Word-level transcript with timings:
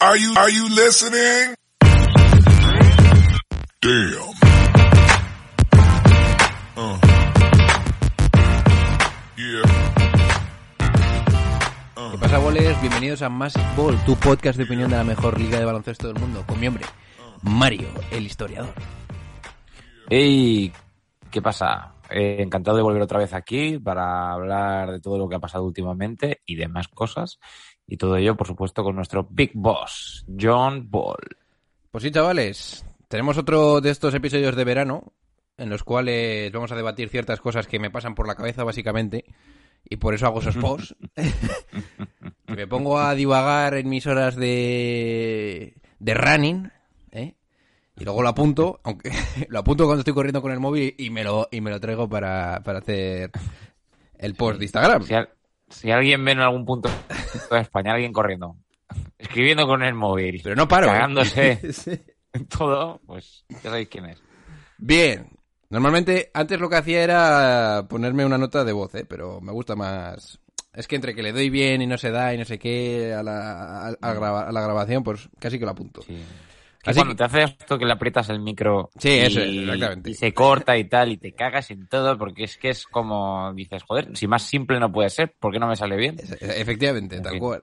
Are 0.00 0.16
you, 0.16 0.32
are 0.36 0.48
you 0.48 0.68
listening? 0.68 1.56
Damn. 3.82 4.30
Uh. 6.76 6.98
Yeah. 9.36 9.64
¿Qué 12.12 12.18
pasa, 12.20 12.38
bolers? 12.38 12.80
Bienvenidos 12.80 13.22
a 13.22 13.28
Massive 13.28 13.64
Ball, 13.76 13.98
tu 14.06 14.14
podcast 14.14 14.56
de 14.56 14.62
opinión 14.62 14.88
de 14.88 14.98
la 14.98 15.02
mejor 15.02 15.40
liga 15.40 15.58
de 15.58 15.64
baloncesto 15.64 16.06
del 16.06 16.20
mundo, 16.20 16.44
con 16.46 16.60
mi 16.60 16.68
hombre, 16.68 16.84
Mario, 17.42 17.88
el 18.12 18.24
historiador. 18.24 18.74
Hey, 20.08 20.72
¿qué 21.28 21.42
pasa? 21.42 21.94
Eh, 22.08 22.36
encantado 22.38 22.76
de 22.76 22.84
volver 22.84 23.02
otra 23.02 23.18
vez 23.18 23.34
aquí 23.34 23.80
para 23.80 24.30
hablar 24.30 24.92
de 24.92 25.00
todo 25.00 25.18
lo 25.18 25.28
que 25.28 25.34
ha 25.34 25.40
pasado 25.40 25.64
últimamente 25.64 26.40
y 26.46 26.54
demás 26.54 26.86
cosas. 26.86 27.40
Y 27.90 27.96
todo 27.96 28.16
ello, 28.16 28.36
por 28.36 28.46
supuesto, 28.46 28.84
con 28.84 28.94
nuestro 28.96 29.26
Big 29.30 29.52
Boss, 29.54 30.24
John 30.38 30.90
Ball. 30.90 31.16
Pues 31.90 32.04
sí, 32.04 32.10
chavales, 32.10 32.84
tenemos 33.08 33.38
otro 33.38 33.80
de 33.80 33.90
estos 33.90 34.12
episodios 34.14 34.54
de 34.54 34.64
verano 34.64 35.12
en 35.56 35.70
los 35.70 35.82
cuales 35.82 36.52
vamos 36.52 36.70
a 36.70 36.76
debatir 36.76 37.08
ciertas 37.08 37.40
cosas 37.40 37.66
que 37.66 37.78
me 37.80 37.90
pasan 37.90 38.14
por 38.14 38.28
la 38.28 38.34
cabeza, 38.36 38.62
básicamente, 38.62 39.24
y 39.88 39.96
por 39.96 40.14
eso 40.14 40.26
hago 40.26 40.40
esos 40.40 40.56
posts. 40.58 40.94
Que 41.16 41.32
me 42.54 42.66
pongo 42.68 43.00
a 43.00 43.14
divagar 43.14 43.74
en 43.74 43.88
mis 43.88 44.06
horas 44.06 44.36
de, 44.36 45.74
de 45.98 46.14
running, 46.14 46.70
¿eh? 47.10 47.34
Y 47.96 48.04
luego 48.04 48.22
lo 48.22 48.28
apunto, 48.28 48.80
aunque 48.84 49.10
lo 49.48 49.58
apunto 49.60 49.86
cuando 49.86 50.00
estoy 50.02 50.14
corriendo 50.14 50.42
con 50.42 50.52
el 50.52 50.60
móvil 50.60 50.94
y 50.98 51.10
me 51.10 51.24
lo, 51.24 51.48
y 51.50 51.60
me 51.62 51.70
lo 51.70 51.80
traigo 51.80 52.08
para, 52.08 52.60
para 52.62 52.78
hacer 52.80 53.30
el 54.18 54.34
post 54.34 54.58
de 54.58 54.66
Instagram. 54.66 55.02
Si, 55.04 55.14
al- 55.14 55.30
si 55.70 55.90
alguien 55.90 56.24
ve 56.24 56.32
en 56.32 56.40
algún 56.40 56.64
punto 56.64 56.88
de 57.50 57.60
España 57.60 57.92
alguien 57.92 58.12
corriendo, 58.12 58.56
escribiendo 59.18 59.66
con 59.66 59.82
el 59.82 59.94
móvil, 59.94 60.40
Pero 60.42 60.56
no 60.56 60.66
paro. 60.68 60.86
¿eh? 60.88 60.92
cagándose 60.92 61.60
Sí. 61.72 62.00
en 62.32 62.46
todo, 62.46 63.00
pues 63.06 63.44
ya 63.48 63.58
sabéis 63.60 63.88
quién 63.88 64.06
es. 64.06 64.22
Bien. 64.78 65.28
Normalmente, 65.70 66.30
antes 66.32 66.58
lo 66.58 66.70
que 66.70 66.76
hacía 66.76 67.02
era 67.04 67.86
ponerme 67.90 68.24
una 68.24 68.38
nota 68.38 68.64
de 68.64 68.72
voz, 68.72 68.94
¿eh? 68.94 69.04
Pero 69.06 69.40
me 69.42 69.52
gusta 69.52 69.76
más... 69.76 70.38
Es 70.72 70.86
que 70.86 70.96
entre 70.96 71.14
que 71.14 71.22
le 71.22 71.32
doy 71.32 71.50
bien 71.50 71.82
y 71.82 71.86
no 71.86 71.98
se 71.98 72.10
da 72.10 72.32
y 72.32 72.38
no 72.38 72.44
sé 72.46 72.58
qué 72.58 73.12
a 73.12 73.22
la, 73.22 73.88
a- 73.88 73.96
a 74.00 74.14
grava- 74.14 74.46
a 74.48 74.52
la 74.52 74.60
grabación, 74.62 75.02
pues 75.02 75.28
casi 75.38 75.58
que 75.58 75.64
lo 75.66 75.72
apunto. 75.72 76.00
Sí. 76.02 76.22
Que 76.82 76.90
Así 76.90 76.98
cuando 77.00 77.14
que- 77.14 77.18
te 77.18 77.24
hace 77.24 77.42
esto 77.42 77.76
que 77.78 77.84
le 77.84 77.92
aprietas 77.92 78.28
el 78.28 78.40
micro 78.40 78.90
Sí, 78.98 79.08
y, 79.08 79.18
eso 79.18 79.40
es, 79.40 79.48
exactamente. 79.48 80.10
y 80.10 80.14
se 80.14 80.32
corta 80.32 80.78
y 80.78 80.84
tal 80.84 81.10
y 81.12 81.16
te 81.16 81.32
cagas 81.32 81.70
en 81.72 81.88
todo 81.88 82.16
porque 82.16 82.44
es 82.44 82.56
que 82.56 82.70
es 82.70 82.86
como 82.86 83.52
dices, 83.54 83.82
joder, 83.82 84.16
si 84.16 84.26
más 84.28 84.44
simple 84.44 84.78
no 84.78 84.90
puede 84.92 85.10
ser, 85.10 85.34
¿por 85.40 85.52
qué 85.52 85.58
no 85.58 85.66
me 85.66 85.74
sale 85.76 85.96
bien? 85.96 86.16
Efectivamente, 86.40 87.16
En 87.16 87.22
tal 87.24 87.32
fin. 87.32 87.40
cual. 87.40 87.62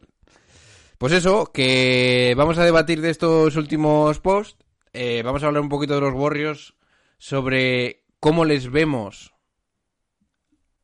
Pues 0.97 1.13
eso, 1.13 1.51
que 1.53 2.33
vamos 2.37 2.57
a 2.57 2.65
debatir 2.65 2.99
de 3.01 3.09
estos 3.09 3.55
últimos 3.55 4.19
posts. 4.19 4.57
eh, 4.93 5.21
vamos 5.23 5.43
a 5.43 5.47
hablar 5.47 5.61
un 5.61 5.69
poquito 5.69 5.95
de 5.95 6.01
los 6.01 6.13
Warriors 6.13 6.73
sobre 7.17 8.03
cómo 8.19 8.43
les 8.45 8.69
vemos 8.71 9.33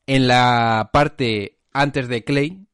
en 0.08 0.28
la 0.28 0.90
parte 0.94 1.60
antes 1.74 2.08
de 2.08 2.24
Clay. 2.24 2.66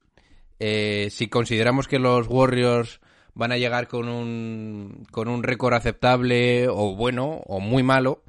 eh, 0.59 1.09
si 1.11 1.27
consideramos 1.29 1.87
que 1.87 1.99
los 1.99 2.27
Warriors 2.27 2.99
van 3.37 3.51
a 3.51 3.57
llegar 3.57 3.87
con 3.87 4.09
un, 4.09 5.05
con 5.11 5.27
un 5.27 5.43
récord 5.43 5.75
aceptable 5.75 6.67
o 6.67 6.95
bueno 6.95 7.41
o 7.45 7.59
muy 7.59 7.83
malo 7.83 8.23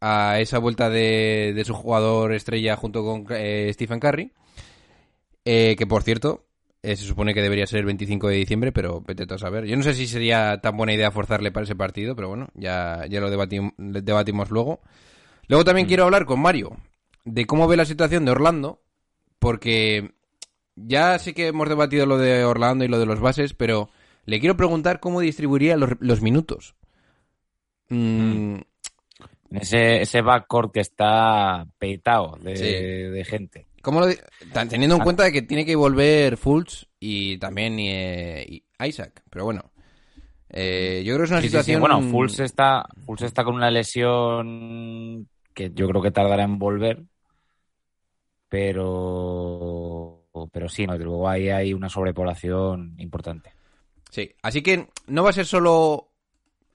a 0.00 0.38
esa 0.40 0.58
vuelta 0.58 0.88
de, 0.88 1.52
de 1.54 1.64
su 1.64 1.74
jugador 1.74 2.32
estrella 2.32 2.76
junto 2.76 3.04
con 3.04 3.26
eh, 3.30 3.70
Stephen 3.74 3.98
Curry. 3.98 4.30
Eh, 5.44 5.74
que 5.76 5.86
por 5.86 6.04
cierto, 6.04 6.44
eh, 6.82 6.94
se 6.94 7.04
supone 7.04 7.34
que 7.34 7.42
debería 7.42 7.66
ser 7.66 7.80
el 7.80 7.86
25 7.86 8.28
de 8.28 8.36
diciembre, 8.36 8.70
pero 8.72 9.00
vete 9.00 9.26
a 9.32 9.38
saber. 9.38 9.64
Yo 9.66 9.76
no 9.76 9.82
sé 9.82 9.94
si 9.94 10.06
sería 10.06 10.60
tan 10.62 10.76
buena 10.76 10.94
idea 10.94 11.10
forzarle 11.10 11.50
para 11.50 11.64
ese 11.64 11.74
partido, 11.74 12.14
pero 12.14 12.28
bueno, 12.28 12.48
ya, 12.54 13.04
ya 13.10 13.20
lo 13.20 13.30
debatim- 13.30 13.74
debatimos 13.76 14.50
luego. 14.50 14.80
Luego 15.48 15.64
también 15.64 15.88
quiero 15.88 16.04
hablar 16.04 16.24
con 16.24 16.40
Mario 16.40 16.76
de 17.24 17.46
cómo 17.46 17.66
ve 17.66 17.76
la 17.76 17.84
situación 17.84 18.24
de 18.24 18.30
Orlando, 18.30 18.80
porque 19.40 20.12
ya 20.76 21.18
sé 21.18 21.34
que 21.34 21.48
hemos 21.48 21.68
debatido 21.68 22.06
lo 22.06 22.16
de 22.18 22.44
Orlando 22.44 22.84
y 22.84 22.88
lo 22.88 23.00
de 23.00 23.06
los 23.06 23.18
bases, 23.20 23.54
pero 23.54 23.90
le 24.24 24.40
quiero 24.40 24.56
preguntar 24.56 25.00
cómo 25.00 25.20
distribuiría 25.20 25.76
los, 25.76 25.90
los 26.00 26.20
minutos. 26.22 26.74
Mm, 27.88 28.56
Ese, 29.50 30.00
ese 30.02 30.22
backcourt 30.22 30.72
que 30.72 30.80
está 30.80 31.66
petado 31.78 32.38
de, 32.40 32.56
Sí. 32.56 32.64
de 32.64 33.24
gente. 33.24 33.66
¿Cómo 33.82 34.00
lo 34.00 34.06
di- 34.06 34.16
tan- 34.52 34.68
teniendo 34.68 34.96
en 34.96 35.02
Ah. 35.02 35.04
cuenta 35.04 35.24
de 35.24 35.32
que 35.32 35.42
tiene 35.42 35.66
que 35.66 35.76
volver 35.76 36.36
Fultz 36.38 36.86
y 36.98 37.36
también 37.38 37.78
eh, 37.78 38.46
y 38.48 38.64
Isaac, 38.86 39.22
pero 39.28 39.44
bueno. 39.44 39.70
Eh, 40.48 41.02
yo 41.04 41.14
creo 41.14 41.18
que 41.20 41.24
es 41.24 41.30
una 41.32 41.40
Sí, 41.40 41.48
sí, 41.48 41.50
sí. 41.50 41.58
situación. 41.58 41.80
Bueno, 41.80 42.00
Fultz 42.02 42.40
está, 42.40 42.86
Fultz 43.04 43.22
está 43.24 43.44
con 43.44 43.54
una 43.56 43.70
lesión 43.70 45.28
que 45.52 45.70
yo 45.74 45.86
creo 45.88 46.00
que 46.00 46.10
tardará 46.12 46.44
en 46.44 46.58
volver, 46.58 47.02
pero, 48.48 50.24
pero 50.52 50.68
sí, 50.68 50.86
no, 50.86 50.96
luego 50.96 51.28
ahí 51.28 51.48
hay 51.50 51.72
una 51.74 51.88
sobrepoblación 51.88 52.94
importante. 52.98 53.52
Sí, 54.12 54.34
así 54.42 54.60
que 54.62 54.88
no 55.06 55.24
va 55.24 55.30
a 55.30 55.32
ser 55.32 55.46
solo 55.46 56.10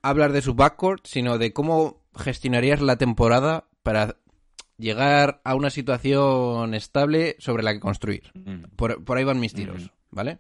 hablar 0.02 0.32
de 0.32 0.42
su 0.42 0.56
backcourt, 0.56 1.06
sino 1.06 1.38
de 1.38 1.54
cómo 1.54 2.02
gestionarías 2.16 2.82
la 2.82 2.98
temporada 2.98 3.66
para 3.84 4.18
llegar 4.78 5.40
a 5.44 5.54
una 5.54 5.70
situación 5.70 6.74
estable 6.74 7.36
sobre 7.38 7.62
la 7.62 7.74
que 7.74 7.80
construir. 7.80 8.32
Mm. 8.34 8.76
Por, 8.76 9.04
por 9.04 9.18
ahí 9.20 9.24
van 9.24 9.40
mis 9.40 9.54
tiros, 9.54 9.84
Ujú. 9.84 9.92
¿vale? 10.10 10.40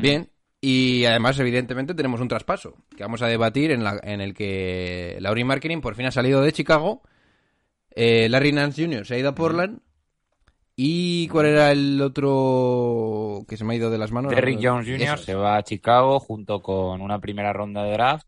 Bien, 0.00 0.30
y 0.60 1.04
además, 1.06 1.40
evidentemente, 1.40 1.92
tenemos 1.94 2.20
un 2.20 2.28
traspaso 2.28 2.76
que 2.96 3.02
vamos 3.02 3.22
a 3.22 3.26
debatir 3.26 3.72
en, 3.72 3.82
la, 3.82 3.98
en 4.02 4.20
el 4.20 4.32
que 4.32 5.16
Laurie 5.20 5.44
Marketing 5.44 5.80
por 5.80 5.96
fin 5.96 6.06
ha 6.06 6.12
salido 6.12 6.40
de 6.40 6.52
Chicago. 6.52 7.02
eh, 7.90 8.28
Larry 8.28 8.52
Nance 8.52 8.80
Jr. 8.84 9.04
se 9.06 9.14
ha 9.14 9.18
ido 9.18 9.30
a 9.30 9.34
Portland. 9.34 9.80
¿Y 10.78 11.26
cuál 11.28 11.46
era 11.46 11.72
el 11.72 12.00
otro 12.02 13.44
que 13.48 13.56
se 13.56 13.64
me 13.64 13.72
ha 13.72 13.76
ido 13.78 13.90
de 13.90 13.96
las 13.96 14.12
manos? 14.12 14.30
Derrick 14.34 14.60
Jones 14.62 14.86
Jr. 14.86 15.00
Eso 15.02 15.16
se 15.16 15.34
va 15.34 15.56
a 15.56 15.62
Chicago 15.62 16.20
junto 16.20 16.60
con 16.60 17.00
una 17.00 17.18
primera 17.18 17.52
ronda 17.54 17.82
de 17.84 17.92
draft 17.92 18.26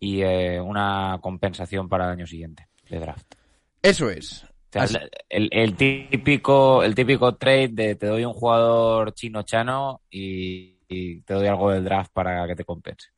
y 0.00 0.22
eh, 0.22 0.60
una 0.60 1.18
compensación 1.22 1.88
para 1.88 2.06
el 2.06 2.10
año 2.10 2.26
siguiente 2.26 2.66
de 2.90 2.98
draft. 2.98 3.32
Eso 3.80 4.10
es. 4.10 4.42
O 4.44 4.48
sea, 4.72 4.82
Así- 4.82 4.96
el, 5.28 5.48
el 5.52 5.76
típico, 5.76 6.82
el 6.82 6.94
típico 6.96 7.36
trade 7.36 7.68
de 7.68 7.94
te 7.94 8.06
doy 8.06 8.24
un 8.24 8.32
jugador 8.34 9.14
chino 9.14 9.42
chano 9.44 10.02
y, 10.10 10.78
y 10.88 11.20
te 11.20 11.34
doy 11.34 11.46
algo 11.46 11.70
del 11.70 11.84
draft 11.84 12.10
para 12.12 12.46
que 12.48 12.56
te 12.56 12.64
compense. 12.64 13.08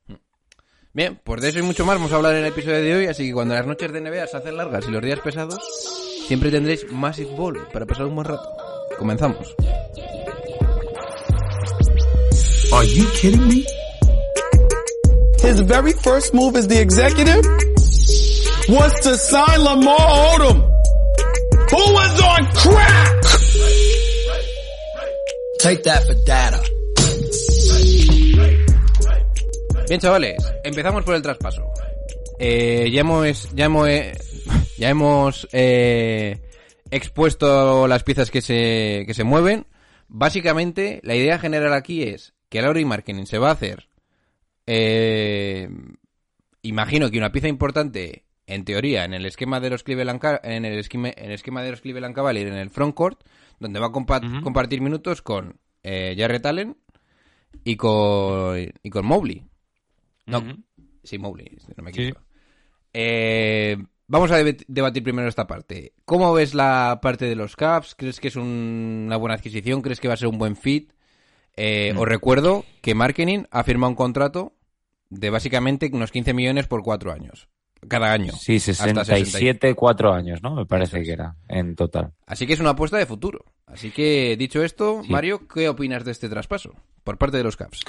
Bien, 0.92 1.20
pues 1.22 1.40
de 1.40 1.50
eso 1.50 1.60
y 1.60 1.62
mucho 1.62 1.86
más 1.86 1.96
vamos 1.96 2.12
a 2.12 2.16
hablar 2.16 2.34
en 2.34 2.40
el 2.40 2.46
episodio 2.46 2.82
de 2.82 2.94
hoy, 2.96 3.06
así 3.06 3.28
que 3.28 3.32
cuando 3.32 3.54
las 3.54 3.64
noches 3.64 3.92
de 3.92 4.00
NBA 4.00 4.26
se 4.26 4.36
hacen 4.38 4.56
largas 4.56 4.84
y 4.88 4.90
los 4.90 5.00
días 5.00 5.20
pesados, 5.20 5.60
siempre 6.26 6.50
tendréis 6.50 6.90
Massive 6.90 7.30
Ball 7.36 7.68
para 7.72 7.86
pasar 7.86 8.06
un 8.06 8.16
buen 8.16 8.26
rato. 8.26 8.42
Comenzamos. 8.98 9.54
Are 12.72 12.86
you 12.86 13.08
kidding 13.12 13.46
me? 13.46 13.64
His 15.42 15.60
very 15.60 15.92
first 15.92 16.34
move 16.34 16.56
as 16.56 16.66
the 16.66 16.80
executive 16.80 17.44
was 18.68 18.92
to 19.02 19.16
sign 19.16 19.62
Lamar 19.62 19.96
Odom, 19.96 20.60
who 21.70 21.92
was 21.94 22.20
on 22.20 22.46
crack. 22.52 23.22
Take 25.60 25.84
that 25.84 26.04
for 26.04 26.14
data. 26.24 26.79
Bien, 29.90 29.98
chavales, 30.00 30.54
empezamos 30.62 31.02
por 31.02 31.16
el 31.16 31.22
traspaso. 31.22 31.64
Eh, 32.38 32.88
ya 32.92 33.00
hemos, 33.00 33.52
ya 33.56 33.64
hemos, 33.64 33.88
eh, 33.88 34.12
ya 34.78 34.88
hemos 34.88 35.48
eh, 35.50 36.40
expuesto 36.92 37.88
las 37.88 38.04
piezas 38.04 38.30
que 38.30 38.40
se, 38.40 39.02
que 39.04 39.14
se 39.14 39.24
mueven. 39.24 39.66
Básicamente, 40.06 41.00
la 41.02 41.16
idea 41.16 41.40
general 41.40 41.72
aquí 41.72 42.04
es 42.04 42.34
que 42.48 42.62
Laurie 42.62 42.84
Marketing 42.84 43.24
se 43.24 43.38
va 43.38 43.48
a 43.48 43.54
hacer, 43.54 43.88
eh, 44.68 45.68
imagino 46.62 47.10
que 47.10 47.18
una 47.18 47.32
pieza 47.32 47.48
importante, 47.48 48.26
en 48.46 48.64
teoría, 48.64 49.04
en 49.04 49.12
el 49.12 49.26
esquema 49.26 49.58
de 49.58 49.70
los 49.70 49.82
Cleveland, 49.82 50.20
en 50.44 50.66
el 50.66 50.78
esquema, 50.78 51.08
en 51.08 51.24
el 51.24 51.32
esquema 51.32 51.64
de 51.64 51.72
los 51.72 51.80
Cleveland 51.80 52.14
Cavaliers, 52.14 52.52
en 52.52 52.58
el 52.58 52.70
frontcourt, 52.70 53.24
donde 53.58 53.80
va 53.80 53.86
a 53.86 53.90
compa- 53.90 54.40
compartir 54.40 54.82
minutos 54.82 55.20
con 55.20 55.58
eh, 55.82 56.14
Jarrett 56.16 56.46
Allen 56.46 56.76
y 57.64 57.74
con, 57.74 58.56
y 58.84 58.90
con 58.90 59.04
Mobley. 59.04 59.49
No, 60.30 60.44
sí, 61.02 61.18
Mobley, 61.18 61.56
no 61.76 61.82
me 61.84 61.92
Sí. 61.92 62.02
equivoco. 62.02 62.24
Eh, 62.92 63.76
vamos 64.06 64.30
a 64.30 64.38
debatir 64.38 65.02
primero 65.02 65.28
esta 65.28 65.46
parte. 65.46 65.92
¿Cómo 66.04 66.32
ves 66.32 66.54
la 66.54 66.98
parte 67.02 67.26
de 67.26 67.36
los 67.36 67.56
Caps? 67.56 67.94
¿Crees 67.96 68.20
que 68.20 68.28
es 68.28 68.36
un- 68.36 69.04
una 69.06 69.16
buena 69.16 69.34
adquisición? 69.34 69.82
¿Crees 69.82 70.00
que 70.00 70.08
va 70.08 70.14
a 70.14 70.18
ser 70.18 70.28
un 70.28 70.38
buen 70.38 70.56
fit? 70.56 70.92
Eh, 71.56 71.92
Mm. 71.94 71.98
Os 71.98 72.08
recuerdo 72.08 72.64
que 72.80 72.94
Marketing 72.94 73.44
ha 73.50 73.64
firmado 73.64 73.90
un 73.90 73.96
contrato 73.96 74.54
de 75.10 75.30
básicamente 75.30 75.90
unos 75.92 76.10
15 76.12 76.32
millones 76.32 76.66
por 76.66 76.82
cuatro 76.82 77.12
años. 77.12 77.48
Cada 77.88 78.12
año. 78.12 78.32
Sí, 78.34 78.56
Hasta 78.56 78.72
67, 79.04 79.74
cuatro 79.74 80.12
años, 80.12 80.42
¿no? 80.42 80.54
Me 80.54 80.66
parece 80.66 81.00
es. 81.00 81.06
que 81.06 81.12
era 81.12 81.36
en 81.48 81.74
total. 81.76 82.12
Así 82.26 82.46
que 82.46 82.52
es 82.52 82.60
una 82.60 82.70
apuesta 82.70 82.98
de 82.98 83.06
futuro. 83.06 83.44
Así 83.66 83.90
que, 83.90 84.36
dicho 84.38 84.62
esto, 84.62 85.02
Sí. 85.02 85.10
Mario, 85.10 85.48
¿qué 85.48 85.68
opinas 85.68 86.04
de 86.04 86.12
este 86.12 86.28
traspaso 86.28 86.74
por 87.04 87.16
parte 87.16 87.38
de 87.38 87.42
los 87.44 87.56
Caps? 87.56 87.80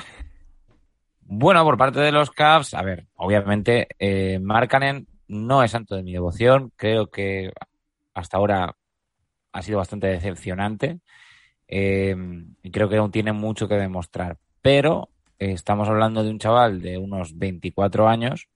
Bueno, 1.34 1.64
por 1.64 1.78
parte 1.78 2.02
de 2.02 2.12
los 2.12 2.30
Cavs, 2.30 2.74
a 2.74 2.82
ver, 2.82 3.06
obviamente, 3.16 3.88
eh, 4.00 4.38
Markkanen 4.40 5.08
no 5.30 5.64
es 5.64 5.72
santo 5.72 5.96
de 5.96 6.04
mi 6.04 6.12
devoción. 6.12 6.74
Creo 6.76 7.10
que 7.10 7.54
hasta 8.14 8.36
ahora 8.36 8.76
ha 9.54 9.62
sido 9.62 9.78
bastante 9.78 10.08
decepcionante. 10.08 11.00
Eh, 11.70 12.14
y 12.62 12.72
creo 12.72 12.90
que 12.90 12.98
aún 12.98 13.12
tiene 13.12 13.32
mucho 13.32 13.70
que 13.70 13.76
demostrar. 13.76 14.40
Pero 14.62 15.10
eh, 15.40 15.54
estamos 15.54 15.88
hablando 15.88 16.22
de 16.22 16.32
un 16.32 16.40
chaval 16.40 16.82
de 16.82 16.98
unos 16.98 17.38
24 17.38 18.10
años 18.10 18.50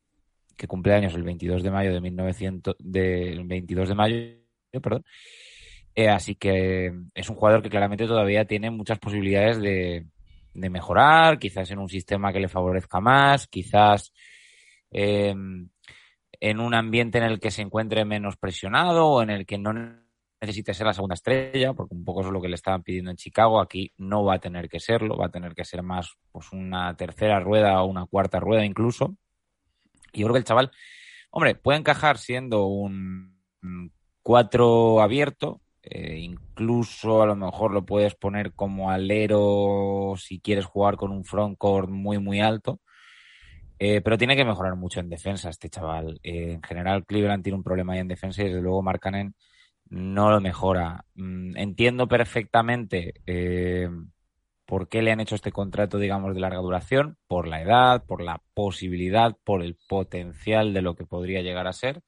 que 0.58 0.68
cumple 0.68 0.96
años 0.96 1.14
el 1.14 1.24
22 1.24 1.64
de 1.64 1.72
mayo 1.72 1.94
de 1.94 2.02
1900, 2.02 2.76
del 2.80 3.46
22 3.46 3.88
de 3.88 3.96
mayo, 3.96 4.18
perdón. 4.84 5.06
Eh, 5.96 6.10
así 6.10 6.36
que 6.36 6.94
es 7.14 7.30
un 7.30 7.38
jugador 7.38 7.64
que 7.64 7.70
claramente 7.70 8.06
todavía 8.06 8.44
tiene 8.44 8.70
muchas 8.70 9.00
posibilidades 9.00 9.62
de, 9.62 10.08
de 10.56 10.70
mejorar, 10.70 11.38
quizás 11.38 11.70
en 11.72 11.80
un 11.80 11.90
sistema 11.90 12.32
que 12.32 12.40
le 12.40 12.48
favorezca 12.48 13.00
más, 13.00 13.48
quizás 13.48 14.14
eh, 14.90 15.36
en 16.40 16.60
un 16.60 16.74
ambiente 16.74 17.18
en 17.18 17.26
el 17.26 17.40
que 17.40 17.52
se 17.52 17.62
encuentre 17.62 18.06
menos 18.06 18.38
presionado 18.38 19.08
o 19.08 19.22
en 19.22 19.30
el 19.30 19.46
que 19.46 19.58
no 19.58 19.74
necesite 20.42 20.74
ser 20.74 20.88
la 20.88 20.94
segunda 20.94 21.16
estrella, 21.16 21.74
porque 21.74 21.94
un 21.94 22.06
poco 22.06 22.22
es 22.22 22.28
lo 22.28 22.42
que 22.42 22.48
le 22.48 22.56
estaban 22.56 22.84
pidiendo 22.84 23.12
en 23.12 23.18
Chicago. 23.18 23.60
Aquí 23.60 23.92
no 23.98 24.24
va 24.24 24.36
a 24.36 24.40
tener 24.40 24.70
que 24.70 24.80
serlo, 24.80 25.18
va 25.18 25.28
a 25.28 25.32
tener 25.32 25.54
que 25.54 25.66
ser 25.66 25.84
más 25.84 26.16
pues 26.32 26.52
una 26.54 26.96
tercera 26.96 27.40
rueda 27.40 27.82
o 27.82 27.88
una 27.88 28.06
cuarta 28.06 28.40
rueda 28.40 28.66
incluso. 28.66 29.16
Y 30.14 30.22
yo 30.22 30.28
creo 30.28 30.34
que 30.36 30.40
el 30.40 30.46
chaval, 30.46 30.72
hombre, 31.32 31.56
puede 31.56 31.80
encajar 31.80 32.18
siendo 32.18 32.66
un 32.68 33.36
cuatro 34.24 35.02
abierto, 35.02 35.62
eh, 35.90 36.18
incluso 36.20 37.22
a 37.22 37.26
lo 37.28 37.36
mejor 37.36 37.72
lo 37.72 37.86
puedes 37.86 38.16
poner 38.16 38.54
como 38.54 38.90
alero 38.92 40.16
si 40.18 40.40
quieres 40.40 40.66
jugar 40.66 40.96
con 40.98 41.12
un 41.12 41.26
frontcourt 41.26 41.90
muy, 41.90 42.20
muy 42.20 42.42
alto. 42.42 42.82
Eh, 43.78 44.02
pero 44.02 44.18
tiene 44.18 44.36
que 44.36 44.46
mejorar 44.46 44.76
mucho 44.76 45.00
en 45.00 45.10
defensa 45.10 45.50
este 45.50 45.70
chaval. 45.70 46.20
Eh, 46.24 46.54
en 46.54 46.64
general, 46.64 47.06
Cleveland 47.06 47.44
tiene 47.44 47.58
un 47.58 47.64
problema 47.64 47.94
ahí 47.94 48.00
en 48.00 48.08
defensa 48.08 48.42
y 48.42 48.46
desde 48.46 48.62
luego 48.62 48.82
Markkanen 48.82 49.36
no 49.90 50.32
lo 50.32 50.42
mejora. 50.42 51.06
Mm, 51.16 51.58
entiendo 51.58 52.08
perfectamente 52.08 53.14
por 54.66 54.90
qué 54.90 55.02
le 55.02 55.12
han 55.12 55.20
hecho 55.20 55.36
este 55.36 55.52
contrato, 55.52 56.00
digamos, 56.00 56.34
de 56.34 56.42
larga 56.42 56.60
duración, 56.60 57.18
por 57.28 57.48
la 57.48 57.62
edad, 57.62 58.04
por 58.06 58.22
la 58.22 58.42
posibilidad, 58.54 59.38
por 59.44 59.62
el 59.62 59.78
potencial 59.88 60.74
de 60.74 60.82
lo 60.82 60.96
que 60.96 61.06
podría 61.06 61.42
llegar 61.42 61.68
a 61.68 61.74
ser. 61.74 62.02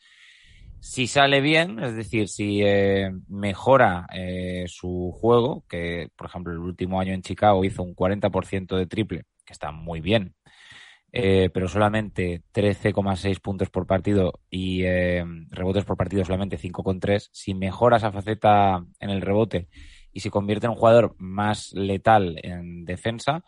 Si 0.80 1.08
sale 1.08 1.42
bien, 1.42 1.80
es 1.80 1.96
decir, 1.96 2.30
si 2.30 2.62
eh, 2.64 3.12
mejora 3.28 4.08
eh, 4.14 4.66
su 4.68 5.12
juego, 5.20 5.66
que 5.68 6.10
por 6.16 6.28
ejemplo 6.28 6.54
el 6.54 6.60
último 6.60 7.00
año 7.00 7.14
en 7.14 7.22
Chicago 7.22 7.66
hizo 7.66 7.84
un 7.84 7.96
40% 7.96 8.78
de 8.78 8.86
triple, 8.86 9.24
que 9.44 9.54
está 9.54 9.72
muy 9.72 10.02
bien, 10.02 10.36
eh, 11.12 11.50
pero 11.54 11.68
solamente 11.68 12.44
13,6 12.54 13.40
puntos 13.42 13.70
por 13.70 13.88
partido 13.88 14.40
y 14.50 14.84
rebotes 15.50 15.86
por 15.86 15.98
partido 15.98 16.24
solamente 16.24 16.58
5,3. 16.58 17.30
Si 17.32 17.54
mejora 17.54 17.98
esa 17.98 18.12
faceta 18.12 18.86
en 19.00 19.10
el 19.10 19.22
rebote 19.22 19.68
y 20.14 20.20
se 20.20 20.30
convierte 20.30 20.68
en 20.68 20.72
un 20.72 20.78
jugador 20.78 21.16
más 21.18 21.74
letal 21.74 22.40
en 22.44 22.86
defensa, 22.86 23.44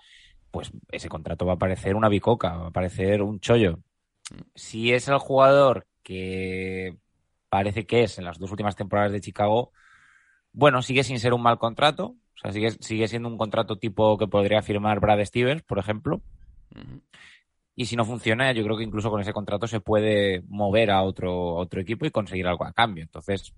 pues 0.51 0.71
ese 0.91 1.09
contrato 1.09 1.45
va 1.45 1.53
a 1.53 1.59
parecer 1.59 1.95
una 1.95 2.09
bicoca, 2.09 2.55
va 2.55 2.67
a 2.67 2.71
parecer 2.71 3.21
un 3.21 3.39
chollo. 3.39 3.79
Si 4.55 4.93
es 4.93 5.07
el 5.07 5.17
jugador 5.19 5.87
que 6.03 6.97
parece 7.49 7.85
que 7.85 8.03
es 8.03 8.17
en 8.17 8.25
las 8.25 8.39
dos 8.39 8.51
últimas 8.51 8.75
temporadas 8.75 9.11
de 9.11 9.21
Chicago, 9.21 9.71
bueno, 10.51 10.81
sigue 10.81 11.03
sin 11.03 11.19
ser 11.19 11.33
un 11.33 11.41
mal 11.41 11.57
contrato. 11.57 12.15
O 12.35 12.41
sea, 12.41 12.51
sigue, 12.51 12.71
sigue 12.71 13.07
siendo 13.07 13.27
un 13.27 13.37
contrato 13.37 13.77
tipo 13.77 14.17
que 14.17 14.27
podría 14.27 14.61
firmar 14.61 14.99
Brad 14.99 15.23
Stevens, 15.25 15.61
por 15.63 15.79
ejemplo. 15.79 16.21
Y 17.75 17.85
si 17.85 17.95
no 17.95 18.05
funciona, 18.05 18.51
yo 18.51 18.63
creo 18.63 18.77
que 18.77 18.83
incluso 18.83 19.09
con 19.09 19.21
ese 19.21 19.33
contrato 19.33 19.67
se 19.67 19.81
puede 19.81 20.41
mover 20.47 20.91
a 20.91 21.01
otro, 21.01 21.55
otro 21.55 21.81
equipo 21.81 22.05
y 22.05 22.11
conseguir 22.11 22.47
algo 22.47 22.65
a 22.65 22.73
cambio. 22.73 23.03
Entonces, 23.03 23.53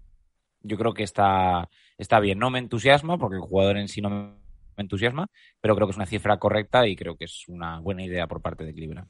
yo 0.61 0.77
creo 0.77 0.93
que 0.93 1.03
está, 1.03 1.69
está 1.97 2.19
bien. 2.19 2.39
No 2.39 2.49
me 2.49 2.59
entusiasma, 2.59 3.17
porque 3.17 3.37
el 3.37 3.41
jugador 3.41 3.77
en 3.77 3.87
sí 3.87 4.01
no 4.01 4.09
me 4.09 4.33
entusiasma, 4.77 5.27
pero 5.59 5.75
creo 5.75 5.87
que 5.87 5.91
es 5.91 5.97
una 5.97 6.05
cifra 6.05 6.37
correcta 6.37 6.87
y 6.87 6.95
creo 6.95 7.15
que 7.15 7.25
es 7.25 7.47
una 7.47 7.79
buena 7.79 8.03
idea 8.03 8.27
por 8.27 8.41
parte 8.41 8.63
de 8.63 8.73
Cleveland. 8.73 9.07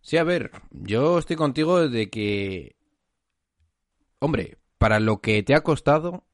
Sí, 0.00 0.16
a 0.16 0.24
ver, 0.24 0.50
yo 0.70 1.18
estoy 1.18 1.36
contigo 1.36 1.88
de 1.88 2.08
que, 2.08 2.74
hombre, 4.20 4.56
para 4.78 5.00
lo 5.00 5.20
que 5.20 5.42
te 5.42 5.54
ha 5.54 5.62
costado, 5.62 6.24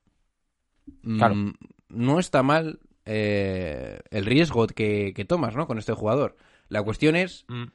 mm, 1.03 1.17
Claro. 1.19 1.35
no 1.89 2.19
está 2.21 2.43
mal 2.43 2.81
eh, 3.07 4.01
el 4.11 4.25
riesgo 4.27 4.67
que, 4.67 5.13
que 5.15 5.25
tomas, 5.25 5.55
¿no? 5.57 5.67
Con 5.67 5.79
este 5.79 5.93
jugador. 5.93 6.37
La 6.69 6.83
cuestión 6.83 7.15
es 7.17 7.45
Mm. 7.49 7.67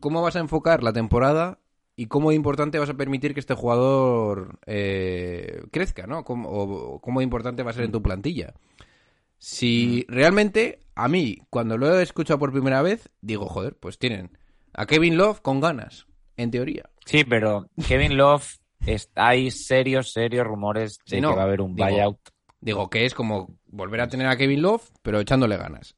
cómo 0.00 0.22
vas 0.22 0.36
a 0.36 0.40
enfocar 0.40 0.82
la 0.84 0.92
temporada 0.92 1.58
y 1.96 2.06
cómo 2.06 2.30
de 2.30 2.36
importante 2.36 2.78
vas 2.78 2.90
a 2.90 2.94
permitir 2.94 3.34
que 3.34 3.40
este 3.40 3.54
jugador 3.54 4.58
eh, 4.66 5.62
crezca, 5.72 6.06
¿no? 6.06 6.22
Cómo, 6.24 6.48
o 6.50 7.00
cómo 7.00 7.18
de 7.20 7.24
importante 7.24 7.62
va 7.64 7.70
a 7.70 7.74
ser 7.74 7.84
en 7.84 7.92
tu 7.92 8.00
plantilla. 8.02 8.54
Si 9.38 10.04
realmente, 10.08 10.80
a 10.94 11.08
mí, 11.08 11.38
cuando 11.50 11.76
lo 11.76 11.98
he 11.98 12.02
escuchado 12.02 12.38
por 12.38 12.52
primera 12.52 12.82
vez, 12.82 13.10
digo, 13.20 13.46
joder, 13.46 13.76
pues 13.76 13.98
tienen 13.98 14.38
a 14.72 14.86
Kevin 14.86 15.16
Love 15.16 15.40
con 15.40 15.60
ganas, 15.60 16.06
en 16.36 16.50
teoría. 16.50 16.90
Sí, 17.04 17.24
pero 17.24 17.68
Kevin 17.88 18.16
Love, 18.16 18.58
es- 18.86 19.10
hay 19.14 19.50
serios, 19.50 20.12
serios 20.12 20.46
rumores 20.46 20.98
de 21.06 21.16
Sí, 21.16 21.20
no, 21.20 21.30
que 21.30 21.36
va 21.36 21.42
a 21.42 21.46
haber 21.46 21.60
un 21.60 21.74
digo, 21.74 21.88
buyout. 21.88 22.18
Digo 22.60 22.88
que 22.90 23.04
es 23.04 23.14
como 23.14 23.58
volver 23.66 24.00
a 24.00 24.08
tener 24.08 24.26
a 24.26 24.36
Kevin 24.36 24.62
Love, 24.62 24.88
pero 25.02 25.20
echándole 25.20 25.56
ganas. 25.56 25.94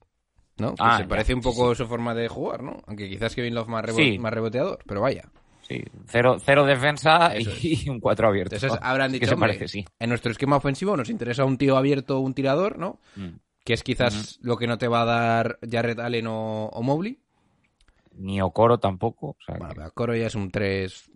¿No? 0.58 0.75
Ah, 0.81 0.96
se 0.96 1.05
ya, 1.05 1.08
parece 1.08 1.35
un 1.35 1.43
sí, 1.43 1.49
poco 1.49 1.75
su 1.75 1.87
forma 1.87 2.14
de 2.14 2.26
jugar, 2.26 2.62
¿no? 2.64 2.79
Aunque 2.88 3.08
quizás 3.08 3.35
Kevin 3.35 3.55
Love 3.55 3.69
más, 3.69 3.85
rebo- 3.85 4.19
más 4.19 4.32
reboteador, 4.32 4.81
pero 4.87 5.00
vaya. 5.00 5.31
Sí, 5.62 5.85
cero, 6.06 6.38
cero 6.44 6.64
defensa 6.64 7.32
y, 7.38 7.88
un 7.90 8.00
cuatro 8.00 8.26
abierto. 8.29 8.56
Entonces 8.56 8.79
habrán 8.82 9.12
dicho, 9.12 9.26
se 9.26 9.34
"Hombre, 9.34 9.50
parece, 9.50 9.69
sí. 9.69 9.84
en 10.00 10.08
nuestro 10.08 10.32
esquema 10.32 10.56
ofensivo 10.56 10.96
nos 10.96 11.11
interesa 11.11 11.44
un 11.44 11.58
tío 11.58 11.76
abierto, 11.76 12.19
un 12.20 12.34
tirador, 12.34 12.79
¿no? 12.79 12.99
Mm. 13.17 13.37
Que 13.64 13.75
es 13.75 13.82
quizás 13.84 14.38
lo 14.43 14.56
que 14.56 14.67
no 14.67 14.79
te 14.79 14.88
va 14.88 15.02
a 15.02 15.05
dar 15.05 15.58
Jared 15.70 16.00
Allen 16.00 16.26
o, 16.26 16.67
o 16.73 16.82
Mobley. 16.82 17.20
Ni 18.14 18.41
Okoro 18.41 18.79
tampoco. 18.79 19.29
o 19.29 19.37
sea 19.46 19.56
Bueno, 19.58 19.69
que- 19.75 19.81
pero 19.81 19.93
Coro 19.93 20.17
ya 20.17 20.26
es 20.26 20.34
un 20.34 20.50
3... 20.50 21.11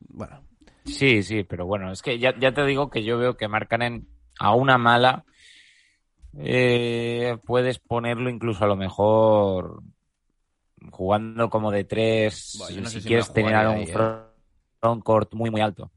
Bueno, 0.00 0.42
Sí, 0.90 1.22
sí, 1.22 1.44
pero 1.44 1.66
bueno, 1.66 1.92
es 1.92 2.02
que 2.02 2.18
ya, 2.18 2.34
ya 2.38 2.52
te 2.52 2.64
digo 2.64 2.90
que 2.90 3.04
yo 3.04 3.18
veo 3.18 3.36
que 3.36 3.48
Markkanen 3.48 4.08
a 4.40 4.54
una 4.54 4.78
mala 4.78 5.24
eh, 6.38 7.36
puedes 7.44 7.78
ponerlo 7.78 8.30
incluso 8.30 8.64
a 8.64 8.68
lo 8.68 8.76
mejor 8.76 9.82
jugando 10.90 11.50
como 11.50 11.70
de 11.70 11.84
tres, 11.84 12.56
Buah, 12.58 12.70
yo 12.70 12.80
no 12.82 12.88
sé 12.88 12.96
si 12.96 13.02
si 13.02 13.08
quieres 13.08 13.28
la 13.28 13.34
tener 13.34 13.66
un 13.68 13.76
¿eh? 13.78 13.86
front, 13.88 14.22
frontcourt 14.80 15.34
muy 15.34 15.50
muy 15.50 15.60
alto. 15.60 15.90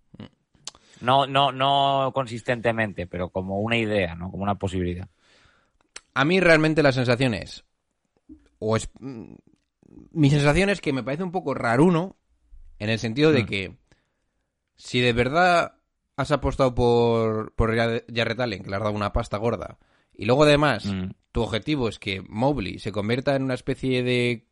No, 1.01 1.25
no, 1.25 1.51
no 1.51 2.11
consistentemente, 2.13 3.07
pero 3.07 3.29
como 3.29 3.59
una 3.59 3.75
idea, 3.75 4.13
¿no? 4.13 4.29
Como 4.29 4.43
una 4.43 4.55
posibilidad. 4.55 5.07
a 6.13 6.25
mí 6.25 6.39
realmente 6.39 6.83
la 6.83 6.91
sensación 6.91 7.33
es... 7.33 7.63
O 8.59 8.75
es... 8.75 8.87
mm, 8.99 9.33
Mi 10.11 10.29
sensación 10.29 10.69
es 10.69 10.79
que 10.79 10.93
me 10.93 11.01
parece 11.03 11.23
un 11.23 11.31
poco 11.31 11.55
raruno 11.55 12.15
en 12.77 12.89
el 12.91 12.99
sentido 12.99 13.31
de 13.31 13.43
Mm. 13.43 13.45
que 13.47 13.75
si 14.83 14.99
de 14.99 15.13
verdad 15.13 15.75
has 16.17 16.31
apostado 16.31 16.73
por, 16.75 17.53
por 17.55 17.75
Jared 17.75 18.39
Allen, 18.39 18.63
que 18.63 18.69
le 18.69 18.75
has 18.75 18.81
dado 18.81 18.93
una 18.95 19.13
pasta 19.13 19.37
gorda, 19.37 19.77
y 20.13 20.25
luego 20.25 20.43
además 20.43 20.85
Mm. 20.85 21.11
tu 21.31 21.41
objetivo 21.41 21.87
es 21.87 21.99
que 21.99 22.21
Mobley 22.27 22.79
se 22.79 22.91
convierta 22.91 23.35
en 23.35 23.43
una 23.43 23.53
especie 23.53 24.03
de 24.03 24.47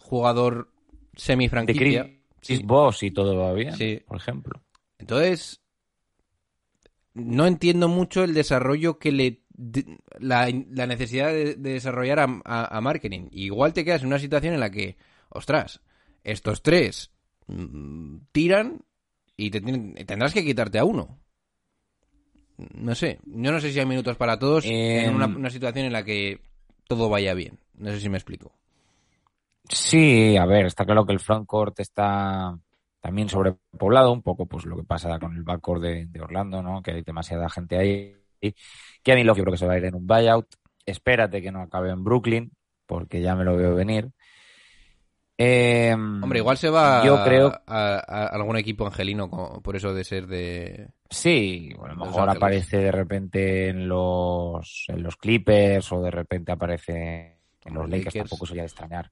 jugador 0.00 0.72
De 1.12 1.20
semi-franquicia. 1.20 2.04
Chris 2.04 2.20
Sí. 2.58 2.62
Bosh 2.64 3.04
y 3.04 3.10
todo 3.10 3.36
va 3.36 3.52
bien, 3.52 3.74
Sí. 3.76 4.00
por 4.06 4.16
ejemplo. 4.16 4.62
Entonces, 4.98 5.60
no 7.14 7.46
entiendo 7.46 7.88
mucho 7.88 8.24
el 8.24 8.34
desarrollo 8.34 8.98
que 8.98 9.12
le. 9.12 9.42
de- 9.62 9.98
la, 10.18 10.48
la 10.70 10.86
necesidad 10.86 11.28
de, 11.28 11.54
de 11.56 11.72
desarrollar 11.74 12.18
a, 12.20 12.40
a- 12.46 12.76
a 12.78 12.80
marketing. 12.80 13.28
Igual 13.32 13.74
te 13.74 13.84
quedas 13.84 14.00
en 14.00 14.06
una 14.08 14.18
situación 14.18 14.54
en 14.54 14.60
la 14.60 14.70
que, 14.70 14.96
ostras, 15.28 15.82
estos 16.24 16.62
tres 16.62 17.10
mm, 17.46 18.16
tiran 18.32 18.82
y 19.46 19.50
te 19.50 19.60
tienen- 19.60 19.94
tendrás 20.06 20.32
que 20.34 20.44
quitarte 20.44 20.78
a 20.78 20.84
uno. 20.84 21.18
No 22.74 22.94
sé, 22.94 23.18
yo 23.24 23.52
no 23.52 23.60
sé 23.60 23.72
si 23.72 23.80
hay 23.80 23.86
minutos 23.86 24.16
para 24.16 24.38
todos 24.38 24.64
en 24.66 25.06
Em. 25.06 25.14
una, 25.16 25.26
una 25.26 25.50
situación 25.50 25.86
en 25.86 25.92
la 25.92 26.04
que 26.04 26.40
todo 26.86 27.08
vaya 27.08 27.32
bien. 27.34 27.58
No 27.78 27.90
sé 27.90 28.00
si 28.00 28.08
me 28.10 28.18
explico. 28.18 28.52
Sí, 29.68 30.36
a 30.36 30.44
ver, 30.46 30.66
está 30.66 30.84
claro 30.84 31.06
que 31.06 31.12
el 31.12 31.20
frontcourt 31.20 31.78
está 31.80 32.58
también 33.00 33.28
sobrepoblado, 33.28 34.12
un 34.12 34.22
poco 34.22 34.44
pues 34.46 34.66
lo 34.66 34.76
que 34.76 34.82
pasa 34.84 35.18
con 35.18 35.34
el 35.34 35.42
backcourt 35.42 35.80
de, 35.82 36.06
de 36.06 36.20
Orlando, 36.20 36.62
¿no? 36.62 36.82
Que 36.82 36.90
hay 36.92 37.02
demasiada 37.02 37.48
gente 37.48 37.78
ahí. 37.78 38.14
Kevin 39.02 39.26
Love 39.26 39.38
yo 39.38 39.44
creo 39.44 39.52
que 39.52 39.58
se 39.58 39.66
va 39.66 39.74
a 39.74 39.78
ir 39.78 39.84
en 39.86 39.94
un 39.94 40.06
buyout. 40.06 40.46
Espérate 40.84 41.40
que 41.40 41.52
no 41.52 41.62
acabe 41.62 41.90
en 41.90 42.04
Brooklyn, 42.04 42.50
porque 42.86 43.22
ya 43.22 43.34
me 43.36 43.44
lo 43.44 43.56
veo 43.56 43.74
venir. 43.74 44.10
Eh, 45.42 45.94
Hombre, 45.94 46.40
igual 46.40 46.58
se 46.58 46.68
va 46.68 47.02
Yo 47.02 47.24
creo 47.24 47.50
a, 47.66 47.94
a 47.94 48.26
algún 48.26 48.58
equipo 48.58 48.84
angelino 48.84 49.30
por 49.62 49.74
eso 49.74 49.94
de 49.94 50.04
ser 50.04 50.26
de... 50.26 50.90
Sí, 51.08 51.72
o 51.78 51.86
a 51.86 51.94
lo 51.94 51.96
mejor 51.96 52.28
aparece 52.28 52.76
de 52.76 52.92
repente 52.92 53.68
en 53.70 53.88
los, 53.88 54.84
en 54.88 55.02
los 55.02 55.16
Clippers 55.16 55.90
o 55.92 56.02
de 56.02 56.10
repente 56.10 56.52
aparece 56.52 57.38
en 57.64 57.72
los 57.72 57.84
Los 57.84 57.90
Lakers, 57.90 58.14
Lakers. 58.14 58.28
tampoco 58.28 58.44
sería 58.44 58.64
de 58.64 58.66
extrañar. 58.66 59.10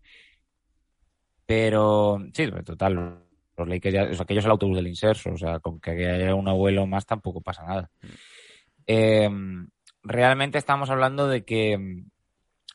Pero 1.47 2.19
sí, 2.35 2.47
total, 2.63 3.25
los 3.57 3.67
Lakers 3.67 3.95
ya, 3.95 4.03
o 4.03 4.13
sea, 4.13 4.25
aquello 4.25 4.41
es 4.41 4.45
el 4.45 4.51
autobús 4.51 4.77
del 4.77 4.87
inserso, 4.87 5.31
o 5.33 5.39
sea, 5.39 5.61
con 5.61 5.81
que 5.81 5.93
haya 5.93 6.35
un 6.35 6.47
abuelo 6.47 6.87
más 6.87 7.07
tampoco 7.07 7.41
pasa 7.41 7.65
nada. 7.65 7.91
Eh, 8.87 9.31
realmente 10.03 10.59
estamos 10.59 10.91
hablando 10.91 11.27
de 11.27 11.47
que 11.47 12.05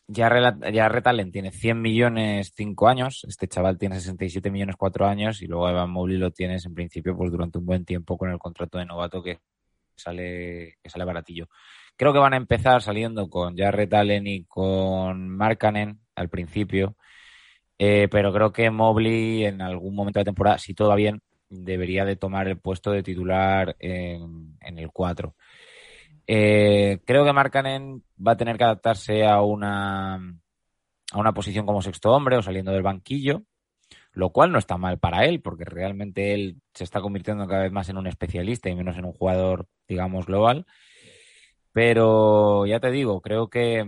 ya, 0.08 0.58
ya 0.72 0.90
Retalen 0.90 1.32
tiene 1.32 1.52
100 1.52 1.82
millones 1.82 2.54
5 2.56 2.88
años, 2.88 3.26
este 3.28 3.48
chaval 3.48 3.78
tiene 3.78 4.00
67 4.00 4.52
millones 4.52 4.76
4 4.78 5.08
años 5.08 5.42
y 5.42 5.48
luego 5.48 5.70
Evan 5.70 5.90
Mobley 5.90 6.18
lo 6.18 6.32
tienes 6.32 6.66
en 6.66 6.74
principio 6.74 7.16
pues 7.16 7.32
durante 7.32 7.58
un 7.58 7.66
buen 7.66 7.86
tiempo 7.86 8.18
con 8.18 8.30
el 8.30 8.38
contrato 8.40 8.78
de 8.78 8.86
novato 8.86 9.24
que 9.24 9.40
sale, 9.96 10.78
que 10.82 10.90
sale 10.90 11.06
baratillo. 11.06 11.48
Creo 11.96 12.14
que 12.14 12.20
van 12.20 12.34
a 12.34 12.38
empezar 12.38 12.82
saliendo 12.82 13.30
con 13.30 13.56
Jarrett 13.56 13.94
Allen 13.94 14.28
y 14.28 14.46
con 14.46 15.30
Markkanen 15.30 16.00
al 16.16 16.30
principio, 16.30 16.98
eh, 17.78 18.08
pero 18.12 18.34
creo 18.34 18.52
que 18.52 18.70
Mobley 18.70 19.46
en 19.46 19.62
algún 19.62 19.96
momento 19.96 20.20
de 20.20 20.22
la 20.22 20.26
temporada, 20.26 20.58
si 20.58 20.74
todo 20.74 20.90
va 20.90 20.96
bien, 20.96 21.22
debería 21.50 22.06
de 22.06 22.16
tomar 22.16 22.48
el 22.48 22.60
puesto 22.60 22.92
de 22.92 23.04
titular 23.04 23.76
en, 23.80 24.58
en 24.62 24.80
el 24.80 24.92
4. 24.92 25.36
Eh, 26.28 27.00
creo 27.06 27.26
que 27.26 27.34
Markkanen 27.34 28.04
va 28.26 28.34
a 28.34 28.38
tener 28.38 28.58
que 28.58 28.64
adaptarse 28.64 29.26
a 29.26 29.42
una, 29.42 30.16
a 30.16 31.18
una 31.18 31.34
posición 31.34 31.66
como 31.66 31.82
sexto 31.82 32.12
hombre 32.12 32.38
o 32.38 32.42
saliendo 32.42 32.72
del 32.72 32.84
banquillo, 32.84 33.44
lo 34.14 34.32
cual 34.32 34.52
no 34.52 34.60
está 34.60 34.78
mal 34.78 35.00
para 35.00 35.26
él, 35.26 35.42
porque 35.42 35.66
realmente 35.66 36.34
él 36.34 36.62
se 36.74 36.84
está 36.84 37.02
convirtiendo 37.02 37.48
cada 37.48 37.64
vez 37.64 37.72
más 37.72 37.90
en 37.90 37.98
un 37.98 38.08
especialista 38.08 38.70
y 38.70 38.76
menos 38.76 38.98
en 38.98 39.06
un 39.06 39.14
jugador, 39.14 39.68
digamos, 39.88 40.26
global. 40.26 40.66
Pero 41.72 42.66
ya 42.66 42.80
te 42.80 42.92
digo, 42.92 43.22
creo 43.22 43.50
que 43.50 43.86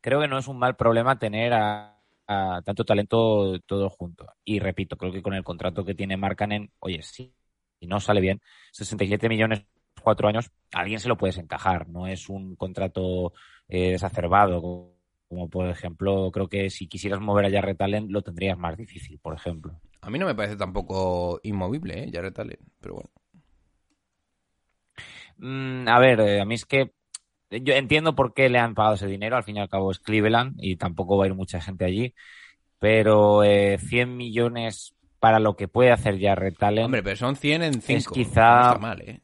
creo 0.00 0.20
que 0.20 0.28
no 0.28 0.38
es 0.38 0.48
un 0.48 0.58
mal 0.58 0.76
problema 0.76 1.18
tener 1.18 1.52
a, 1.54 1.94
tanto 2.64 2.84
talento 2.84 3.58
todo 3.66 3.88
junto. 3.90 4.26
Y 4.44 4.58
repito, 4.58 4.96
creo 4.96 5.12
que 5.12 5.22
con 5.22 5.34
el 5.34 5.44
contrato 5.44 5.84
que 5.84 5.94
tiene 5.94 6.16
Markkanen, 6.16 6.70
oye, 6.80 7.02
sí, 7.02 7.34
si 7.80 7.86
no 7.86 8.00
sale 8.00 8.20
bien, 8.20 8.40
67 8.72 9.28
millones 9.28 9.64
cuatro 10.02 10.28
años, 10.28 10.50
alguien 10.72 11.00
se 11.00 11.08
lo 11.08 11.16
puedes 11.16 11.38
encajar. 11.38 11.88
No 11.88 12.06
es 12.06 12.28
un 12.28 12.56
contrato 12.56 13.32
eh, 13.68 13.92
desacerbado, 13.92 14.60
como 15.28 15.48
por 15.50 15.68
ejemplo, 15.68 16.30
creo 16.32 16.48
que 16.48 16.70
si 16.70 16.86
quisieras 16.86 17.20
mover 17.20 17.46
a 17.46 17.50
Jarrett 17.50 17.80
Allen 17.82 18.06
lo 18.10 18.22
tendrías 18.22 18.58
más 18.58 18.76
difícil, 18.76 19.18
por 19.18 19.34
ejemplo. 19.34 19.80
A 20.00 20.10
mí 20.10 20.18
no 20.18 20.26
me 20.26 20.34
parece 20.34 20.56
tampoco 20.56 21.40
inmovible, 21.42 22.04
¿eh? 22.04 22.10
Jarrett 22.12 22.38
Allen, 22.38 22.58
pero 22.80 22.94
bueno. 22.94 23.10
Mm, 25.38 25.88
a 25.88 25.98
ver, 25.98 26.20
eh, 26.20 26.40
a 26.40 26.44
mí 26.44 26.54
es 26.54 26.64
que 26.64 26.92
yo 27.50 27.74
entiendo 27.74 28.14
por 28.14 28.34
qué 28.34 28.48
le 28.48 28.58
han 28.58 28.74
pagado 28.74 28.94
ese 28.94 29.06
dinero, 29.06 29.36
al 29.36 29.44
fin 29.44 29.56
y 29.56 29.60
al 29.60 29.68
cabo 29.68 29.90
es 29.90 29.98
Cleveland 30.00 30.56
y 30.60 30.76
tampoco 30.76 31.16
va 31.16 31.24
a 31.24 31.28
ir 31.28 31.34
mucha 31.34 31.60
gente 31.60 31.84
allí, 31.84 32.14
pero 32.78 33.44
eh, 33.44 33.78
100 33.78 34.16
millones 34.16 34.94
para 35.18 35.40
lo 35.40 35.56
que 35.56 35.68
puede 35.68 35.90
hacer 35.90 36.20
Jarrett 36.20 36.62
Allen... 36.62 36.84
Hombre, 36.86 37.02
pero 37.02 37.16
son 37.16 37.36
100 37.36 37.62
en 37.62 37.82
5. 37.82 37.98
Es 37.98 38.08
quizá... 38.08 38.60
No 38.60 38.66
está 38.68 38.78
mal, 38.78 39.00
¿eh? 39.02 39.20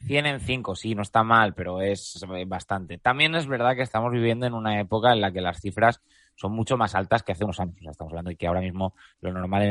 100 0.00 0.26
en 0.26 0.40
5, 0.40 0.76
sí, 0.76 0.94
no 0.94 1.02
está 1.02 1.22
mal, 1.22 1.54
pero 1.54 1.80
es 1.82 2.24
bastante. 2.46 2.98
También 2.98 3.34
es 3.34 3.46
verdad 3.46 3.74
que 3.74 3.82
estamos 3.82 4.12
viviendo 4.12 4.46
en 4.46 4.54
una 4.54 4.80
época 4.80 5.12
en 5.12 5.20
la 5.20 5.32
que 5.32 5.40
las 5.40 5.60
cifras 5.60 6.00
son 6.36 6.52
mucho 6.52 6.76
más 6.76 6.94
altas 6.94 7.22
que 7.22 7.32
hace 7.32 7.44
unos 7.44 7.58
años. 7.60 7.76
O 7.78 7.82
sea, 7.82 7.90
estamos 7.90 8.12
hablando 8.12 8.30
de 8.30 8.36
que 8.36 8.46
ahora 8.46 8.60
mismo 8.60 8.94
lo 9.20 9.32
normal 9.32 9.62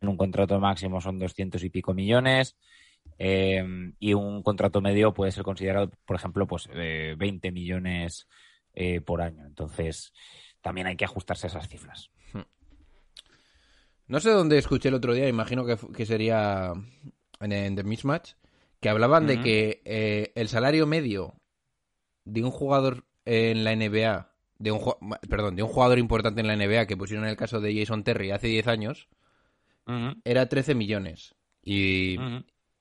en 0.00 0.08
un 0.08 0.16
contrato 0.16 0.58
máximo 0.58 1.00
son 1.00 1.18
200 1.18 1.62
y 1.62 1.70
pico 1.70 1.94
millones 1.94 2.56
eh, 3.18 3.64
y 3.98 4.14
un 4.14 4.42
contrato 4.42 4.80
medio 4.80 5.14
puede 5.14 5.32
ser 5.32 5.44
considerado, 5.44 5.90
por 6.04 6.16
ejemplo, 6.16 6.46
pues 6.46 6.68
eh, 6.72 7.14
20 7.16 7.52
millones 7.52 8.28
eh, 8.74 9.00
por 9.00 9.22
año. 9.22 9.44
Entonces, 9.46 10.12
también 10.60 10.86
hay 10.86 10.96
que 10.96 11.04
ajustarse 11.04 11.46
a 11.46 11.50
esas 11.50 11.68
cifras. 11.68 12.10
No 14.06 14.20
sé 14.20 14.30
dónde 14.30 14.56
escuché 14.56 14.88
el 14.88 14.94
otro 14.94 15.12
día, 15.12 15.28
imagino 15.28 15.66
que, 15.66 15.76
que 15.94 16.06
sería 16.06 16.72
en, 17.40 17.52
en 17.52 17.76
The 17.76 17.84
Mismatch, 17.84 18.32
que 18.80 18.88
hablaban 18.88 19.26
de 19.26 19.34
que 19.42 19.82
eh, 19.84 20.32
el 20.34 20.48
salario 20.48 20.86
medio 20.86 21.34
de 22.24 22.44
un 22.44 22.50
jugador 22.50 23.04
en 23.24 23.64
la 23.64 23.72
NBA, 23.72 24.32
de 24.58 24.72
un 24.72 24.80
perdón, 25.28 25.56
de 25.56 25.62
un 25.62 25.68
jugador 25.68 25.98
importante 25.98 26.40
en 26.40 26.46
la 26.46 26.54
NBA 26.56 26.86
que 26.86 26.96
pusieron 26.96 27.26
el 27.26 27.36
caso 27.36 27.60
de 27.60 27.78
Jason 27.78 28.04
Terry 28.04 28.30
hace 28.30 28.46
10 28.48 28.66
años, 28.68 29.08
era 30.24 30.48
13 30.48 30.74
millones. 30.74 31.34
Y 31.62 32.16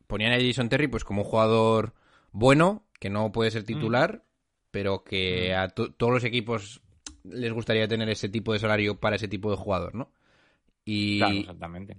ponían 0.07 0.33
a 0.33 0.37
Jason 0.39 0.69
Terry 0.69 0.87
pues 0.87 1.03
como 1.03 1.23
un 1.23 1.27
jugador 1.27 1.93
bueno, 2.31 2.85
que 2.99 3.09
no 3.09 3.31
puede 3.31 3.51
ser 3.51 3.63
titular, 3.63 4.23
pero 4.71 5.03
que 5.03 5.55
a 5.55 5.69
to- 5.69 5.91
todos 5.93 6.13
los 6.13 6.23
equipos 6.23 6.81
les 7.23 7.51
gustaría 7.51 7.87
tener 7.87 8.09
ese 8.09 8.29
tipo 8.29 8.53
de 8.53 8.59
salario 8.59 8.99
para 8.99 9.15
ese 9.17 9.27
tipo 9.27 9.49
de 9.51 9.57
jugador, 9.57 9.95
¿no? 9.95 10.11
Y, 10.85 11.17
Claro, 11.19 11.35
exactamente. 11.39 11.97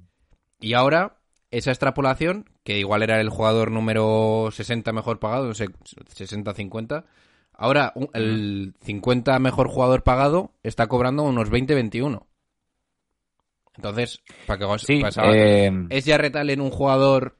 y 0.60 0.72
ahora, 0.74 1.18
esa 1.50 1.70
extrapolación, 1.70 2.48
que 2.68 2.78
igual 2.78 3.02
era 3.02 3.18
el 3.18 3.30
jugador 3.30 3.70
número 3.70 4.50
60 4.52 4.92
mejor 4.92 5.18
pagado, 5.18 5.46
no 5.46 5.54
sé, 5.54 5.68
60-50, 6.14 7.06
ahora 7.54 7.94
el 8.12 8.74
50 8.82 9.38
mejor 9.38 9.68
jugador 9.68 10.02
pagado 10.02 10.52
está 10.62 10.86
cobrando 10.86 11.22
unos 11.22 11.48
20-21. 11.50 12.26
Entonces, 13.74 14.20
para 14.46 14.58
que 14.58 14.64
os 14.66 14.82
Sí, 14.82 15.00
pasaba- 15.00 15.34
eh, 15.34 15.72
¿Es 15.88 16.04
Jarrett 16.04 16.36
Allen 16.36 16.60
un 16.60 16.68
jugador 16.70 17.38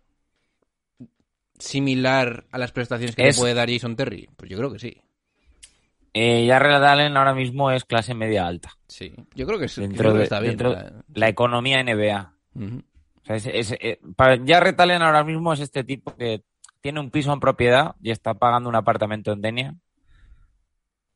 similar 1.58 2.46
a 2.50 2.56
las 2.56 2.72
prestaciones 2.72 3.14
que 3.14 3.28
Es- 3.28 3.36
le 3.36 3.42
puede 3.42 3.52
dar 3.52 3.70
Jason 3.70 3.96
Terry? 3.96 4.30
Pues 4.34 4.50
yo 4.50 4.56
creo 4.56 4.72
que 4.72 4.78
sí. 4.78 4.96
eh, 6.14 6.50
Allen 6.50 7.16
ahora 7.18 7.34
mismo 7.34 7.70
es 7.70 7.84
clase 7.84 8.14
media 8.14 8.46
alta. 8.46 8.70
Sí. 8.88 9.12
Yo 9.34 9.46
creo 9.46 9.58
que, 9.58 9.68
sí, 9.68 9.82
Dentro 9.82 9.98
creo 9.98 10.12
que 10.14 10.18
de 10.20 10.24
está 10.24 10.40
bien. 10.40 10.56
dentro 10.56 10.72
la- 10.72 11.04
la 11.12 11.28
economía 11.28 11.80
NBA. 11.80 12.32
Ujú. 12.54 12.78
O 12.78 12.82
sea, 13.28 13.36
es- 13.36 13.46
es- 13.46 13.76
eh, 13.80 14.00
para 14.16 14.38
Jarrett 14.44 14.78
Allen 14.80 15.02
ahora 15.02 15.22
mismo 15.24 15.52
es 15.52 15.60
este 15.60 15.84
tipo 15.84 16.16
que 16.16 16.42
tiene 16.80 17.00
un 17.00 17.10
piso 17.10 17.32
en 17.32 17.40
propiedad 17.40 17.94
y 18.02 18.10
está 18.10 18.34
pagando 18.34 18.68
un 18.68 18.76
apartamento 18.76 19.32
en 19.32 19.40
Denia. 19.40 19.74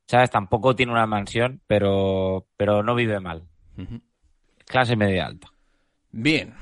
¿Sabes? 0.06 0.30
Tampoco 0.30 0.74
tiene 0.76 0.92
una 0.92 1.06
mansión, 1.06 1.60
pero, 1.66 2.46
pero 2.56 2.82
no 2.82 2.94
vive 2.94 3.18
mal. 3.20 3.44
Clase 4.66 4.96
media 4.96 5.26
alta. 5.26 5.48
Bien. 6.10 6.52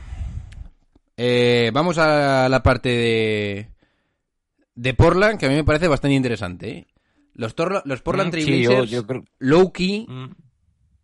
Eh, 1.17 1.71
vamos 1.73 1.99
a 1.99 2.49
la 2.49 2.63
parte 2.63 2.89
de, 2.91 3.69
de 4.75 4.95
Portland, 4.95 5.39
que 5.39 5.47
a 5.47 5.49
mí 5.49 5.55
me 5.57 5.65
parece 5.65 5.89
bastante 5.89 6.15
interesante. 6.15 6.71
¿eh? 6.71 6.87
Los, 7.35 7.55
Portland 7.55 8.29
Mm, 8.29 8.31
sí, 8.41 8.63
yo 8.91 9.07
creo- 9.07 9.25
low 9.39 9.73
key, 9.73 10.07
Mm. 10.09 10.31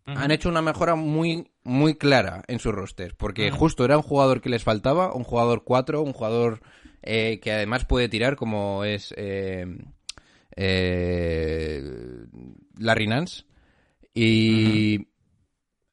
Han 0.07 0.31
hecho 0.31 0.49
una 0.49 0.63
mejora 0.63 0.95
muy, 0.95 1.51
muy 1.65 1.97
clara 1.97 2.45
en 2.47 2.61
su 2.61 2.71
roster. 2.71 3.17
Porque 3.17 3.51
justo 3.51 3.85
era 3.85 3.97
un 3.97 4.03
jugador 4.03 4.41
que 4.41 4.49
les 4.49 4.63
faltaba, 4.63 5.13
un 5.13 5.25
jugador 5.25 5.65
4, 5.65 6.01
un 6.03 6.13
jugador 6.13 6.61
eh, 7.03 7.41
que 7.41 7.53
además 7.53 7.85
puede 7.85 8.09
tirar, 8.09 8.37
como 8.37 8.85
es 8.85 9.13
eh, 9.17 9.67
eh, 10.55 11.83
Larry 12.79 13.07
Nance. 13.09 13.45
Y 14.15 15.09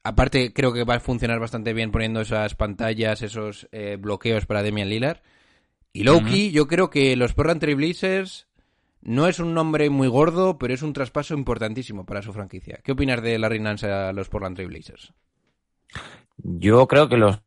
aparte, 0.03 0.53
creo 0.53 0.73
que 0.73 0.83
va 0.83 0.95
a 0.95 0.99
funcionar 0.99 1.39
bastante 1.39 1.73
bien 1.73 1.91
poniendo 1.91 2.21
esas 2.21 2.55
pantallas, 2.55 3.21
esos 3.21 3.67
eh, 3.71 3.97
bloqueos 3.99 4.45
para 4.45 4.63
Demian 4.63 4.89
Lillard. 4.89 5.21
Y 5.91 6.03
Loki, 6.03 6.51
yo 6.51 6.67
creo 6.67 6.89
que 6.89 7.15
los 7.15 7.33
Portland 7.33 7.61
Trail 7.61 7.75
Blazers 7.75 8.47
no 9.05 9.27
es 9.27 9.39
un 9.39 9.53
nombre 9.53 9.89
muy 9.89 10.07
gordo, 10.07 10.57
pero 10.57 10.73
es 10.73 10.81
un 10.81 10.93
traspaso 10.93 11.33
importantísimo 11.33 12.05
para 12.05 12.21
su 12.21 12.31
franquicia. 12.31 12.79
¿Qué 12.83 12.93
opinas 12.93 13.21
de 13.21 13.37
Larry 13.37 13.59
Nance 13.59 13.91
a 13.91 14.13
los 14.13 14.29
Portland 14.29 14.55
Trail 14.55 14.69
Blazers? 14.69 15.13
Yo 16.37 16.87
creo 16.87 17.09
que 17.09 17.17
los 17.17 17.39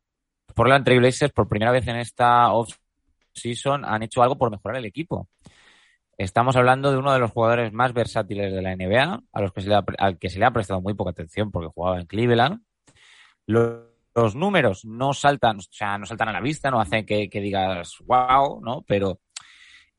Portland 0.53 0.85
Trail 0.85 0.99
Blazers 0.99 1.33
por 1.33 1.47
primera 1.47 1.71
vez 1.71 1.87
en 1.87 1.95
esta 1.95 2.53
off-season 2.53 3.85
han 3.85 4.03
hecho 4.03 4.21
algo 4.21 4.37
por 4.37 4.51
mejorar 4.51 4.77
el 4.77 4.85
equipo. 4.85 5.27
Estamos 6.17 6.55
hablando 6.55 6.91
de 6.91 6.97
uno 6.97 7.11
de 7.11 7.19
los 7.19 7.31
jugadores 7.31 7.73
más 7.73 7.93
versátiles 7.93 8.53
de 8.53 8.61
la 8.61 8.75
NBA, 8.75 9.23
a 9.31 9.41
los 9.41 9.51
que 9.51 9.61
se 9.61 9.69
le 9.69 9.75
ha, 9.75 9.85
al 9.97 10.17
que 10.17 10.29
se 10.29 10.39
le 10.39 10.45
ha 10.45 10.51
prestado 10.51 10.81
muy 10.81 10.93
poca 10.93 11.11
atención 11.11 11.51
porque 11.51 11.71
jugaba 11.73 11.99
en 11.99 12.05
Cleveland. 12.05 12.61
Los, 13.45 13.83
los 14.15 14.35
números 14.35 14.85
no 14.85 15.13
saltan, 15.13 15.57
o 15.57 15.61
sea, 15.61 15.97
no 15.97 16.05
saltan 16.05 16.29
a 16.29 16.33
la 16.33 16.41
vista, 16.41 16.71
no 16.71 16.79
hacen 16.79 17.05
que, 17.05 17.29
que 17.29 17.41
digas 17.41 17.97
wow, 18.05 18.61
¿no? 18.61 18.83
Pero 18.87 19.19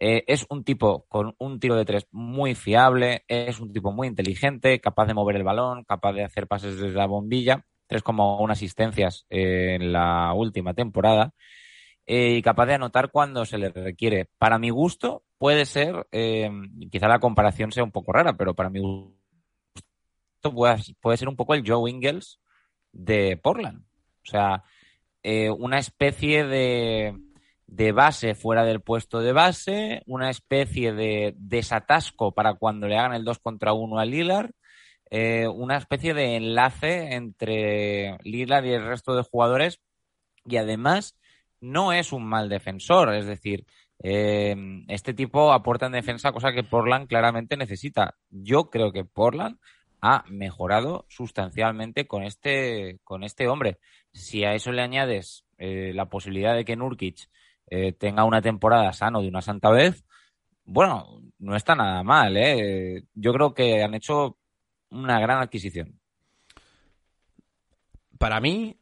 eh, 0.01 0.25
es 0.29 0.47
un 0.49 0.63
tipo 0.63 1.07
con 1.09 1.35
un 1.39 1.59
tiro 1.59 1.75
de 1.75 1.85
tres 1.85 2.07
muy 2.13 2.55
fiable, 2.55 3.25
es 3.27 3.59
un 3.59 3.73
tipo 3.73 3.91
muy 3.91 4.07
inteligente, 4.07 4.81
capaz 4.81 5.07
de 5.07 5.15
mover 5.15 5.37
el 5.37 5.43
balón, 5.43 5.85
capaz 5.85 6.13
de 6.13 6.23
hacer 6.23 6.47
pases 6.47 6.79
desde 6.79 6.97
la 6.97 7.07
bombilla, 7.07 7.65
3,1 7.89 8.53
asistencias 8.53 9.27
eh, 9.29 9.77
en 9.81 9.93
la 9.93 10.33
última 10.35 10.73
temporada 10.75 11.35
eh, 12.07 12.37
y 12.37 12.43
capaz 12.43 12.67
de 12.67 12.75
anotar 12.75 13.11
cuando 13.11 13.45
se 13.45 13.59
le 13.59 13.71
requiere. 13.71 14.29
Para 14.39 14.61
mi 14.61 14.71
gusto 14.71 15.25
puede 15.37 15.67
ser, 15.67 16.07
quizá 16.91 17.09
la 17.09 17.19
comparación 17.19 17.73
sea 17.73 17.83
un 17.83 17.93
poco 17.93 18.13
rara, 18.13 18.37
pero 18.37 18.55
para 18.55 18.71
mi 18.71 18.81
gusto 18.81 19.15
puede, 20.43 20.77
puede 21.01 21.17
ser 21.17 21.29
un 21.29 21.37
poco 21.37 21.55
el 21.55 21.69
Joe 21.69 21.91
Ingles 21.91 22.41
de 22.93 23.37
Portland. 23.37 23.83
O 24.23 24.31
sea, 24.31 24.63
una 25.59 25.79
especie 25.79 26.45
de, 26.45 27.17
de 27.69 27.93
base 27.93 28.35
fuera 28.35 28.65
del 28.65 28.81
puesto 28.81 29.21
de 29.21 29.33
base, 29.33 30.03
una 30.07 30.31
especie 30.31 30.93
de 30.95 31.35
desatasco 31.37 32.33
para 32.33 32.55
cuando 32.55 32.89
le 32.89 32.97
hagan 32.97 33.15
el 33.15 33.25
2 33.25 33.39
contra 33.41 33.75
1 33.75 33.99
a 33.99 34.07
Lillard, 34.07 34.51
eh, 35.11 35.47
una 35.47 35.77
especie 35.77 36.15
de 36.15 36.37
enlace 36.37 37.15
entre 37.15 38.17
Lillard 38.25 38.65
y 38.65 38.73
el 38.73 38.87
resto 38.87 39.15
de 39.15 39.23
jugadores 39.23 39.81
y 40.45 40.57
además 40.57 41.19
no 41.61 41.93
es 41.93 42.13
un 42.13 42.25
mal 42.27 42.49
defensor, 42.49 43.15
es 43.15 43.27
decir, 43.27 43.67
eh, 44.03 44.57
este 44.89 45.13
tipo 45.13 45.53
aporta 45.53 45.87
en 45.87 45.93
defensa 45.93 46.33
cosa 46.33 46.53
que 46.53 46.65
Portland 46.65 47.07
claramente 47.07 47.57
necesita. 47.57 48.15
Yo 48.31 48.71
creo 48.71 48.93
que 48.93 49.05
Portland 49.05 49.59
ha 50.01 50.25
mejorado 50.29 51.05
sustancialmente 51.09 52.07
con 52.07 52.23
este, 52.23 52.99
con 53.05 53.25
este 53.25 53.47
hombre. 53.47 53.79
Si 54.13 54.45
a 54.45 54.55
eso 54.55 54.73
le 54.73 54.83
añades 54.83 55.45
eh, 55.59 55.93
la 55.95 56.07
posibilidad 56.07 56.55
de 56.55 56.65
que 56.65 56.77
Nurkic 56.77 57.29
eh, 57.71 57.93
tenga 57.93 58.25
una 58.25 58.43
temporada 58.43 58.93
sano 58.93 59.21
de 59.21 59.29
una 59.29 59.43
santa 59.43 59.71
vez, 59.71 60.05
bueno, 60.65 61.23
no 61.39 61.57
está 61.57 61.75
nada 61.75 62.03
mal. 62.03 62.37
¿eh? 62.37 63.05
Yo 63.15 63.33
creo 63.33 63.55
que 63.55 63.83
han 63.83 63.95
hecho 63.95 64.37
una 64.91 65.19
gran 65.21 65.41
adquisición. 65.41 65.99
Para 68.19 68.41
mí, 68.41 68.79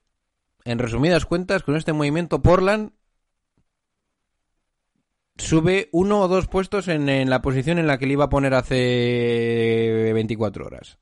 en 0.65 0.79
resumidas 0.79 1.27
cuentas, 1.27 1.63
con 1.63 1.77
este 1.77 1.93
movimiento 1.93 2.43
Portland 2.43 2.93
sube 5.37 5.89
uno 5.93 6.21
o 6.21 6.29
dos 6.29 6.49
puestos 6.49 6.89
en, 6.89 7.09
en 7.09 7.31
la 7.31 7.43
posición 7.43 7.79
en 7.79 7.87
la 7.87 7.99
que 7.99 8.07
le 8.07 8.15
iba 8.15 8.25
a 8.25 8.31
poner 8.31 8.55
hace 8.55 10.11
24 10.15 10.67
horas. 10.67 10.99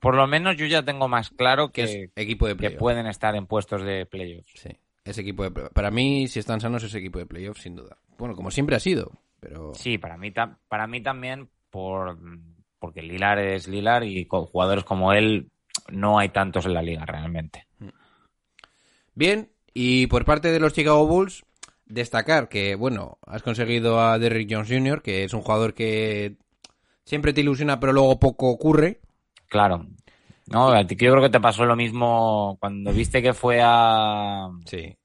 Por 0.00 0.16
lo 0.16 0.26
menos 0.26 0.56
yo 0.56 0.66
ya 0.66 0.82
tengo 0.82 1.06
más 1.06 1.30
claro 1.30 1.70
que, 1.70 1.82
Es 1.84 2.10
equipo 2.16 2.48
de 2.48 2.56
que 2.56 2.70
pueden 2.70 3.06
estar 3.06 3.36
en 3.36 3.46
puestos 3.46 3.84
de 3.84 4.04
playoffs. 4.04 4.50
Sí, 4.56 4.70
es 5.04 5.18
equipo 5.18 5.48
de. 5.48 5.50
Para 5.70 5.90
mí, 5.90 6.28
si 6.28 6.38
están 6.38 6.60
sanos, 6.60 6.82
es 6.84 6.94
equipo 6.94 7.18
de 7.18 7.26
playoff, 7.26 7.58
sin 7.58 7.76
duda. 7.76 7.96
Bueno, 8.18 8.34
como 8.34 8.50
siempre 8.50 8.76
ha 8.76 8.80
sido, 8.80 9.10
pero... 9.40 9.74
Sí, 9.74 9.98
para 9.98 10.16
mí, 10.16 10.32
para 10.68 10.86
mí 10.86 11.02
también, 11.02 11.48
por, 11.70 12.18
porque 12.78 13.02
Lilar 13.02 13.38
es 13.38 13.66
Lilar 13.66 14.04
y 14.04 14.26
con 14.26 14.46
jugadores 14.46 14.84
como 14.84 15.12
él 15.12 15.50
no 15.90 16.18
hay 16.18 16.28
tantos 16.28 16.66
en 16.66 16.74
la 16.74 16.82
liga 16.82 17.04
realmente. 17.04 17.66
Bien, 19.14 19.50
y 19.74 20.06
por 20.06 20.24
parte 20.24 20.52
de 20.52 20.60
los 20.60 20.72
Chicago 20.72 21.06
Bulls, 21.06 21.44
destacar 21.86 22.48
que, 22.48 22.74
bueno, 22.74 23.18
has 23.26 23.42
conseguido 23.42 24.00
a 24.00 24.18
Derrick 24.18 24.48
Jones 24.50 24.68
Jr., 24.68 25.02
que 25.02 25.24
es 25.24 25.34
un 25.34 25.42
jugador 25.42 25.74
que 25.74 26.36
siempre 27.04 27.32
te 27.32 27.40
ilusiona, 27.40 27.80
pero 27.80 27.92
luego 27.92 28.20
poco 28.20 28.48
ocurre. 28.48 29.00
Claro. 29.48 29.86
No, 30.48 30.68
a 30.68 30.84
ti 30.86 30.96
que 30.96 31.06
yo 31.06 31.12
creo 31.12 31.22
que 31.22 31.30
te 31.30 31.40
pasó 31.40 31.64
lo 31.64 31.76
mismo 31.76 32.56
cuando 32.60 32.92
viste 32.92 33.22
que 33.22 33.32
fue 33.32 33.60
a... 33.62 34.48
Sí. 34.66 34.96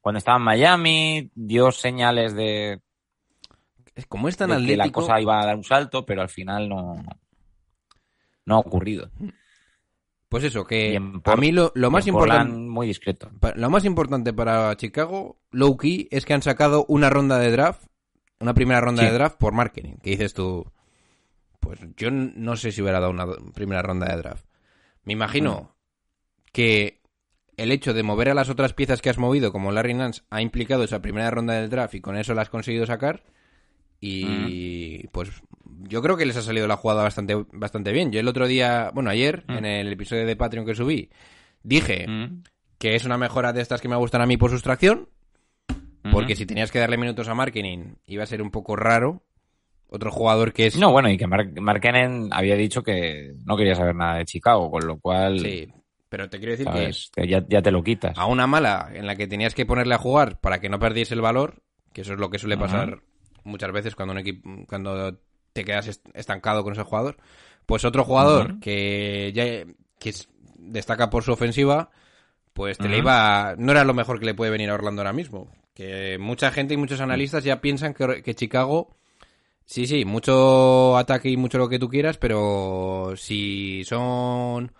Cuando 0.00 0.18
estaba 0.18 0.38
en 0.38 0.44
Miami, 0.44 1.30
dio 1.34 1.70
señales 1.72 2.34
de, 2.34 2.80
como 4.08 4.28
es 4.28 4.36
tan 4.36 4.50
de 4.50 4.56
que 4.56 4.62
atlético... 4.62 4.86
la 4.86 4.92
cosa 5.06 5.20
iba 5.20 5.40
a 5.40 5.46
dar 5.46 5.56
un 5.56 5.64
salto, 5.64 6.06
pero 6.06 6.22
al 6.22 6.28
final 6.28 6.68
no, 6.68 6.96
no 8.46 8.54
ha 8.54 8.58
ocurrido. 8.58 9.10
Pues 10.28 10.44
eso, 10.44 10.64
que 10.64 10.94
en 10.94 11.20
a 11.24 11.36
mí 11.36 11.50
lo, 11.52 11.72
lo 11.74 11.90
más 11.90 12.06
importante... 12.06 12.52
muy 12.54 12.86
discreto. 12.86 13.30
Lo 13.56 13.68
más 13.68 13.84
importante 13.84 14.32
para 14.32 14.74
Chicago, 14.76 15.38
low 15.50 15.76
key, 15.76 16.08
es 16.10 16.24
que 16.24 16.34
han 16.34 16.42
sacado 16.42 16.86
una 16.88 17.10
ronda 17.10 17.38
de 17.38 17.50
draft, 17.50 17.82
una 18.38 18.54
primera 18.54 18.80
ronda 18.80 19.02
Sí. 19.02 19.08
de 19.08 19.14
draft 19.14 19.36
por 19.38 19.52
marketing. 19.52 19.96
Que 20.02 20.10
dices 20.10 20.32
tú, 20.32 20.64
pues 21.58 21.80
yo 21.96 22.10
no 22.10 22.56
sé 22.56 22.72
si 22.72 22.80
hubiera 22.80 23.00
dado 23.00 23.10
una 23.12 23.26
primera 23.52 23.82
ronda 23.82 24.06
de 24.06 24.16
draft. 24.16 24.44
Me 25.04 25.12
imagino 25.12 25.76
que 26.52 27.00
el 27.56 27.72
hecho 27.72 27.92
de 27.92 28.02
mover 28.02 28.30
a 28.30 28.34
las 28.34 28.48
otras 28.48 28.72
piezas 28.74 29.02
que 29.02 29.10
has 29.10 29.18
movido, 29.18 29.52
como 29.52 29.72
Larry 29.72 29.94
Nance, 29.94 30.22
ha 30.30 30.40
implicado 30.42 30.84
esa 30.84 31.02
primera 31.02 31.30
ronda 31.30 31.54
del 31.54 31.70
draft 31.70 31.94
y 31.94 32.00
con 32.00 32.16
eso 32.16 32.34
la 32.34 32.42
has 32.42 32.50
conseguido 32.50 32.86
sacar. 32.86 33.22
Y 34.00 35.06
pues 35.08 35.30
yo 35.88 36.00
creo 36.02 36.16
que 36.16 36.24
les 36.24 36.36
ha 36.36 36.42
salido 36.42 36.66
la 36.66 36.76
jugada 36.76 37.02
bastante, 37.02 37.34
bastante 37.52 37.92
bien. 37.92 38.10
Yo 38.12 38.20
el 38.20 38.28
otro 38.28 38.46
día, 38.46 38.90
bueno, 38.94 39.10
ayer, 39.10 39.44
Mm. 39.46 39.52
en 39.58 39.64
el 39.66 39.92
episodio 39.92 40.24
de 40.26 40.36
Patreon 40.36 40.64
que 40.66 40.74
subí, 40.74 41.10
dije 41.62 42.06
Mm, 42.08 42.42
que 42.78 42.94
es 42.94 43.04
una 43.04 43.18
mejora 43.18 43.52
de 43.52 43.60
estas 43.60 43.80
que 43.82 43.88
me 43.88 43.96
gustan 43.96 44.22
a 44.22 44.26
mí 44.26 44.38
por 44.38 44.50
sustracción, 44.50 45.10
mm. 46.02 46.12
porque 46.12 46.34
si 46.34 46.46
tenías 46.46 46.72
que 46.72 46.78
darle 46.78 46.96
minutos 46.96 47.28
a 47.28 47.34
marketing 47.34 47.96
iba 48.06 48.22
a 48.22 48.26
ser 48.26 48.40
un 48.40 48.50
poco 48.50 48.74
raro. 48.74 49.22
Otro 49.92 50.10
jugador 50.12 50.52
que 50.52 50.66
es... 50.66 50.76
No, 50.78 50.92
bueno, 50.92 51.10
y 51.10 51.18
que 51.18 51.26
Mark, 51.26 51.52
Markkanen 51.60 52.28
había 52.32 52.54
dicho 52.54 52.82
que 52.82 53.34
no 53.44 53.56
quería 53.56 53.74
saber 53.74 53.94
nada 53.96 54.18
de 54.18 54.24
Chicago, 54.24 54.70
con 54.70 54.86
lo 54.86 54.98
cual, 55.00 55.40
Sí, 55.40 55.68
pero 56.08 56.30
te 56.30 56.38
quiero 56.38 56.52
decir 56.52 56.66
¿sabes? 56.66 57.10
Que 57.14 57.26
ya, 57.26 57.44
ya 57.48 57.60
te 57.60 57.72
lo 57.72 57.82
quitas. 57.82 58.16
a 58.16 58.26
una 58.26 58.46
mala 58.46 58.90
en 58.94 59.06
la 59.06 59.16
que 59.16 59.26
tenías 59.26 59.54
que 59.54 59.66
ponerle 59.66 59.94
a 59.94 59.98
jugar 59.98 60.38
para 60.40 60.60
que 60.60 60.68
no 60.68 60.78
perdiese 60.78 61.14
el 61.14 61.20
valor, 61.20 61.62
que 61.92 62.02
eso 62.02 62.12
es 62.14 62.20
lo 62.20 62.30
que 62.30 62.38
suele 62.38 62.56
pasar 62.56 63.00
muchas 63.42 63.72
veces 63.72 63.96
cuando 63.96 64.12
un 64.12 64.18
equipo 64.18 64.48
cuando 64.68 65.18
te 65.52 65.64
quedas 65.64 65.88
est- 65.88 66.06
estancado 66.14 66.62
con 66.62 66.72
ese 66.74 66.82
jugador, 66.84 67.16
pues 67.66 67.84
otro 67.84 68.04
jugador 68.04 68.60
que 68.60 69.32
ya 69.34 69.44
que 69.98 70.10
es- 70.10 70.28
destaca 70.56 71.10
por 71.10 71.24
su 71.24 71.32
ofensiva, 71.32 71.90
pues 72.52 72.78
te 72.78 72.88
le 72.88 72.98
iba 72.98 73.54
no 73.58 73.72
era 73.72 73.82
lo 73.84 73.94
mejor 73.94 74.20
que 74.20 74.26
le 74.26 74.34
puede 74.34 74.52
venir 74.52 74.70
a 74.70 74.74
Orlando 74.74 75.02
ahora 75.02 75.12
mismo, 75.12 75.50
que 75.74 76.16
mucha 76.20 76.52
gente 76.52 76.74
y 76.74 76.76
muchos 76.76 77.00
analistas 77.00 77.42
ya 77.42 77.60
piensan 77.60 77.92
que, 77.94 78.22
que 78.22 78.34
Chicago 78.36 78.96
Sí, 79.70 79.86
sí, 79.86 80.04
mucho 80.04 80.96
ataque 80.96 81.28
y 81.30 81.36
mucho 81.36 81.56
lo 81.58 81.68
que 81.68 81.78
tú 81.78 81.88
quieras, 81.88 82.18
pero 82.18 83.14
si 83.16 83.84
son 83.84 84.72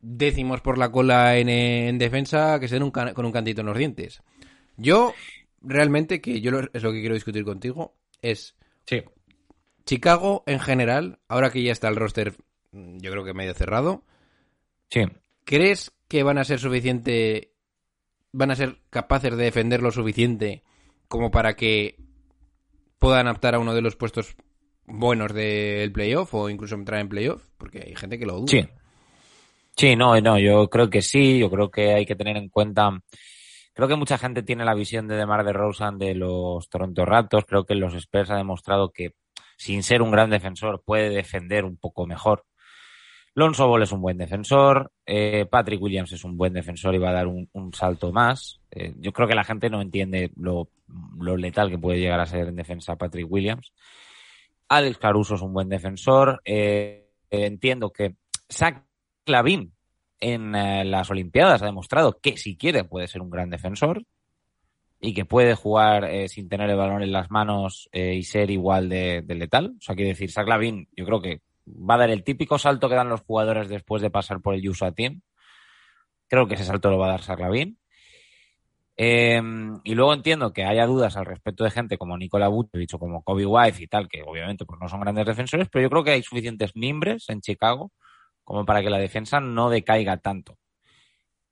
décimos 0.00 0.60
por 0.62 0.78
la 0.78 0.90
cola 0.90 1.38
en, 1.38 1.48
en 1.48 1.96
defensa, 1.98 2.58
que 2.58 2.66
se 2.66 2.74
den 2.74 2.82
un 2.82 2.90
can- 2.90 3.14
con 3.14 3.24
un 3.24 3.30
cantito 3.30 3.60
en 3.60 3.68
los 3.68 3.78
dientes. 3.78 4.20
Yo, 4.76 5.14
realmente, 5.62 6.20
que 6.20 6.40
yo 6.40 6.50
lo- 6.50 6.68
es 6.72 6.82
lo 6.82 6.90
que 6.90 6.98
quiero 6.98 7.14
discutir 7.14 7.44
contigo, 7.44 7.94
es 8.20 8.56
Sí. 8.86 9.02
Chicago 9.86 10.42
en 10.46 10.58
general, 10.58 11.20
ahora 11.28 11.50
que 11.50 11.62
ya 11.62 11.70
está 11.70 11.86
el 11.86 11.94
roster, 11.94 12.34
mm, 12.72 12.98
yo 12.98 13.12
creo 13.12 13.24
que 13.24 13.32
medio 13.32 13.54
cerrado, 13.54 14.02
Sí. 14.90 15.02
¿crees 15.44 15.92
que 16.08 16.24
van 16.24 16.38
a 16.38 16.44
ser 16.44 16.58
suficiente, 16.58 17.52
van 18.32 18.50
a 18.50 18.56
ser 18.56 18.78
capaces 18.90 19.36
de 19.36 19.44
defender 19.44 19.82
lo 19.82 19.92
suficiente 19.92 20.64
como 21.06 21.30
para 21.30 21.54
que 21.54 21.94
puedan 23.04 23.28
optar 23.28 23.54
a 23.54 23.58
uno 23.58 23.74
de 23.74 23.82
los 23.82 23.96
puestos 23.96 24.34
buenos 24.86 25.34
del 25.34 25.92
playoff 25.92 26.32
o 26.32 26.48
incluso 26.48 26.74
entrar 26.74 27.00
en 27.00 27.10
playoff? 27.10 27.42
Porque 27.58 27.84
hay 27.86 27.94
gente 27.94 28.18
que 28.18 28.24
lo 28.24 28.36
duda. 28.36 28.46
Sí. 28.48 28.66
Sí, 29.76 29.94
no, 29.94 30.18
no, 30.22 30.38
yo 30.38 30.70
creo 30.70 30.88
que 30.88 31.02
sí, 31.02 31.38
yo 31.38 31.50
creo 31.50 31.70
que 31.70 31.92
hay 31.92 32.06
que 32.06 32.16
tener 32.16 32.38
en 32.38 32.48
cuenta, 32.48 32.90
creo 33.74 33.88
que 33.88 33.96
mucha 33.96 34.16
gente 34.16 34.42
tiene 34.42 34.64
la 34.64 34.72
visión 34.72 35.06
de 35.06 35.16
DeMar 35.16 35.44
DeRozan 35.44 35.98
de 35.98 36.14
los 36.14 36.70
Toronto 36.70 37.04
Raptors, 37.04 37.44
creo 37.44 37.66
que 37.66 37.74
los 37.74 37.92
Spurs 37.94 38.30
ha 38.30 38.36
demostrado 38.36 38.90
que 38.90 39.10
sin 39.58 39.82
ser 39.82 40.00
un 40.00 40.10
gran 40.10 40.30
defensor 40.30 40.82
puede 40.82 41.10
defender 41.10 41.64
un 41.66 41.76
poco 41.76 42.06
mejor. 42.06 42.46
Lonzo 43.36 43.66
Ball 43.66 43.82
es 43.82 43.90
un 43.90 44.00
buen 44.00 44.16
defensor, 44.16 44.92
eh, 45.04 45.44
Patrick 45.50 45.82
Williams 45.82 46.12
es 46.12 46.24
un 46.24 46.36
buen 46.36 46.52
defensor 46.52 46.94
y 46.94 46.98
va 46.98 47.10
a 47.10 47.14
dar 47.14 47.26
un, 47.26 47.48
salto 47.72 48.12
más. 48.12 48.60
Eh, 48.70 48.94
yo 48.98 49.12
creo 49.12 49.26
que 49.26 49.34
la 49.34 49.42
gente 49.42 49.68
no 49.68 49.80
entiende 49.82 50.30
lo, 50.36 50.68
letal 51.36 51.68
que 51.68 51.78
puede 51.78 51.98
llegar 51.98 52.20
a 52.20 52.26
ser 52.26 52.46
en 52.46 52.54
defensa 52.54 52.94
Patrick 52.94 53.30
Williams. 53.30 53.72
Alex 54.68 54.98
Caruso 54.98 55.34
es 55.34 55.42
un 55.42 55.52
buen 55.52 55.68
defensor. 55.68 56.42
Eh, 56.44 57.08
entiendo 57.28 57.90
que 57.90 58.14
Zach 58.48 58.84
Lavin 59.26 59.72
en 60.20 60.52
las 60.52 61.10
Olimpiadas 61.10 61.60
ha 61.62 61.66
demostrado 61.66 62.20
que 62.20 62.36
si 62.36 62.56
quiere 62.56 62.84
puede 62.84 63.08
ser 63.08 63.20
un 63.20 63.30
gran 63.30 63.50
defensor 63.50 64.04
y 65.00 65.12
que 65.12 65.24
puede 65.24 65.54
jugar 65.54 66.08
sin 66.28 66.48
tener 66.48 66.70
el 66.70 66.76
balón 66.76 67.02
en 67.02 67.12
las 67.12 67.30
manos 67.30 67.90
y 67.92 68.22
ser 68.22 68.50
igual 68.50 68.88
de, 68.88 69.22
de 69.22 69.34
letal. 69.34 69.74
O 69.76 69.82
sea, 69.82 69.96
quiere 69.96 70.10
decir, 70.10 70.30
Zach 70.30 70.46
Lavin 70.46 70.88
yo 70.96 71.04
creo 71.04 71.20
que 71.20 71.40
va 71.66 71.94
a 71.94 71.98
dar 71.98 72.10
el 72.10 72.24
típico 72.24 72.58
salto 72.58 72.88
que 72.88 72.94
dan 72.94 73.08
los 73.08 73.22
jugadores 73.22 73.68
después 73.68 74.02
de 74.02 74.10
pasar 74.10 74.40
por 74.40 74.54
el 74.54 74.68
USA 74.68 74.92
Team. 74.92 75.22
Creo 76.28 76.46
que 76.46 76.54
ese 76.54 76.64
salto 76.64 76.90
lo 76.90 76.98
va 76.98 77.06
a 77.06 77.10
dar 77.10 77.22
Zach 77.22 77.40
Lavin. 77.40 77.78
Eh, 78.96 79.42
y 79.82 79.94
luego 79.94 80.14
entiendo 80.14 80.52
que 80.52 80.64
haya 80.64 80.86
dudas 80.86 81.16
al 81.16 81.26
respecto 81.26 81.64
de 81.64 81.70
gente 81.70 81.98
como 81.98 82.16
Nikola 82.16 82.48
Vucevic 82.48 82.94
o 82.94 82.98
como 82.98 83.24
Kobe 83.24 83.44
White 83.46 83.82
y 83.82 83.86
tal, 83.88 84.08
que 84.08 84.22
obviamente 84.22 84.64
pues 84.64 84.80
no 84.80 84.88
son 84.88 85.00
grandes 85.00 85.26
defensores, 85.26 85.68
pero 85.70 85.82
yo 85.82 85.90
creo 85.90 86.04
que 86.04 86.12
hay 86.12 86.22
suficientes 86.22 86.76
mimbres 86.76 87.28
en 87.28 87.40
Chicago 87.40 87.92
como 88.44 88.64
para 88.64 88.82
que 88.82 88.90
la 88.90 88.98
defensa 88.98 89.40
no 89.40 89.70
decaiga 89.70 90.18
tanto. 90.18 90.58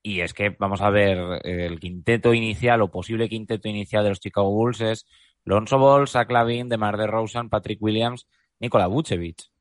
Y 0.03 0.20
es 0.20 0.35
que 0.35 0.51
vamos 0.59 0.81
a 0.83 0.90
ver 0.90 1.40
el 1.44 1.79
quinteto 1.81 2.35
inicial 2.35 2.83
o 2.83 2.90
posible 2.90 3.29
quinteto 3.29 3.68
inicial 3.68 4.03
de 4.05 4.11
los 4.11 4.20
Chicago 4.20 4.51
Bulls 4.51 4.81
es 4.81 5.07
Lonzo 5.44 5.79
Ball, 5.79 6.09
Zach 6.09 6.31
Lavin, 6.31 6.68
DeMar 6.68 6.96
DeRozan, 6.96 7.48
Patrick 7.48 7.81
Williams, 7.81 8.27
Nikola 8.61 8.88
Vucevic. 8.88 9.52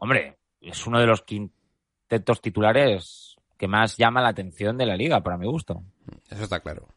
Hombre, 0.00 0.38
es 0.60 0.86
uno 0.86 0.98
de 0.98 1.06
los 1.06 1.22
quintetos 1.22 2.40
titulares 2.40 3.36
que 3.56 3.68
más 3.68 3.96
llama 3.98 4.22
la 4.22 4.28
atención 4.30 4.76
de 4.78 4.86
la 4.86 4.96
liga, 4.96 5.22
para 5.22 5.36
mi 5.36 5.46
gusto. 5.46 5.82
Eso 6.30 6.44
está 6.44 6.60
claro. 6.60 6.88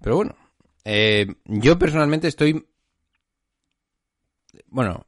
Pero 0.00 0.16
bueno, 0.16 0.36
eh, 0.84 1.26
yo 1.44 1.78
personalmente 1.78 2.26
estoy... 2.28 2.66
Bueno, 4.66 5.06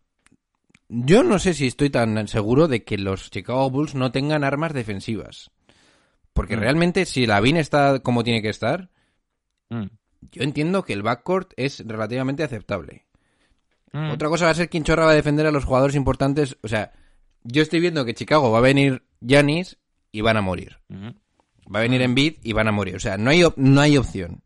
yo 0.89 1.23
no 1.25 1.39
sé 1.41 1.55
si 1.55 1.67
estoy 1.67 1.91
tan 1.91 2.29
seguro 2.29 2.69
de 2.69 2.85
que 2.85 2.97
los 2.97 3.31
Chicago 3.31 3.69
Bulls 3.71 3.95
no 3.97 4.13
tengan 4.13 4.45
armas 4.45 4.73
defensivas. 4.73 5.51
Porque 6.33 6.57
Mm. 6.57 6.61
realmente 6.61 7.05
si 7.05 7.27
Lavin 7.27 7.57
está 7.57 7.99
como 8.01 8.23
tiene 8.23 8.41
que 8.43 8.51
estar, 8.51 8.91
Mm. 9.71 9.87
yo 10.31 10.43
entiendo 10.45 10.85
que 10.85 10.93
el 10.93 11.03
backcourt 11.03 11.53
es 11.57 11.85
relativamente 11.85 12.45
aceptable. 12.45 13.08
Mm. 13.93 14.11
Otra 14.11 14.29
cosa 14.29 14.45
va 14.47 14.51
a 14.53 14.55
ser 14.55 14.69
quién 14.69 14.85
chorra 14.85 15.05
va 15.07 15.13
a 15.13 15.15
defender 15.15 15.47
a 15.47 15.51
los 15.53 15.65
jugadores 15.65 15.97
importantes. 15.97 16.57
O 16.63 16.69
sea, 16.69 16.93
yo 17.45 17.63
estoy 17.63 17.81
viendo 17.81 18.05
que 18.05 18.15
Chicago 18.15 18.51
va 18.51 18.59
a 18.59 18.63
venir 18.63 19.03
Yanis 19.21 19.79
y 20.13 20.21
van 20.21 20.37
a 20.37 20.43
morir. 20.43 20.79
Va 20.91 21.79
a 21.81 21.83
venir 21.83 22.01
Embiid 22.03 22.37
y 22.43 22.53
van 22.53 22.69
a 22.69 22.73
morir. 22.73 22.97
O 22.97 23.01
sea, 23.01 23.17
no 23.19 23.31
hay, 23.31 23.43
no 23.57 23.81
hay 23.81 23.97
opción. 23.97 24.43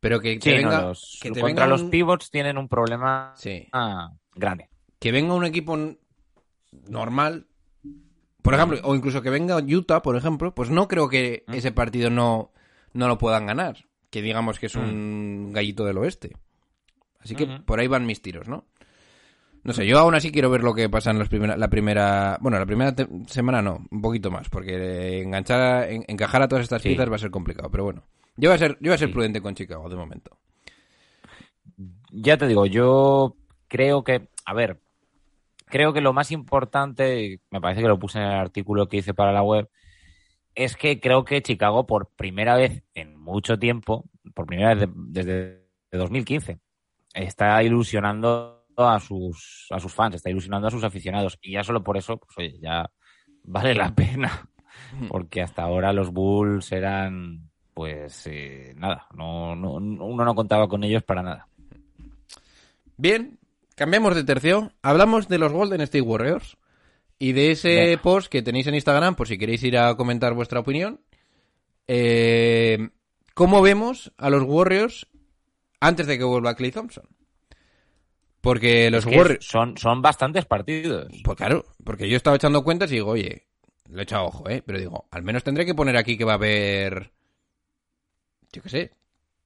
Pero 0.00 0.20
que 0.20 0.38
Sí, 0.40 0.50
no, 0.50 0.56
venga, 0.56 0.82
los- 0.82 1.18
que 1.20 1.30
te 1.30 1.40
contra 1.40 1.64
venga 1.64 1.66
los 1.66 1.82
pivots 1.90 2.30
tienen 2.30 2.56
un 2.58 2.68
problema 2.68 3.34
Sí. 3.36 3.68
ah, 3.72 4.12
grande. 4.34 4.68
que 4.98 5.12
venga 5.12 5.34
un 5.34 5.44
equipo 5.44 5.76
normal, 6.88 7.46
por 8.42 8.54
ejemplo, 8.54 8.78
o 8.84 8.94
incluso 8.94 9.22
que 9.22 9.30
venga 9.30 9.56
Utah, 9.58 10.02
por 10.02 10.16
ejemplo, 10.16 10.54
pues 10.54 10.70
no 10.70 10.88
creo 10.88 11.08
que 11.08 11.44
Mm. 11.46 11.54
ese 11.54 11.72
partido 11.72 12.10
no, 12.10 12.52
no 12.92 13.08
lo 13.08 13.18
puedan 13.18 13.46
ganar. 13.46 13.84
Que 14.10 14.22
digamos 14.22 14.58
que 14.58 14.66
es 14.66 14.74
un 14.74 15.50
gallito 15.52 15.84
del 15.84 15.98
oeste. 15.98 16.32
Así 17.20 17.34
que 17.34 17.46
por 17.46 17.78
ahí 17.80 17.86
van 17.86 18.06
mis 18.06 18.22
tiros, 18.22 18.48
¿no? 18.48 18.64
No 19.62 19.74
sé, 19.74 19.86
yo 19.86 19.98
aún 19.98 20.14
así 20.14 20.32
quiero 20.32 20.48
ver 20.48 20.62
lo 20.62 20.72
que 20.74 20.88
pasa 20.88 21.10
en 21.10 21.18
las 21.18 21.28
primera, 21.28 21.54
la 21.56 21.68
primera... 21.68 22.38
Bueno, 22.40 22.58
la 22.58 22.64
primera 22.64 22.94
semana 23.26 23.60
no, 23.60 23.84
un 23.90 24.00
poquito 24.00 24.30
más, 24.30 24.48
porque 24.48 25.20
enganchar, 25.20 25.60
a- 25.60 25.88
en- 25.90 26.04
encajar 26.08 26.40
a 26.42 26.48
todas 26.48 26.62
estas 26.62 26.80
Sí. 26.80 26.88
piezas 26.88 27.10
va 27.10 27.16
a 27.16 27.18
ser 27.18 27.30
complicado, 27.30 27.70
pero 27.70 27.84
bueno. 27.84 28.02
Yo 28.36 28.48
voy 28.48 28.54
a 28.54 28.58
ser, 28.58 28.72
yo 28.80 28.88
voy 28.88 28.94
a 28.94 28.98
ser 28.98 29.08
Sí. 29.08 29.12
prudente 29.14 29.42
con 29.42 29.54
Chicago 29.54 29.88
de 29.90 29.96
momento. 29.96 30.38
Ya 32.10 32.36
te 32.36 32.46
digo, 32.48 32.66
yo 32.66 33.36
creo 33.68 34.02
que, 34.02 34.28
a 34.44 34.54
ver, 34.54 34.80
creo 35.66 35.92
que 35.92 36.00
lo 36.00 36.12
más 36.12 36.30
importante, 36.32 37.40
me 37.50 37.60
parece 37.60 37.82
que 37.82 37.88
lo 37.88 37.98
puse 37.98 38.18
en 38.18 38.24
el 38.24 38.32
artículo 38.38 38.88
que 38.88 38.98
hice 38.98 39.14
para 39.14 39.32
la 39.32 39.42
web, 39.42 39.68
es 40.54 40.74
que 40.76 41.00
creo 41.00 41.24
que 41.24 41.42
Chicago 41.42 41.86
por 41.86 42.08
primera 42.08 42.56
vez 42.56 42.82
en 42.94 43.16
mucho 43.16 43.58
tiempo, 43.58 44.04
por 44.34 44.46
primera 44.46 44.74
vez 44.74 44.88
de- 44.88 44.94
desde 44.96 45.60
2015, 45.92 46.58
está 47.14 47.62
ilusionando 47.62 48.66
a 48.76 48.98
sus, 49.00 49.66
a 49.70 49.78
sus 49.78 49.92
fans, 49.92 50.16
está 50.16 50.30
ilusionando 50.30 50.68
a 50.68 50.70
sus 50.70 50.84
aficionados. 50.84 51.38
Y 51.42 51.52
ya 51.52 51.64
solo 51.64 51.82
por 51.82 51.96
eso, 51.96 52.16
pues 52.18 52.36
oye, 52.38 52.58
ya 52.60 52.90
vale 53.44 53.74
la 53.74 53.94
pena. 53.94 54.48
Porque 55.08 55.42
hasta 55.42 55.62
ahora 55.62 55.92
los 55.92 56.10
Bulls 56.12 56.72
eran, 56.72 57.50
pues 57.74 58.26
eh, 58.26 58.72
nada, 58.76 59.06
no, 59.14 59.54
no, 59.54 59.72
uno 59.74 60.24
no 60.24 60.34
contaba 60.34 60.68
con 60.68 60.84
ellos 60.84 61.02
para 61.02 61.22
nada. 61.22 61.48
Bien, 62.96 63.38
cambiamos 63.74 64.14
de 64.14 64.24
tercio. 64.24 64.72
Hablamos 64.82 65.28
de 65.28 65.38
los 65.38 65.52
Golden 65.52 65.80
State 65.80 66.02
Warriors 66.02 66.56
y 67.18 67.32
de 67.32 67.50
ese 67.52 67.74
Venga. 67.74 68.02
post 68.02 68.30
que 68.30 68.42
tenéis 68.42 68.66
en 68.66 68.74
Instagram, 68.74 69.14
por 69.14 69.28
si 69.28 69.38
queréis 69.38 69.62
ir 69.62 69.76
a 69.76 69.94
comentar 69.96 70.34
vuestra 70.34 70.60
opinión. 70.60 71.00
Eh, 71.86 72.90
¿Cómo 73.34 73.62
vemos 73.62 74.12
a 74.18 74.30
los 74.30 74.42
Warriors 74.44 75.06
antes 75.80 76.06
de 76.06 76.18
que 76.18 76.24
vuelva 76.24 76.54
Clay 76.54 76.70
Thompson? 76.70 77.04
Porque 78.40 78.90
los 78.90 79.04
Warriors. 79.04 79.44
son, 79.46 79.76
son 79.76 80.00
bastantes 80.00 80.46
partidos. 80.46 81.08
Pues 81.24 81.36
claro, 81.36 81.64
porque 81.84 82.08
yo 82.08 82.16
estaba 82.16 82.36
echando 82.36 82.64
cuentas 82.64 82.90
y 82.90 82.94
digo, 82.94 83.10
oye, 83.10 83.46
le 83.90 84.00
he 84.00 84.02
echado 84.04 84.26
ojo, 84.26 84.48
¿eh? 84.48 84.62
Pero 84.64 84.78
digo, 84.78 85.06
al 85.10 85.22
menos 85.22 85.44
tendré 85.44 85.66
que 85.66 85.74
poner 85.74 85.96
aquí 85.96 86.16
que 86.16 86.24
va 86.24 86.32
a 86.32 86.36
haber. 86.36 87.12
Yo 88.52 88.62
qué 88.62 88.68
sé, 88.68 88.90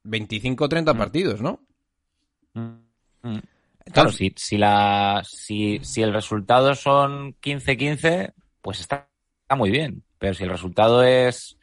25 0.04 0.64
o 0.64 0.68
30 0.68 0.94
Mm. 0.94 0.98
partidos, 0.98 1.40
¿no? 1.40 1.60
Mm. 2.54 2.68
Claro, 3.22 3.40
Entonces- 3.86 4.16
si, 4.16 4.32
si, 4.36 4.56
la, 4.58 5.22
si, 5.28 5.80
si 5.82 6.02
el 6.02 6.12
resultado 6.12 6.74
son 6.74 7.34
15-15, 7.40 8.32
pues 8.62 8.80
está, 8.80 9.08
está 9.42 9.56
muy 9.56 9.70
bien. 9.70 10.04
Pero 10.18 10.34
si 10.34 10.44
el 10.44 10.50
resultado 10.50 11.02
es. 11.02 11.58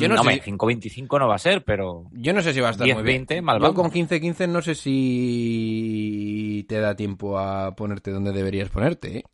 Yo 0.00 0.08
no 0.08 0.20
hombre, 0.20 0.36
sé- 0.42 0.50
5-25 0.50 1.18
no 1.18 1.28
va 1.28 1.34
a 1.36 1.38
ser, 1.38 1.64
pero. 1.64 2.04
Yo 2.12 2.32
no 2.32 2.42
sé 2.42 2.52
si 2.52 2.60
va 2.60 2.68
a 2.68 2.70
estar 2.72 2.84
10, 2.84 2.96
muy 2.96 3.04
bien. 3.04 3.18
20, 3.26 3.42
mal 3.42 3.60
Yo 3.60 3.74
con 3.74 3.90
15-15 3.90 4.48
no 4.48 4.60
sé 4.62 4.74
si 4.74 6.64
te 6.68 6.80
da 6.80 6.94
tiempo 6.96 7.38
a 7.38 7.74
ponerte 7.74 8.10
donde 8.10 8.32
deberías 8.32 8.68
ponerte. 8.70 9.18
¿eh? 9.18 9.24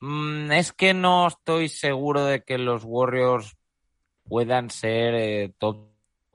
Mm, 0.00 0.52
es 0.52 0.72
que 0.72 0.94
no 0.94 1.26
estoy 1.26 1.68
seguro 1.68 2.24
de 2.24 2.42
que 2.42 2.58
los 2.58 2.82
Warriors 2.84 3.56
puedan 4.24 4.70
ser 4.70 5.14
eh, 5.14 5.52
top 5.58 5.88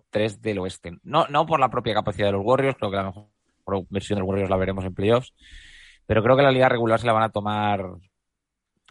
3 0.10 0.42
del 0.42 0.60
oeste. 0.60 0.98
No, 1.04 1.26
no 1.28 1.46
por 1.46 1.60
la 1.60 1.70
propia 1.70 1.94
capacidad 1.94 2.28
de 2.28 2.34
los 2.34 2.46
Warriors, 2.46 2.78
creo 2.78 2.92
que 2.92 2.98
la 2.98 3.04
mejor 3.06 3.28
versión 3.90 4.18
de 4.18 4.22
los 4.22 4.30
Warriors 4.30 4.50
la 4.50 4.58
veremos 4.58 4.86
en 4.86 4.94
playoffs, 4.94 5.34
pero 6.06 6.22
creo 6.24 6.38
que 6.38 6.44
la 6.44 6.52
liga 6.52 6.70
regular 6.70 7.00
se 7.00 7.08
la 7.08 7.14
van 7.14 7.24
a 7.24 7.30
tomar 7.32 7.82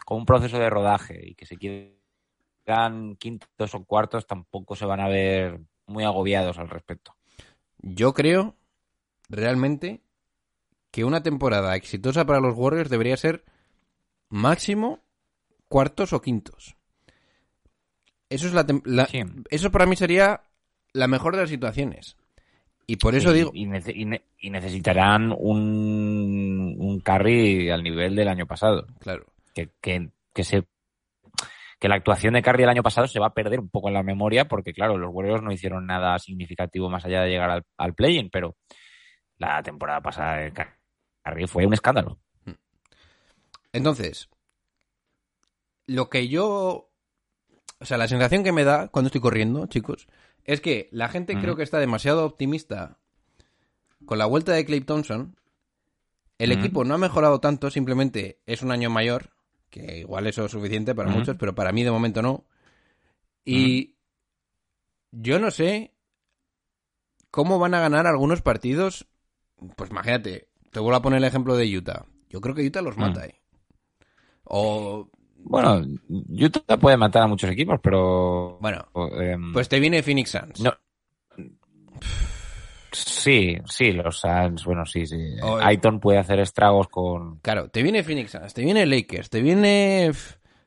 con 0.05 0.17
un 0.19 0.25
proceso 0.25 0.59
de 0.59 0.69
rodaje 0.69 1.19
y 1.29 1.35
que 1.35 1.45
si 1.45 1.55
quintos 3.19 3.75
o 3.75 3.83
cuartos 3.85 4.25
tampoco 4.27 4.75
se 4.75 4.85
van 4.85 4.99
a 4.99 5.07
ver 5.07 5.59
muy 5.87 6.03
agobiados 6.03 6.57
al 6.57 6.69
respecto. 6.69 7.15
Yo 7.79 8.13
creo 8.13 8.55
realmente 9.29 10.01
que 10.91 11.03
una 11.03 11.21
temporada 11.23 11.75
exitosa 11.75 12.25
para 12.25 12.39
los 12.39 12.55
Warriors 12.55 12.89
debería 12.89 13.17
ser 13.17 13.43
máximo 14.29 14.99
cuartos 15.67 16.13
o 16.13 16.21
quintos. 16.21 16.75
Eso 18.29 18.47
es 18.47 18.53
la, 18.53 18.65
la- 18.85 19.05
Sí. 19.05 19.21
eso 19.49 19.71
para 19.71 19.85
mí 19.85 19.95
sería 19.95 20.41
la 20.93 21.07
mejor 21.07 21.35
de 21.35 21.41
las 21.41 21.49
situaciones. 21.49 22.15
Y 22.87 22.97
por 22.97 23.15
eso 23.15 23.29
Sí, 23.31 23.37
digo, 23.37 23.51
Y, 23.53 23.65
nece- 23.65 23.93
y 23.95 24.05
ne- 24.05 24.23
y 24.39 24.49
necesitarán 24.49 25.31
un, 25.37 26.75
un 26.77 26.99
carry 27.01 27.69
al 27.69 27.83
nivel 27.83 28.15
del 28.15 28.27
año 28.27 28.45
pasado. 28.47 28.87
claro, 28.99 29.25
que, 29.53 29.69
que, 29.81 30.09
que 30.33 30.43
se 30.43 30.63
que 31.79 31.89
la 31.89 31.95
actuación 31.95 32.33
de 32.33 32.41
Curry 32.41 32.63
el 32.63 32.69
año 32.69 32.83
pasado 32.83 33.07
se 33.07 33.19
va 33.19 33.27
a 33.27 33.33
perder 33.33 33.59
un 33.59 33.69
poco 33.69 33.87
en 33.89 33.93
la 33.93 34.03
memoria 34.03 34.47
porque 34.47 34.73
claro, 34.73 34.97
los 34.97 35.13
Warriors 35.13 35.43
no 35.43 35.51
hicieron 35.51 35.85
nada 35.85 36.17
significativo 36.19 36.89
más 36.89 37.05
allá 37.05 37.21
de 37.21 37.29
llegar 37.29 37.49
al, 37.49 37.63
al 37.77 37.93
play-in, 37.93 38.29
pero 38.29 38.55
la 39.37 39.61
temporada 39.63 40.01
pasada 40.01 40.37
de 40.37 40.53
Curry 41.23 41.47
fue 41.47 41.65
un 41.65 41.73
escándalo. 41.73 42.19
Entonces, 43.73 44.29
lo 45.85 46.09
que 46.09 46.27
yo. 46.27 46.91
O 47.81 47.85
sea, 47.85 47.97
la 47.97 48.07
sensación 48.07 48.43
que 48.43 48.53
me 48.53 48.63
da 48.63 48.87
cuando 48.87 49.07
estoy 49.07 49.19
corriendo, 49.19 49.67
chicos, 49.67 50.07
es 50.45 50.61
que 50.61 50.87
la 50.91 51.09
gente 51.09 51.37
creo 51.37 51.57
que 51.57 51.63
está 51.63 51.77
demasiado 51.77 52.25
optimista 52.25 52.99
con 54.05 54.17
la 54.17 54.25
vuelta 54.25 54.53
de 54.53 54.65
Clay 54.65 54.81
Thompson. 54.81 55.35
El 56.37 56.51
equipo 56.51 56.83
no 56.83 56.93
ha 56.93 56.97
mejorado 56.97 57.39
tanto, 57.39 57.69
simplemente 57.69 58.41
es 58.45 58.61
un 58.61 58.71
año 58.71 58.89
mayor, 58.89 59.34
que 59.75 59.99
igual 59.99 60.25
eso 60.25 60.45
es 60.45 60.51
suficiente 60.51 60.95
para 60.95 61.09
muchos, 61.09 61.35
pero 61.37 61.53
para 61.53 61.73
mí 61.73 61.83
de 61.83 61.91
momento 61.91 62.21
no. 62.21 62.45
Y 63.43 63.95
yo 65.11 65.37
no 65.37 65.51
sé 65.51 65.91
cómo 67.29 67.59
van 67.59 67.73
a 67.73 67.81
ganar 67.81 68.07
algunos 68.07 68.41
partidos. 68.41 69.05
Pues 69.75 69.89
imagínate, 69.91 70.47
te 70.71 70.79
vuelvo 70.79 70.95
a 70.97 71.01
poner 71.01 71.17
el 71.17 71.25
ejemplo 71.25 71.57
de 71.57 71.77
Utah. 71.77 72.05
Yo 72.29 72.39
creo 72.39 72.55
que 72.55 72.65
Utah 72.65 72.81
los 72.81 72.95
Mm. 72.95 73.01
mata, 73.01 73.25
¿eh? 73.25 73.35
O, 74.45 75.09
Bueno, 75.47 75.85
Utah 76.29 76.77
puede 76.77 76.95
matar 76.97 77.23
a 77.23 77.27
muchos 77.27 77.49
equipos, 77.51 77.79
pero 77.83 78.57
bueno, 78.61 78.87
em, 79.19 79.51
pues 79.53 79.67
te 79.69 79.79
viene 79.79 80.01
Phoenix 80.03 80.31
Suns. 80.31 80.61
no. 80.61 80.73
Sí, 82.97 83.57
sí, 83.65 83.91
los 83.91 84.19
Suns, 84.19 84.63
bueno, 84.65 84.85
sí, 84.85 85.05
sí. 85.05 85.35
O- 85.41 85.57
Aiton 85.57 85.99
puede 85.99 86.19
hacer 86.19 86.39
estragos 86.39 86.87
con 86.87 87.39
Claro, 87.39 87.69
te 87.69 87.83
viene 87.83 88.03
Phoenix 88.03 88.31
Suns, 88.31 88.53
te 88.53 88.63
viene 88.63 88.85
Lakers, 88.85 89.29
te 89.29 89.41
viene, 89.41 90.11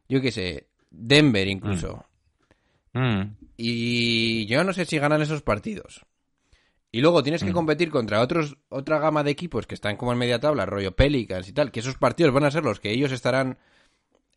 yo 0.08 0.20
qué 0.20 0.30
sé, 0.30 0.68
Denver 0.90 1.46
incluso. 1.48 2.04
Mm, 2.92 3.22
Y 3.56 4.46
yo 4.46 4.62
no 4.64 4.72
sé 4.72 4.84
si 4.84 4.98
ganan 4.98 5.20
esos 5.22 5.42
partidos. 5.42 6.04
Y 6.90 7.00
luego 7.00 7.22
tienes 7.22 7.42
que 7.44 7.50
Mm. 7.50 7.54
competir 7.54 7.90
contra 7.90 8.20
otros 8.20 8.56
otra 8.70 8.98
gama 8.98 9.22
de 9.22 9.30
equipos 9.30 9.66
que 9.66 9.74
están 9.74 9.96
como 9.96 10.12
en 10.12 10.18
media 10.18 10.38
tabla, 10.40 10.64
rollo 10.64 10.96
Pelicans 10.96 11.48
y 11.48 11.52
tal, 11.52 11.70
que 11.70 11.80
esos 11.80 11.96
partidos 11.98 12.32
van 12.32 12.44
a 12.44 12.50
ser 12.50 12.64
los 12.64 12.80
que 12.80 12.90
ellos 12.90 13.12
estarán 13.12 13.58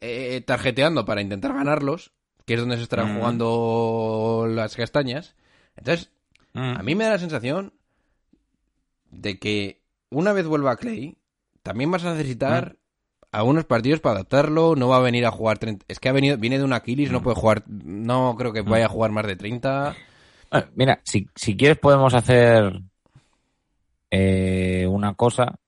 eh, 0.01 0.41
tarjeteando 0.41 1.05
para 1.05 1.21
intentar 1.21 1.53
ganarlos, 1.53 2.11
que 2.45 2.55
es 2.55 2.59
donde 2.59 2.75
se 2.77 2.83
estarán 2.83 3.13
Mm. 3.13 3.17
jugando 3.19 4.47
las 4.49 4.75
castañas. 4.75 5.35
Entonces, 5.77 6.11
mm. 6.53 6.59
a 6.77 6.83
mí 6.83 6.95
me 6.95 7.03
da 7.05 7.11
la 7.11 7.19
sensación 7.19 7.73
de 9.11 9.37
que 9.39 9.81
una 10.09 10.33
vez 10.33 10.45
vuelva 10.47 10.75
Clay, 10.77 11.17
también 11.63 11.91
vas 11.91 12.03
a 12.05 12.11
necesitar 12.13 12.77
algunos 13.31 13.63
partidos 13.65 13.99
para 14.01 14.15
adaptarlo, 14.15 14.75
no 14.75 14.89
va 14.89 14.97
a 14.97 15.01
venir 15.01 15.25
a 15.25 15.31
jugar 15.31 15.57
30... 15.57 15.85
Es 15.87 15.99
que 15.99 16.09
ha 16.09 16.13
venido, 16.13 16.37
viene 16.37 16.57
de 16.57 16.63
un 16.65 16.73
Aquiles, 16.73 17.11
no 17.11 17.19
Mm. 17.19 17.23
puede 17.23 17.35
jugar, 17.35 17.63
no 17.67 18.35
creo 18.37 18.51
que 18.51 18.61
vaya 18.61 18.85
a 18.85 18.89
jugar 18.89 19.11
más 19.11 19.25
de 19.27 19.35
30. 19.37 19.95
Bueno, 20.51 20.67
mira, 20.75 20.99
si, 21.05 21.29
si 21.35 21.55
quieres 21.55 21.77
podemos 21.77 22.13
hacer 22.13 22.81
eh, 24.09 24.85
una 24.87 25.13
cosa, 25.13 25.59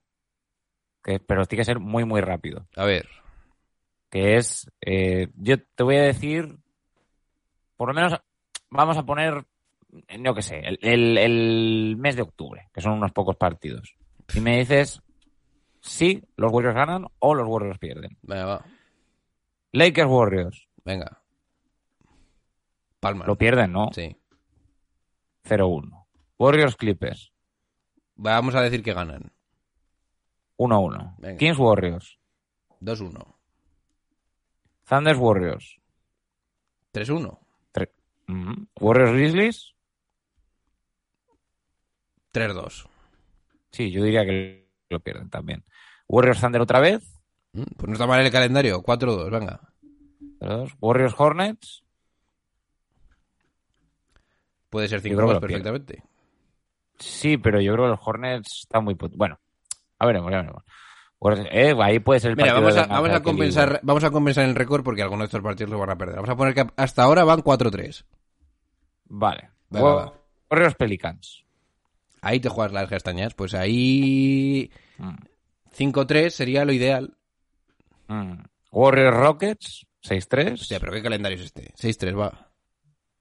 que, 1.04 1.20
pero 1.20 1.46
tiene 1.46 1.62
que 1.62 1.66
ser 1.66 1.80
muy, 1.80 2.04
muy 2.06 2.22
rápido. 2.22 2.68
A 2.76 2.86
ver, 2.86 3.08
Que 4.10 4.36
es, 4.36 4.70
eh, 4.82 5.30
yo 5.36 5.56
te 5.76 5.84
voy 5.84 5.96
a 5.98 6.02
decir, 6.04 6.58
por 7.78 7.88
lo 7.90 7.94
menos 7.94 8.20
vamos 8.70 8.98
a 8.98 9.04
poner, 9.04 9.46
no 10.20 10.34
que 10.34 10.42
sé, 10.42 10.60
el, 10.60 10.80
el- 10.82 11.18
el 11.18 11.96
mes 11.98 12.16
de 12.16 12.22
octubre, 12.24 12.70
que 12.74 12.82
son 12.82 12.94
unos 12.94 13.12
pocos 13.12 13.36
partidos. 13.36 13.96
Y 14.34 14.40
me 14.40 14.58
dices 14.60 15.02
si 15.82 16.24
los 16.38 16.52
Warriors 16.52 16.76
ganan 16.76 17.06
o 17.20 17.36
los 17.36 17.48
Warriors 17.48 17.78
pierden. 17.80 18.18
venga, 18.22 18.46
va, 18.46 18.66
Lakers 19.72 20.10
Warriors, 20.10 20.68
venga. 20.86 21.20
Palma. 23.00 23.26
lo 23.26 23.36
pierden, 23.38 23.72
¿no? 23.74 23.90
Sí. 23.94 24.16
0-1. 25.46 26.06
Warriors 26.40 26.76
Clippers, 26.76 27.32
Vamos 28.16 28.54
a 28.56 28.62
decir 28.62 28.84
que 28.84 28.94
ganan. 28.94 29.32
1-1. 30.58 31.16
Venga. 31.18 31.38
Kings 31.38 31.58
Warriors. 31.58 32.18
2-1. 32.80 33.36
Thunders 34.88 35.18
Warriors. 35.18 35.80
3-1. 36.94 37.40
Tre- 37.74 37.90
Ujú. 38.30 38.68
Warriors 38.80 39.12
Grizzlies. 39.14 39.73
3-2. 42.34 42.86
Sí, 43.72 43.92
yo 43.92 44.04
diría 44.04 44.26
que 44.26 44.68
lo 44.90 45.00
pierden 45.00 45.30
también. 45.30 45.64
Warriors 46.08 46.42
Thunder 46.42 46.62
otra 46.62 46.80
vez. 46.80 47.04
Mm, 47.54 47.64
Pues 47.78 47.88
no 47.88 47.94
está 47.94 48.08
mal 48.08 48.20
el 48.26 48.32
calendario. 48.32 48.82
4-2, 48.82 49.30
venga. 49.30 49.60
3-2. 50.40 50.76
Warriors 50.80 51.16
Hornets. 51.18 51.84
Puede 54.70 54.88
ser 54.88 55.02
Yo 55.02 55.16
creo 55.16 55.28
que 55.28 55.34
5-2 55.34 55.34
lo 55.34 55.40
pierde. 55.40 55.64
perfectamente. 55.64 56.04
Sí, 57.00 57.38
pero 57.38 57.60
yo 57.62 57.74
creo 57.74 57.86
que 57.86 57.92
los 57.92 58.00
Hornets 58.08 58.60
están 58.62 58.84
muy... 58.84 58.96
Bueno, 58.96 59.40
a 60.00 60.06
veremos, 60.06 60.32
ya 60.32 60.38
veremos. 60.38 60.64
Warriors- 61.20 61.48
eh, 61.52 61.74
ahí 61.82 62.00
puede 62.00 62.20
ser 62.20 62.32
el 62.32 62.38
Mira, 62.38 62.54
vamos 62.54 62.76
a, 62.76 62.86
vamos, 62.86 63.10
a 63.12 63.22
compensar, 63.24 63.80
vamos 63.84 64.04
a 64.04 64.12
compensar 64.12 64.46
el 64.46 64.56
récord 64.56 64.84
porque 64.84 65.02
algunos 65.02 65.24
de 65.24 65.26
estos 65.28 65.42
partidos 65.42 65.72
los 65.72 65.80
van 65.80 65.90
a 65.92 65.98
perder. 65.98 66.16
Vamos 66.16 66.30
a 66.30 66.36
poner 66.36 66.54
que 66.54 66.66
hasta 66.76 67.04
ahora 67.04 67.24
van 67.24 67.40
4-3. 67.42 68.04
Vale. 69.06 69.50
Warriors 69.70 70.76
Pelicans. 70.76 71.43
Ahí 72.24 72.40
te 72.40 72.50
juegas 72.50 72.72
las 72.74 72.90
castañas. 72.90 73.34
Pues 73.34 73.54
ahí 73.54 74.72
Mm. 74.98 75.16
5-3 75.76 76.30
sería 76.34 76.66
lo 76.66 76.72
ideal. 76.72 77.18
Mm. 78.08 78.44
Warriors 78.72 79.16
Rockets. 79.16 79.86
6-3. 80.02 80.54
Hostia, 80.62 80.80
pero 80.80 80.92
¿qué 80.92 81.02
calendario 81.02 81.38
es 81.38 81.46
este? 81.46 81.74
6-3, 81.76 82.18
va. 82.18 82.52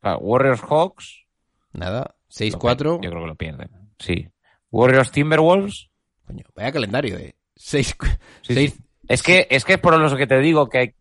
Ah, 0.02 0.16
Warriors 0.16 0.60
Hawks. 0.62 1.24
Nada. 1.72 2.16
Lo 2.28 2.34
6-4. 2.34 2.98
pier- 2.98 3.04
Yo 3.04 3.10
creo 3.10 3.22
que 3.22 3.28
lo 3.28 3.34
pierden. 3.36 3.70
Sí. 3.98 4.28
Warriors 4.70 5.10
Timberwolves. 5.12 5.88
Coño, 6.26 6.44
vaya 6.54 6.72
calendario, 6.72 7.18
eh. 7.18 7.34
6... 7.56 7.96
Sí, 8.42 8.54
sí. 8.54 8.74
Es 9.08 9.22
que 9.22 9.46
es 9.50 9.64
que 9.64 9.74
es 9.74 9.78
por 9.78 9.98
lo 9.98 10.16
que 10.16 10.26
te 10.26 10.38
digo 10.38 10.68
que, 10.68 10.94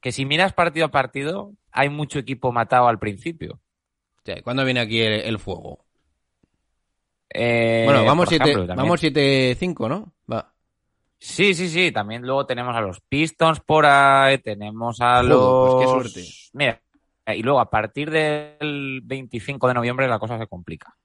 que 0.00 0.12
si 0.12 0.24
miras 0.24 0.52
partido 0.52 0.86
a 0.86 0.90
partido, 0.90 1.52
hay 1.70 1.88
mucho 1.88 2.18
equipo 2.18 2.52
matado 2.52 2.86
al 2.88 2.98
principio. 2.98 3.60
¿Cuándo 4.44 4.64
viene 4.64 4.80
aquí 4.80 5.00
el, 5.00 5.12
el 5.22 5.38
fuego? 5.38 5.84
Eh, 7.34 7.82
bueno, 7.86 8.04
vamos 8.04 8.24
por 8.24 8.28
7 8.28 8.44
ejemplo, 8.44 8.66
también- 8.66 8.84
vamos 8.86 9.00
7-5, 9.00 9.88
¿no? 9.88 10.12
Va. 10.30 10.52
Sí, 11.18 11.54
sí, 11.54 11.68
sí. 11.68 11.92
También 11.92 12.22
luego 12.22 12.44
tenemos 12.46 12.74
a 12.76 12.80
los 12.80 13.00
Pistons 13.00 13.60
por 13.60 13.86
ahí, 13.86 14.38
tenemos 14.38 15.00
a 15.00 15.16
Joder, 15.22 15.24
los. 15.28 15.74
pues 15.74 15.84
qué 15.84 15.90
suerte. 15.92 16.30
Mira, 16.54 16.82
y 17.36 17.42
luego 17.42 17.60
a 17.60 17.70
partir 17.70 18.10
del 18.10 19.00
25 19.04 19.68
de 19.68 19.74
noviembre 19.74 20.08
la 20.08 20.18
cosa 20.18 20.36
se 20.38 20.46
complica. 20.48 20.96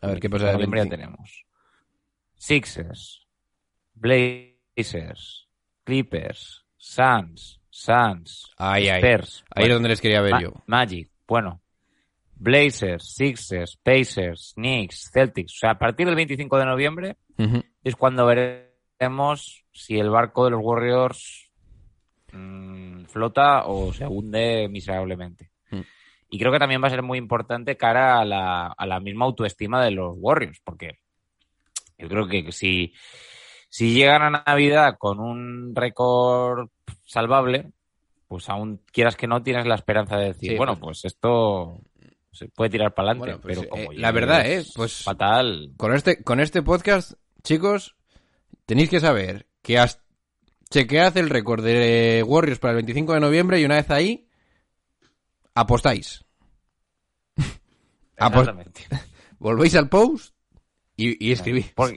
A 0.00 0.06
ver, 0.06 0.18
¿qué 0.20 0.30
pasa? 0.30 0.46
El 0.46 0.52
noviembre 0.54 0.80
ya 0.80 0.84
25? 0.84 0.96
tenemos 1.12 1.44
Sixers, 2.36 3.26
Blazers, 3.94 5.46
Clippers, 5.84 6.64
Suns, 6.76 7.60
Suns, 7.68 8.50
ahí. 8.56 8.88
Spurs. 8.88 9.44
Ahí 9.54 9.66
es 9.66 9.72
donde 9.74 9.90
les 9.90 10.00
quería 10.00 10.20
ver 10.22 10.32
Ma- 10.32 10.40
yo. 10.42 10.52
Magic, 10.66 11.10
bueno. 11.28 11.59
Blazers, 12.40 13.14
Sixers, 13.14 13.76
Pacers, 13.82 14.54
Knicks, 14.56 15.10
Celtics. 15.12 15.52
O 15.56 15.58
sea, 15.60 15.70
a 15.72 15.78
partir 15.78 16.06
del 16.06 16.16
25 16.16 16.58
de 16.58 16.64
noviembre 16.64 17.16
es 17.84 17.96
cuando 17.96 18.24
veremos 18.26 19.64
si 19.72 19.98
el 19.98 20.08
barco 20.10 20.46
de 20.46 20.50
los 20.52 20.60
Warriors 20.62 21.50
mm, 22.32 23.04
flota 23.04 23.66
o 23.66 23.92
se 23.92 24.06
hunde 24.06 24.68
miserablemente. 24.70 25.50
Mm. 25.70 25.80
Y 26.30 26.38
creo 26.38 26.50
que 26.50 26.58
también 26.58 26.82
va 26.82 26.86
a 26.86 26.90
ser 26.90 27.02
muy 27.02 27.18
importante 27.18 27.76
cara 27.76 28.18
a 28.20 28.24
la, 28.24 28.68
a 28.68 28.86
la 28.86 29.00
misma 29.00 29.26
autoestima 29.26 29.84
de 29.84 29.90
los 29.90 30.14
Warriors, 30.16 30.60
porque 30.64 30.98
yo 31.98 32.08
creo 32.08 32.26
que 32.26 32.52
si, 32.52 32.94
si 33.68 33.92
llegan 33.92 34.22
a 34.22 34.42
Navidad 34.46 34.96
con 34.98 35.20
un 35.20 35.74
récord 35.74 36.68
salvable, 37.04 37.72
pues 38.28 38.48
aún 38.48 38.80
quieras 38.92 39.16
que 39.16 39.26
no 39.26 39.42
tienes 39.42 39.66
la 39.66 39.74
esperanza 39.74 40.16
de 40.16 40.28
decir, 40.28 40.52
Sí, 40.52 40.56
bueno, 40.56 40.72
pues- 40.76 41.02
pues 41.02 41.04
esto 41.04 41.80
se 42.32 42.48
puede 42.48 42.70
tirar 42.70 42.94
para 42.94 43.10
adelante, 43.10 43.32
Bueno, 43.32 43.40
pues, 43.42 43.58
pero 43.58 43.68
como 43.70 43.92
eh, 43.92 43.96
la 43.98 44.12
verdad, 44.12 44.46
eh, 44.50 44.64
pues- 44.74 45.02
fatal. 45.02 45.72
Con 45.76 45.94
este, 45.94 46.22
con 46.22 46.40
este 46.40 46.62
podcast, 46.62 47.12
chicos, 47.42 47.96
tenéis 48.66 48.88
que 48.90 49.00
saber 49.00 49.46
que 49.62 49.78
hasta 49.78 50.02
chequead 50.70 51.16
el 51.16 51.30
récord 51.30 51.64
de 51.64 52.22
Warriors 52.26 52.60
para 52.60 52.72
el 52.72 52.76
25 52.76 53.14
de 53.14 53.20
noviembre 53.20 53.60
y 53.60 53.64
una 53.64 53.74
vez 53.76 53.90
ahí, 53.90 54.28
apostáis. 55.54 56.24
Apos- 58.16 58.40
Exactamente. 58.48 58.86
volvéis 59.38 59.74
al 59.74 59.88
post 59.88 60.34
y, 60.96 61.26
y 61.28 61.32
escribís. 61.32 61.72
Porque, 61.74 61.96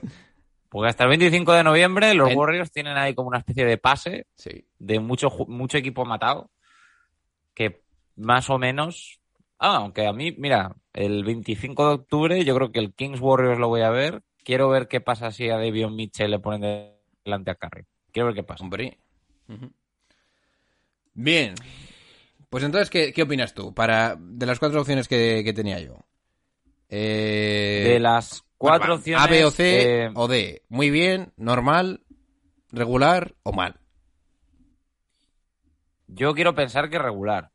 porque 0.68 0.88
hasta 0.88 1.04
el 1.04 1.10
25 1.10 1.52
de 1.52 1.62
noviembre 1.64 2.14
los 2.14 2.34
Warriors 2.34 2.72
tienen 2.72 2.96
ahí 2.96 3.14
como 3.14 3.28
una 3.28 3.38
especie 3.38 3.64
de 3.64 3.78
pase 3.78 4.26
Sí. 4.34 4.66
de 4.78 4.98
mucho, 4.98 5.28
mucho 5.46 5.78
equipo 5.78 6.04
matado 6.04 6.50
que 7.54 7.84
más 8.16 8.50
o 8.50 8.58
menos... 8.58 9.20
Ah, 9.66 9.76
aunque 9.76 10.06
a 10.06 10.12
mí, 10.12 10.34
mira, 10.36 10.76
el 10.92 11.24
25 11.24 11.88
de 11.88 11.94
octubre 11.94 12.44
yo 12.44 12.54
creo 12.54 12.70
que 12.70 12.80
el 12.80 12.92
Kings 12.92 13.18
Warriors 13.18 13.58
lo 13.58 13.68
voy 13.68 13.80
a 13.80 13.88
ver. 13.88 14.22
Quiero 14.44 14.68
ver 14.68 14.88
qué 14.88 15.00
pasa 15.00 15.32
si 15.32 15.48
a 15.48 15.56
Davion 15.56 15.96
Mitchell 15.96 16.30
le 16.30 16.38
ponen 16.38 16.60
de- 16.60 16.94
delante 17.24 17.50
a 17.50 17.54
Curry. 17.54 17.86
Quiero 18.12 18.26
ver 18.26 18.34
qué 18.34 18.42
pasa. 18.42 18.62
Hombre. 18.62 18.98
Ujú. 19.48 19.70
Bien. 21.14 21.54
Pues 22.50 22.62
entonces, 22.62 22.90
¿qué, 22.90 23.14
qué 23.14 23.22
opinas 23.22 23.54
tú? 23.54 23.72
Para, 23.72 24.16
de 24.20 24.44
las 24.44 24.58
cuatro 24.58 24.82
opciones 24.82 25.08
que, 25.08 25.40
que 25.42 25.54
tenía 25.54 25.80
yo. 25.80 25.96
Eh, 26.90 27.84
De 27.86 28.00
las 28.00 28.44
cuatro 28.58 28.96
opciones... 28.96 29.24
A, 29.26 29.30
B 29.30 29.46
o 29.46 29.50
C 29.50 30.04
eh, 30.04 30.10
o 30.14 30.28
D. 30.28 30.62
Muy 30.68 30.90
bien, 30.90 31.32
normal, 31.38 32.02
regular 32.70 33.34
o 33.44 33.52
mal. 33.54 33.80
Yo 36.06 36.34
quiero 36.34 36.54
pensar 36.54 36.90
que 36.90 36.98
regular. 36.98 37.53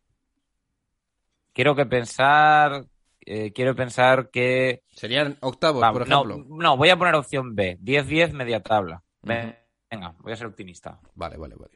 Quiero 1.59 1.75
que 1.75 1.85
pensar... 1.85 2.85
eh, 3.19 3.51
quiero 3.51 3.75
pensar 3.75 4.29
que... 4.29 4.83
Serían 4.91 5.37
octavos, 5.41 5.81
Vamos, 5.81 5.99
por 5.99 6.07
ejemplo. 6.07 6.45
no, 6.47 6.77
voy 6.77 6.87
a 6.87 6.95
poner 6.97 7.15
opción 7.15 7.53
B. 7.53 7.77
10-10, 7.81 8.31
media 8.31 8.63
tabla. 8.63 9.03
Venga, 9.21 10.15
voy 10.19 10.31
a 10.31 10.37
ser 10.37 10.47
optimista. 10.47 11.01
Vale, 11.15 11.35
vale, 11.35 11.55
vale. 11.55 11.73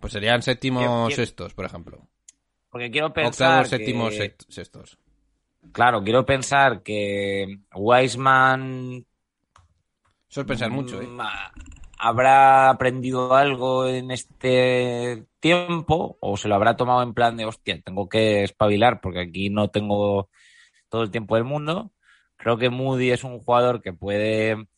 Pues 0.00 0.14
serían 0.14 0.40
séptimos, 0.40 0.82
Quiero- 0.82 1.10
sextos, 1.10 1.52
por 1.52 1.66
ejemplo. 1.66 2.08
Porque 2.70 2.90
quiero 2.90 3.12
pensar. 3.12 3.58
Octavos, 3.58 3.68
que- 3.68 3.76
séptimos, 3.76 4.14
sext- 4.14 4.46
sextos. 4.48 4.98
Claro, 5.70 6.02
quiero 6.02 6.24
pensar 6.24 6.82
que 6.82 7.58
Wiseman. 7.74 9.04
Eso 10.30 10.40
es 10.40 10.46
pensar 10.46 10.70
mucho, 10.70 10.98
¿eh? 11.02 11.06
Ha- 11.98 12.08
Habrá 12.08 12.70
aprendido 12.70 13.34
algo 13.34 13.86
en 13.88 14.10
este 14.10 15.26
tiempo 15.40 16.18
o 16.20 16.36
se 16.36 16.48
lo 16.48 16.54
habrá 16.54 16.76
tomado 16.76 17.02
en 17.02 17.14
plan 17.14 17.36
de 17.36 17.46
hostia, 17.46 17.80
tengo 17.82 18.08
que 18.08 18.42
espabilar 18.44 19.00
porque 19.00 19.20
aquí 19.20 19.50
no 19.50 19.68
tengo 19.70 20.28
todo 20.88 21.02
el 21.02 21.10
tiempo 21.10 21.36
del 21.36 21.44
mundo. 21.44 21.92
Creo 22.36 22.58
que 22.58 22.70
Moody 22.70 23.10
es 23.12 23.24
un 23.24 23.40
jugador 23.40 23.82
que 23.82 23.92
puede 23.92 24.68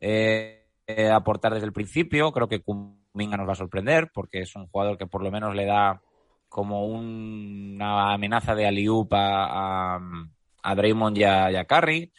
eh, 0.00 0.64
aportar 1.12 1.54
desde 1.54 1.66
el 1.66 1.72
principio. 1.72 2.32
Creo 2.32 2.48
que 2.48 2.62
Kuminga 2.62 3.36
nos 3.36 3.48
va 3.48 3.52
a 3.52 3.56
sorprender 3.56 4.10
porque 4.14 4.40
es 4.42 4.54
un 4.56 4.66
jugador 4.68 4.98
que 4.98 5.06
por 5.06 5.22
lo 5.22 5.30
menos 5.30 5.54
le 5.54 5.66
da 5.66 6.00
como 6.48 6.86
un- 6.86 7.72
una 7.76 8.12
amenaza 8.14 8.54
de 8.54 8.66
aliup 8.66 9.12
a, 9.14 9.96
a, 10.62 10.74
Draymond 10.74 11.16
y 11.18 11.24
a, 11.24 11.50
y 11.52 11.56
a 11.56 11.64
Curry. 11.64 12.12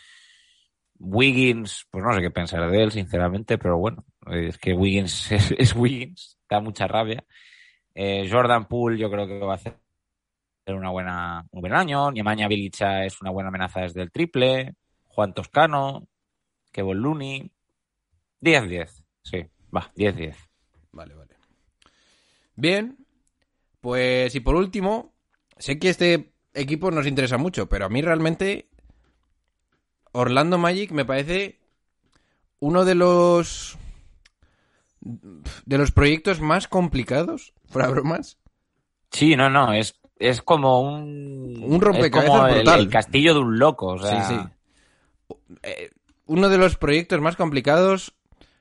Wiggins, 1.00 1.88
pues 1.90 2.04
no 2.04 2.14
sé 2.14 2.22
qué 2.22 2.30
pensar 2.32 2.70
de 2.70 2.84
él, 2.84 2.92
sinceramente, 2.92 3.58
pero 3.58 3.78
bueno, 3.78 4.06
es 4.28 4.58
que 4.58 4.74
Wiggins 4.74 5.32
es, 5.58 5.76
Wiggins, 5.76 6.38
da 6.50 6.60
mucha 6.60 6.88
rabia. 6.88 7.24
Eh, 7.94 8.28
Jordan 8.32 8.68
Poole 8.68 8.98
yo 8.98 9.10
creo 9.10 9.28
que 9.28 9.40
va 9.40 9.54
a 9.54 9.56
hacer 9.56 9.78
una 10.68 10.90
buena, 10.90 11.46
un 11.52 11.62
buen 11.62 11.74
año. 11.74 12.12
Niemaña 12.12 12.48
Bilica 12.48 13.06
es 13.06 13.20
una 13.22 13.32
buena 13.32 13.50
amenaza 13.50 13.82
desde 13.82 14.02
el 14.02 14.12
triple. 14.12 14.76
Juan 15.08 15.34
Toscano, 15.34 16.08
Kevin 16.72 16.98
Looney. 16.98 17.52
10-10, 18.42 19.04
sí, 19.22 19.46
va, 19.76 19.92
10-10. 19.96 20.36
Vale, 20.92 21.14
vale. 21.14 21.36
Bien. 22.56 22.98
Pues 23.80 24.34
y 24.36 24.40
por 24.40 24.56
último, 24.56 25.14
sé 25.58 25.80
que 25.80 25.90
este 25.90 26.34
equipo 26.54 26.92
nos 26.92 27.08
interesa 27.08 27.38
mucho, 27.38 27.68
pero 27.68 27.86
a 27.86 27.90
mí 27.90 28.02
realmente 28.02 28.70
Orlando 30.12 30.58
Magic 30.58 30.92
me 30.92 31.06
parece 31.06 31.60
uno 32.60 32.86
de 32.86 32.96
los 32.96 33.78
de 35.02 35.78
los 35.78 35.92
proyectos 35.92 36.42
más 36.42 36.68
complicados, 36.68 37.54
fuera 37.68 37.90
bromas. 37.90 38.38
Sí, 39.12 39.36
no, 39.36 39.50
no, 39.50 39.74
es, 39.74 40.00
es 40.18 40.42
como 40.42 40.82
un... 40.82 41.62
Un 41.64 41.82
rompecabezas 41.82 42.34
es 42.34 42.40
como 42.40 42.54
brutal. 42.54 42.80
El, 42.80 42.90
castillo 42.90 43.34
de 43.34 43.40
un 43.40 43.60
loco, 43.60 43.88
o 43.88 44.00
sea... 44.00 44.24
Sí, 44.24 44.36
sí. 44.36 45.38
Eh, 45.64 45.90
uno 46.28 46.50
de 46.50 46.58
los 46.58 46.78
proyectos 46.78 47.20
más 47.20 47.36
complicados 47.36 48.14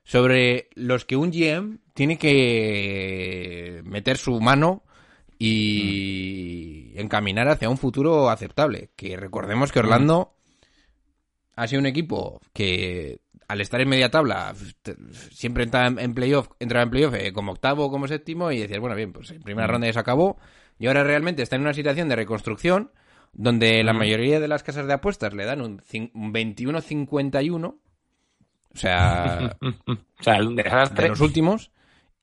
sobre 0.02 0.68
los 0.74 1.04
que 1.04 1.16
un 1.16 1.30
GM 1.30 1.78
tiene 1.94 2.18
que 2.18 3.80
meter 3.84 4.16
su 4.16 4.40
mano 4.40 4.82
y 5.38 6.92
encaminar 6.96 7.48
hacia 7.48 7.70
un 7.70 7.78
futuro 7.78 8.28
aceptable. 8.28 8.90
Que 8.96 9.16
recordemos 9.16 9.70
que 9.70 9.78
Orlando 9.78 10.34
ha 11.54 11.66
sido 11.68 11.80
un 11.80 11.86
equipo 11.86 12.40
que 12.52 13.20
al 13.50 13.60
estar 13.60 13.80
en 13.80 13.88
media 13.88 14.10
tabla, 14.10 14.54
siempre 15.30 15.64
entra 15.64 15.86
en 15.86 16.14
playoff, 16.14 16.48
entraba 16.58 16.84
en 16.84 16.90
playoff 16.90 17.14
eh, 17.14 17.32
como 17.32 17.52
octavo 17.52 17.86
o 17.86 17.90
como 17.90 18.06
séptimo 18.08 18.50
y 18.52 18.58
decías, 18.60 18.80
bueno, 18.80 18.94
bien, 18.96 19.12
pues 19.12 19.30
en 19.30 19.42
primera 19.42 19.66
ronda 19.66 19.86
ya 19.86 19.92
se 19.92 19.98
acabó. 19.98 20.38
Y 20.78 20.86
ahora 20.86 21.04
realmente 21.04 21.42
está 21.42 21.56
en 21.56 21.62
una 21.62 21.74
situación 21.74 22.08
de 22.08 22.16
reconstrucción 22.16 22.90
donde 23.32 23.82
la 23.84 23.92
mayoría 23.92 24.40
de 24.40 24.48
las 24.48 24.62
casas 24.62 24.86
de 24.86 24.92
apuestas 24.94 25.34
le 25.34 25.44
dan 25.44 25.60
un, 25.60 25.78
cin- 25.80 26.10
un 26.14 26.32
21-51. 26.32 27.64
O 27.66 27.80
sea, 28.76 29.56
O 29.86 30.22
sea, 30.22 30.38
un 30.40 30.56
de 30.56 31.08
los 31.08 31.20
últimos. 31.20 31.70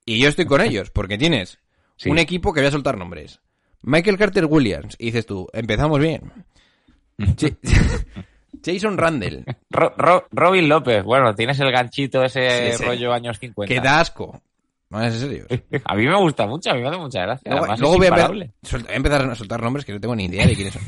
Y 0.06 0.20
yo 0.20 0.30
estoy 0.30 0.46
con 0.46 0.62
ellos, 0.62 0.90
porque 0.92 1.18
tienes 1.18 1.60
Sí. 1.98 2.10
un 2.10 2.20
equipo 2.20 2.54
que 2.54 2.62
voy 2.62 2.68
a 2.68 2.72
soltar 2.72 2.98
nombres. 2.98 3.42
Michael 3.82 4.18
Carter 4.18 4.46
Williams. 4.46 4.96
Y 5.00 5.08
dices 5.08 5.26
tú, 5.26 5.48
empezamos 5.54 6.00
bien. 6.00 6.32
Ja- 8.68 8.74
Jason 8.74 8.98
Randall. 8.98 9.46
Ro- 9.70 9.94
Ro- 9.98 10.28
Robin 10.32 10.68
López, 10.70 11.04
bueno, 11.04 11.34
tienes 11.36 11.60
el 11.60 11.72
ganchito 11.72 12.24
ese 12.24 12.78
rollo 12.78 13.14
años 13.14 13.40
50. 13.40 13.74
Que 13.74 13.80
da 13.82 14.00
asco. 14.00 14.42
Vamos 14.90 15.08
a 15.08 15.12
ser 15.12 15.20
serios. 15.22 15.48
A 15.86 15.96
mí 15.96 16.06
me 16.06 16.16
gusta 16.18 16.46
mucho, 16.48 16.72
a 16.72 16.74
mí 16.74 16.82
me 16.82 16.88
hace 16.88 16.98
mucha 16.98 17.22
gracia. 17.22 17.52
Luego, 17.52 17.66
Además, 17.66 17.80
luego 17.82 17.94
es 17.96 17.98
voy, 18.00 18.08
a 18.08 18.10
empe- 18.10 18.14
imparable. 18.14 18.54
solta- 18.64 18.86
voy 18.88 18.94
a 18.94 18.98
empezar 18.98 19.22
a 19.30 19.36
soltar 19.36 19.62
nombres 19.62 19.86
que 19.86 19.92
no 19.94 20.00
tengo 20.00 20.16
ni 20.16 20.26
idea 20.26 20.48
de 20.48 20.56
quiénes 20.56 20.74
son. 20.74 20.84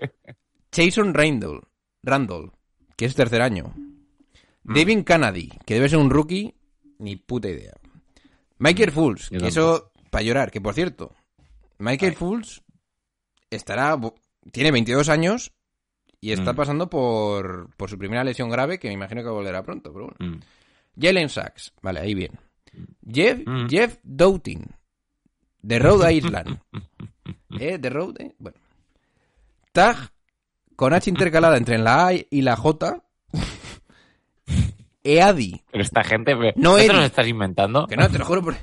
Jason 0.74 1.14
Randall, 1.14 1.60
Randall, 2.02 2.52
que 2.96 3.04
es 3.06 3.14
tercer 3.14 3.42
año. 3.42 3.72
Mm. 4.64 4.74
Devin 4.74 5.04
Kennedy, 5.04 5.50
que 5.64 5.74
debe 5.74 5.88
ser 5.88 5.98
un 5.98 6.10
rookie, 6.10 6.54
ni 6.98 7.16
puta 7.16 7.48
idea. 7.48 7.74
Michael 8.58 8.90
Fools, 8.92 9.30
Mm. 9.30 9.34
yo 9.34 9.40
que 9.40 9.48
eso, 9.48 9.92
para 10.10 10.22
llorar, 10.24 10.50
que 10.50 10.60
por 10.60 10.74
cierto, 10.74 11.12
Michael 11.78 12.14
Fools 12.14 12.62
estará, 13.50 13.96
tiene 14.50 14.72
22 14.72 15.08
años 15.08 15.52
y 16.26 16.32
está 16.32 16.52
Mm. 16.52 16.56
pasando 16.56 16.88
por, 16.88 17.68
por 17.76 17.90
su 17.90 17.98
primera 17.98 18.24
lesión 18.24 18.48
grave, 18.48 18.78
que 18.78 18.88
me 18.88 18.94
imagino 18.94 19.22
que 19.22 19.28
volverá 19.28 19.62
pronto, 19.62 19.92
pero 19.92 20.06
bueno. 20.18 20.36
Mm. 20.36 20.40
Jalen 21.00 21.28
Sachs, 21.28 21.72
vale, 21.82 22.00
ahí 22.00 22.14
bien. 22.14 22.32
Jeff, 23.06 23.40
Mm. 23.46 23.66
Jeff 23.68 23.98
Doughtin, 24.02 24.64
de 25.60 25.78
Rhode 25.78 26.12
Island. 26.14 26.58
¿Eh? 27.60 27.78
De 27.78 27.90
Rhode, 27.90 28.24
eh? 28.24 28.34
bueno. 28.38 28.56
Tag, 29.72 29.96
con 30.76 30.94
H 30.94 31.10
intercalada 31.10 31.56
entre 31.56 31.76
la 31.78 32.06
A 32.06 32.12
y 32.14 32.40
la 32.42 32.56
J. 32.56 33.02
Eadi, 35.02 35.62
Pero 35.70 35.82
esta 35.84 36.02
gente, 36.02 36.34
¿no, 36.34 36.40
No, 36.56 36.76
te 36.76 36.86
Eddie. 36.86 36.94
los 36.94 37.04
estás 37.04 37.26
inventando? 37.28 37.86
que 37.86 37.96
no, 37.96 38.08
te 38.08 38.18
lo 38.18 38.24
juro 38.24 38.42
por... 38.42 38.56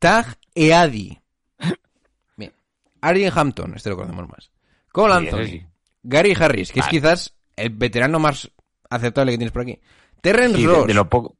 Tag 0.00 0.36
Eadi. 0.54 1.16
Bien. 2.36 2.52
Arjen 3.00 3.30
Hampton, 3.32 3.74
este 3.76 3.90
lo 3.90 3.96
conocemos 3.96 4.28
más. 4.28 4.50
Cole 4.90 5.14
Sí, 5.14 5.26
Anthony. 5.28 5.44
sí. 5.46 5.66
Gary 6.04 6.34
Harris, 6.38 6.70
que 6.70 6.80
Vale. 6.80 6.90
es 6.96 7.02
quizás 7.02 7.34
el 7.56 7.70
veterano 7.70 8.18
más 8.20 8.50
aceptable 8.88 9.32
que 9.32 9.38
tienes 9.38 9.52
por 9.52 9.62
aquí. 9.62 9.80
Terrence 10.20 10.56
Sí, 10.58 10.66
Ross, 10.66 10.86
de 10.86 10.94
lo 10.94 11.08
poco. 11.08 11.36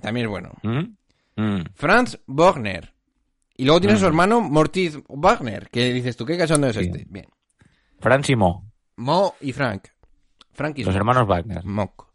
también 0.00 0.26
es 0.26 0.30
bueno. 0.30 0.50
¿Mm? 0.62 1.40
Mm. 1.40 1.64
Franz 1.74 2.18
Wagner. 2.26 2.92
Y 3.56 3.64
luego 3.64 3.80
tiene 3.80 3.94
a 3.94 3.98
su 3.98 4.04
Mm. 4.04 4.08
hermano 4.08 4.40
Mortis 4.40 4.98
Wagner, 5.08 5.68
que 5.70 5.92
dices 5.92 6.16
tú, 6.16 6.24
¿qué 6.26 6.36
cachondo 6.36 6.66
es 6.68 6.76
Sí. 6.76 6.84
este? 6.86 7.06
Bien. 7.08 7.26
Franz 8.00 8.28
y 8.30 8.36
Mo, 8.36 8.70
Mo 8.96 9.34
y 9.40 9.52
Frank. 9.52 9.88
Frank 10.52 10.78
y 10.78 10.84
los 10.84 10.94
Mo. 10.94 10.98
hermanos 10.98 11.26
Wagner. 11.28 11.64
Mock. 11.64 12.08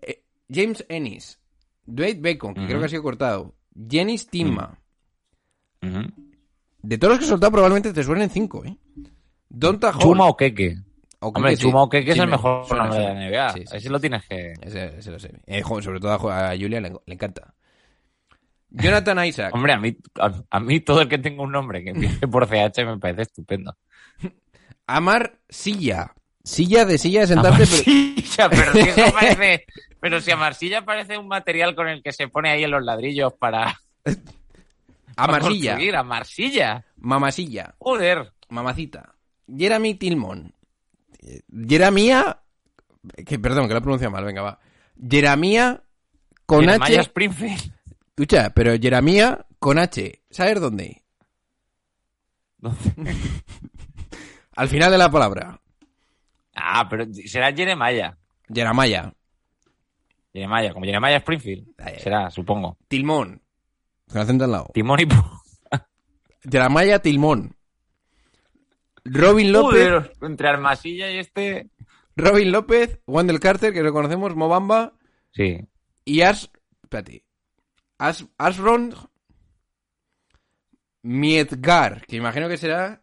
Eh, 0.00 0.22
James 0.48 0.84
Ennis. 0.88 1.38
Dwayne 1.86 2.20
Bacon, 2.20 2.54
que 2.54 2.64
creo 2.66 2.78
que 2.78 2.86
ha 2.86 2.88
sido 2.88 3.02
cortado. 3.02 3.54
Jenny 3.90 4.16
Stigma. 4.16 4.78
Ujú. 5.82 6.00
De 6.82 6.98
todos 6.98 7.12
los 7.12 7.18
que 7.18 7.24
he 7.26 7.28
soltado, 7.28 7.52
probablemente 7.52 7.92
te 7.92 8.02
suenen 8.02 8.30
cinco, 8.30 8.64
¿eh? 8.64 8.76
Donta 9.48 9.90
Hall. 9.92 10.00
Chuma 10.00 10.26
o 10.26 10.36
Keke. 10.36 10.78
Hombre. 11.28 11.56
Chuma 11.56 11.88
Keke 11.90 12.12
es 12.12 12.18
el 12.18 12.26
me- 12.26 12.32
mejor 12.32 12.76
nombre 12.76 12.98
de 12.98 13.04
la 13.04 13.14
NBA. 13.14 13.54
Ese 13.76 13.90
lo 13.90 14.00
tienes 14.00 14.24
que... 14.26 14.52
Ese, 14.60 14.98
ese 14.98 15.10
lo 15.10 15.18
sé. 15.18 15.32
Eh, 15.46 15.62
sobre 15.62 16.00
todo 16.00 16.30
a, 16.30 16.48
Julia 16.50 16.80
le, 16.80 16.90
le 16.90 17.14
encanta. 17.14 17.54
Jonathan 18.70 19.24
Isaac. 19.24 19.54
Hombre, 19.54 19.72
a 19.72 19.78
mí, 19.78 19.96
a, 20.20 20.32
a 20.50 20.60
mí 20.60 20.80
todo 20.80 21.00
el 21.02 21.08
que 21.08 21.18
tenga 21.18 21.42
un 21.42 21.52
nombre 21.52 21.84
que 21.84 21.90
empiece 21.90 22.26
por 22.26 22.46
CH 22.48 22.84
me 22.84 22.98
parece 22.98 23.22
estupendo. 23.22 23.76
Amar 24.86 25.38
Silla. 25.48 26.12
Silla 26.42 26.84
de 26.84 26.98
silla 26.98 27.20
de 27.20 27.26
sentarte, 27.28 27.64
pero... 27.66 27.82
Amarcilla, 27.86 28.50
pero 28.50 28.72
si 28.72 28.80
eso 28.80 29.12
parece... 29.14 29.64
Pero 30.00 30.20
si 30.20 30.30
Amarcilla 30.30 30.84
parece 30.84 31.16
un 31.16 31.28
material 31.28 31.74
con 31.74 31.88
el 31.88 32.02
que 32.02 32.12
se 32.12 32.28
pone 32.28 32.50
ahí 32.50 32.64
en 32.64 32.70
los 32.70 32.82
ladrillos 32.84 33.32
para... 33.38 33.80
para 34.04 34.18
Amarsilla. 35.16 35.70
construir, 35.72 35.96
Amarcilla. 35.96 36.84
Mamasilla. 36.96 37.74
Joder. 37.78 38.32
Mamacita. 38.48 39.14
Jeremy 39.46 39.94
Tillman. 39.94 40.53
Jeremia. 41.68 42.40
Que, 43.26 43.38
perdón, 43.38 43.66
que 43.66 43.74
lo 43.74 43.78
he 43.78 43.82
pronunciado 43.82 44.12
mal, 44.12 44.24
venga, 44.24 44.42
va. 44.42 44.58
Jeremia 45.08 45.82
con 46.46 46.60
Jeremiah 46.60 47.00
H. 47.00 47.00
Springfield. 47.00 47.72
Escucha, 48.08 48.50
pero 48.54 48.78
Jeremia 48.78 49.46
con 49.58 49.78
H. 49.78 50.22
¿Sabes 50.30 50.60
dónde? 50.60 51.02
Al 54.56 54.68
final 54.68 54.90
de 54.90 54.98
la 54.98 55.10
palabra. 55.10 55.60
Ah, 56.54 56.88
pero 56.88 57.06
será 57.26 57.52
Jeremiah. 57.52 58.16
Jeremiah. 58.52 59.12
Jeremiah, 60.32 60.72
como 60.72 60.84
Jeremiah 60.84 61.16
Springfield. 61.16 61.68
Ay. 61.78 61.98
Será, 61.98 62.30
supongo. 62.30 62.78
Tilmón. 62.88 63.42
Con 64.10 64.20
acento 64.20 64.44
al 64.44 64.52
lado. 64.52 64.70
Timón 64.74 65.00
y 65.00 65.06
Jeremiah 66.50 66.98
Tilmón. 67.00 67.53
Robin 69.04 69.52
López. 69.52 69.88
Joder, 69.88 70.12
entre 70.22 70.48
Armasilla 70.48 71.10
y 71.10 71.18
este... 71.18 71.68
Robin 72.16 72.52
López. 72.52 73.00
Wendell 73.06 73.40
Carter, 73.40 73.72
que 73.72 73.82
lo 73.82 73.92
conocemos. 73.92 74.34
Mobamba. 74.36 74.92
Sí. 75.32 75.58
Y 76.04 76.20
As... 76.22 76.50
Espérate. 76.82 77.24
As, 77.98 78.24
Asron 78.38 78.94
Mietgar, 81.02 82.04
que 82.06 82.16
imagino 82.16 82.48
que 82.48 82.56
será 82.56 83.02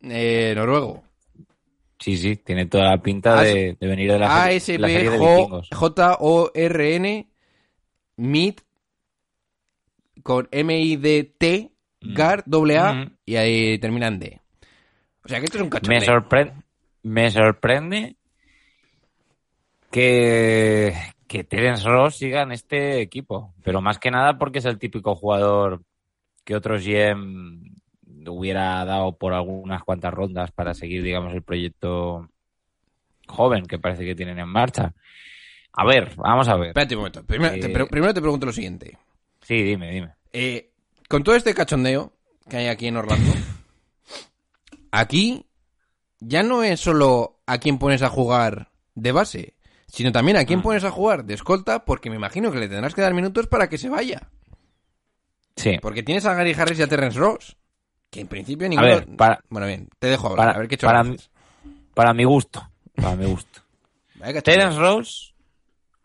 eh, 0.00 0.52
noruego. 0.56 1.04
Sí, 1.98 2.16
sí, 2.16 2.36
tiene 2.36 2.66
toda 2.66 2.90
la 2.90 3.02
pinta 3.02 3.38
As- 3.40 3.44
de, 3.46 3.76
de 3.78 3.86
venir 3.86 4.10
de 4.12 4.18
la, 4.18 4.28
serie- 4.60 4.78
la 4.78 4.88
serie 4.88 5.10
de 5.10 5.18
vikingos. 5.18 5.68
A-S-P-J-O-R-N 5.72 7.28
Miet 8.16 8.62
con 10.22 10.48
M-I-D-T 10.50 11.70
Gar, 12.00 12.42
doble 12.46 12.78
A, 12.78 12.92
Mm. 12.92 13.16
y 13.26 13.36
ahí 13.36 13.78
terminan 13.78 14.18
D. 14.18 14.40
O 15.26 15.28
sea 15.28 15.38
que 15.40 15.44
esto 15.46 15.58
es 15.58 15.62
un 15.62 15.68
Me, 15.68 15.70
cachondeo. 16.00 16.00
sorpre- 16.06 16.52
me 17.02 17.30
sorprende 17.30 18.16
que, 19.90 20.94
que 21.26 21.44
Terence 21.44 21.84
Ross 21.88 22.16
siga 22.16 22.42
en 22.42 22.52
este 22.52 23.00
equipo. 23.00 23.54
Pero 23.62 23.80
más 23.80 23.98
que 23.98 24.10
nada 24.10 24.38
porque 24.38 24.58
es 24.58 24.64
el 24.64 24.78
típico 24.78 25.14
jugador 25.16 25.82
que 26.44 26.54
otros 26.56 26.84
GM 26.84 27.60
hubiera 28.28 28.84
dado 28.84 29.16
por 29.16 29.32
algunas 29.34 29.82
cuantas 29.84 30.12
rondas 30.12 30.50
para 30.52 30.74
seguir, 30.74 31.02
digamos, 31.02 31.32
el 31.34 31.42
proyecto 31.42 32.28
joven 33.28 33.66
que 33.66 33.78
parece 33.78 34.04
que 34.04 34.14
tienen 34.14 34.38
en 34.38 34.48
marcha. 34.48 34.92
A 35.72 35.84
ver, 35.84 36.14
vamos 36.16 36.48
a 36.48 36.56
ver. 36.56 36.68
Espérate 36.68 36.94
un 36.94 37.00
momento. 37.00 37.24
Primero, 37.24 37.54
Eh, 37.54 37.60
te, 37.60 37.68
pre- 37.68 37.86
primero 37.86 38.14
te 38.14 38.20
pregunto 38.20 38.46
lo 38.46 38.52
siguiente. 38.52 38.96
Sí, 39.42 39.62
dime, 39.62 39.90
dime. 39.92 40.14
Eh, 40.32 40.70
con 41.08 41.22
todo 41.22 41.34
este 41.34 41.54
cachondeo 41.54 42.12
que 42.48 42.56
hay 42.56 42.66
aquí 42.68 42.86
en 42.86 42.96
Orlando, 42.96 43.32
aquí 44.90 45.46
ya 46.20 46.42
no 46.42 46.62
es 46.62 46.80
solo 46.80 47.40
a 47.46 47.58
quién 47.58 47.78
pones 47.78 48.02
a 48.02 48.08
jugar 48.08 48.70
de 48.94 49.12
base, 49.12 49.54
sino 49.86 50.12
también 50.12 50.36
a 50.36 50.44
quién 50.44 50.60
Mm. 50.60 50.62
pones 50.62 50.84
a 50.84 50.90
jugar 50.90 51.24
de 51.24 51.34
escolta, 51.34 51.84
porque 51.84 52.10
me 52.10 52.16
imagino 52.16 52.50
que 52.52 52.58
le 52.58 52.68
tendrás 52.68 52.94
que 52.94 53.02
dar 53.02 53.14
minutos 53.14 53.46
para 53.46 53.68
que 53.68 53.78
se 53.78 53.88
vaya. 53.88 54.30
Sí. 55.56 55.78
Porque 55.80 56.02
tienes 56.02 56.26
a 56.26 56.34
Gary 56.34 56.52
Harris 56.54 56.78
y 56.78 56.82
a 56.82 56.86
Terrence 56.88 57.18
Ross, 57.18 57.56
que 58.10 58.20
en 58.20 58.28
principio 58.28 58.68
ninguno... 58.68 58.88
ver, 58.88 59.16
para- 59.16 59.40
Bueno, 59.48 59.66
bien, 59.66 59.88
te 59.98 60.08
dejo 60.08 60.28
hablar, 60.28 60.46
para- 60.48 60.56
a 60.56 60.60
ver 60.60 60.68
qué 60.68 60.76
para 60.78 61.00
antes. 61.00 61.30
Para 61.94 62.12
mi 62.14 62.24
gusto. 62.24 62.68
Para 62.94 63.16
mi 63.16 63.26
gusto. 63.26 63.60
Terence 64.44 64.78
Rose, 64.78 65.34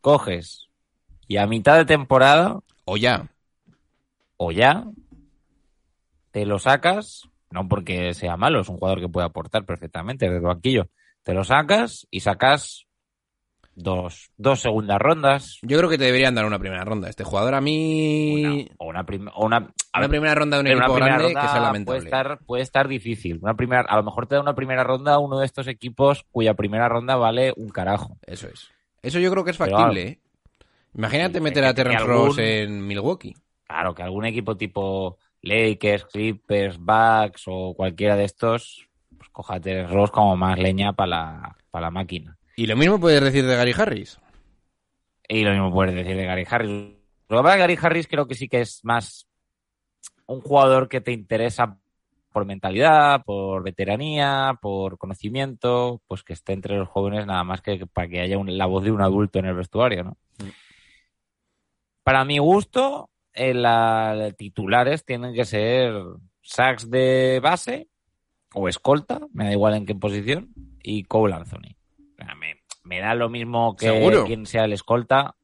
coges 0.01 0.67
y 1.27 1.37
a 1.37 1.47
mitad 1.47 1.77
de 1.77 1.85
temporada 1.85 2.59
O 2.85 2.97
ya. 2.97 3.29
o 4.37 4.51
ya 4.51 4.85
te 6.31 6.45
lo 6.45 6.59
sacas, 6.59 7.27
no 7.51 7.67
porque 7.67 8.13
sea 8.13 8.37
malo, 8.37 8.61
es 8.61 8.69
un 8.69 8.77
jugador 8.77 8.99
que 9.01 9.09
puede 9.09 9.27
aportar 9.27 9.65
perfectamente 9.65 10.25
desde 10.25 10.37
el 10.37 10.43
banquillo. 10.43 10.87
Te 11.23 11.33
lo 11.33 11.43
sacas 11.43 12.07
y 12.09 12.21
sacas 12.21 12.87
dos, 13.75 14.31
dos 14.37 14.59
segundas 14.61 14.99
rondas. 14.99 15.59
Yo 15.61 15.77
creo 15.77 15.89
que 15.89 15.97
te 15.97 16.05
deberían 16.05 16.35
dar 16.35 16.45
una 16.45 16.59
primera 16.59 16.83
ronda. 16.83 17.09
Este 17.09 17.23
jugador 17.23 17.53
a 17.55 17.61
mí... 17.61 18.43
Una, 18.43 18.65
o 18.77 18.85
una, 18.87 19.03
prim- 19.05 19.29
o 19.33 19.45
una, 19.45 19.57
a 19.57 19.59
Una 19.61 20.01
ver, 20.01 20.09
primera 20.09 20.35
ronda 20.35 20.57
de 20.57 20.61
un 20.61 20.67
una 20.67 20.85
equipo 20.85 20.95
grande 20.95 21.27
que 21.27 21.33
sea 21.33 21.49
puede 21.51 21.61
lamentable. 21.61 21.99
estar, 22.03 22.39
puede 22.45 22.63
estar 22.63 22.87
difícil. 22.87 23.39
Una 23.41 23.55
primera, 23.55 23.81
a 23.81 23.95
lo 23.97 24.03
mejor 24.03 24.27
te 24.27 24.35
da 24.35 24.41
una 24.41 24.55
primera 24.55 24.83
ronda 24.83 25.13
a 25.13 25.19
uno 25.19 25.39
de 25.39 25.45
estos 25.45 25.67
equipos 25.67 26.25
cuya 26.31 26.53
primera 26.53 26.89
ronda 26.89 27.15
vale 27.15 27.53
un 27.55 27.69
carajo. 27.69 28.17
Eso 28.25 28.47
es. 28.47 28.69
Eso 29.01 29.19
yo 29.19 29.31
creo 29.31 29.43
que 29.43 29.51
es 29.51 29.57
factible. 29.57 30.01
¿eh? 30.07 30.19
Imagínate 30.95 31.39
meter 31.39 31.63
a 31.65 31.73
Terrence 31.73 32.03
Ross 32.03 32.37
en 32.39 32.85
Milwaukee. 32.85 33.35
Claro, 33.65 33.95
que 33.95 34.03
algún 34.03 34.25
equipo 34.25 34.57
tipo 34.57 35.17
Lakers, 35.41 36.05
Clippers, 36.05 36.77
Bucks 36.77 37.43
o 37.47 37.73
cualquiera 37.75 38.15
de 38.15 38.25
estos, 38.25 38.87
pues 39.17 39.61
Terence 39.61 39.93
Ross 39.93 40.11
como 40.11 40.35
más 40.37 40.59
leña 40.59 40.93
para 40.93 41.07
la, 41.07 41.57
para 41.71 41.87
la 41.87 41.91
máquina. 41.91 42.37
Y 42.55 42.67
lo 42.67 42.75
mismo 42.75 42.99
puedes 42.99 43.21
decir 43.21 43.45
de 43.45 43.55
Gary 43.55 43.73
Harris. 43.75 44.19
Y 45.27 45.43
lo 45.43 45.51
mismo 45.51 45.71
puedes 45.71 45.95
decir 45.95 46.15
de 46.15 46.25
Gary 46.25 46.45
Harris. 46.49 46.69
Lo 47.29 47.37
que 47.37 47.43
pasa 47.43 47.57
Gary 47.57 47.77
Harris 47.81 48.07
creo 48.07 48.27
que 48.27 48.35
sí 48.35 48.47
que 48.47 48.61
es 48.61 48.81
más 48.83 49.27
un 50.27 50.41
jugador 50.41 50.89
que 50.89 51.01
te 51.01 51.11
interesa 51.11 51.77
por 52.31 52.45
mentalidad, 52.45 53.23
por 53.25 53.63
veteranía, 53.63 54.57
por 54.61 54.97
conocimiento, 54.97 56.01
pues 56.07 56.23
que 56.23 56.33
esté 56.33 56.53
entre 56.53 56.77
los 56.77 56.87
jóvenes 56.87 57.25
nada 57.25 57.43
más 57.43 57.61
que 57.61 57.85
para 57.87 58.07
que 58.07 58.21
haya 58.21 58.37
un- 58.37 58.57
la 58.57 58.65
voz 58.65 58.83
de 58.83 58.91
un 58.91 59.01
adulto 59.01 59.39
en 59.39 59.45
el 59.45 59.55
vestuario, 59.55 60.03
¿no? 60.03 60.17
Para 62.03 62.25
mi 62.25 62.37
gusto, 62.37 63.09
eh, 63.33 63.53
la- 63.53 64.31
titulares 64.37 65.05
tienen 65.05 65.33
que 65.33 65.45
ser 65.45 65.93
sacks 66.41 66.89
de 66.89 67.39
base 67.41 67.87
o 68.53 68.67
escolta, 68.67 69.19
me 69.33 69.45
da 69.45 69.51
igual 69.51 69.75
en 69.75 69.85
qué 69.85 69.95
posición, 69.95 70.49
y 70.83 71.03
Cole 71.03 71.33
Anthony. 71.35 71.75
Me, 72.37 72.55
me 72.83 72.99
da 72.99 73.15
lo 73.15 73.29
mismo 73.29 73.75
que 73.75 73.85
¿Seguro? 73.87 74.25
quien 74.25 74.45
sea 74.45 74.65
el 74.65 74.73
escolta. 74.73 75.35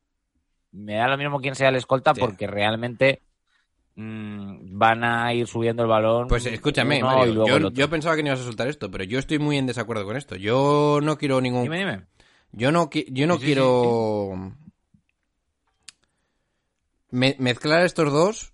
Me 0.71 0.95
da 0.95 1.07
lo 1.07 1.17
mismo 1.17 1.39
quien 1.39 1.55
sea 1.55 1.69
el 1.69 1.75
escolta 1.75 2.13
Sí. 2.13 2.19
porque 2.19 2.45
realmente 2.47 3.21
mm, 3.95 4.77
van 4.77 5.03
a 5.03 5.33
ir 5.33 5.47
subiendo 5.47 5.81
el 5.83 5.89
balón. 5.89 6.27
Pues 6.27 6.45
escúchame, 6.45 7.01
Mario, 7.01 7.71
yo, 7.71 7.89
pensaba 7.89 8.15
que 8.15 8.21
no 8.23 8.29
ibas 8.29 8.41
a 8.41 8.43
soltar 8.43 8.67
esto, 8.67 8.91
pero 8.91 9.03
yo 9.05 9.17
estoy 9.19 9.39
muy 9.39 9.57
en 9.57 9.65
desacuerdo 9.65 10.05
con 10.05 10.17
esto. 10.17 10.35
Yo 10.35 10.99
no 11.01 11.17
quiero 11.17 11.39
ningún... 11.41 11.63
Dime, 11.63 11.79
dime. 11.79 12.01
Yo 12.51 12.71
no, 12.71 12.89
qui- 12.89 13.05
yo 13.09 13.25
no 13.27 13.35
Sí, 13.35 13.39
sí, 13.39 13.45
quiero 13.47 14.53
me- 17.11 17.35
mezclar 17.39 17.83
estos 17.85 18.11
dos. 18.11 18.53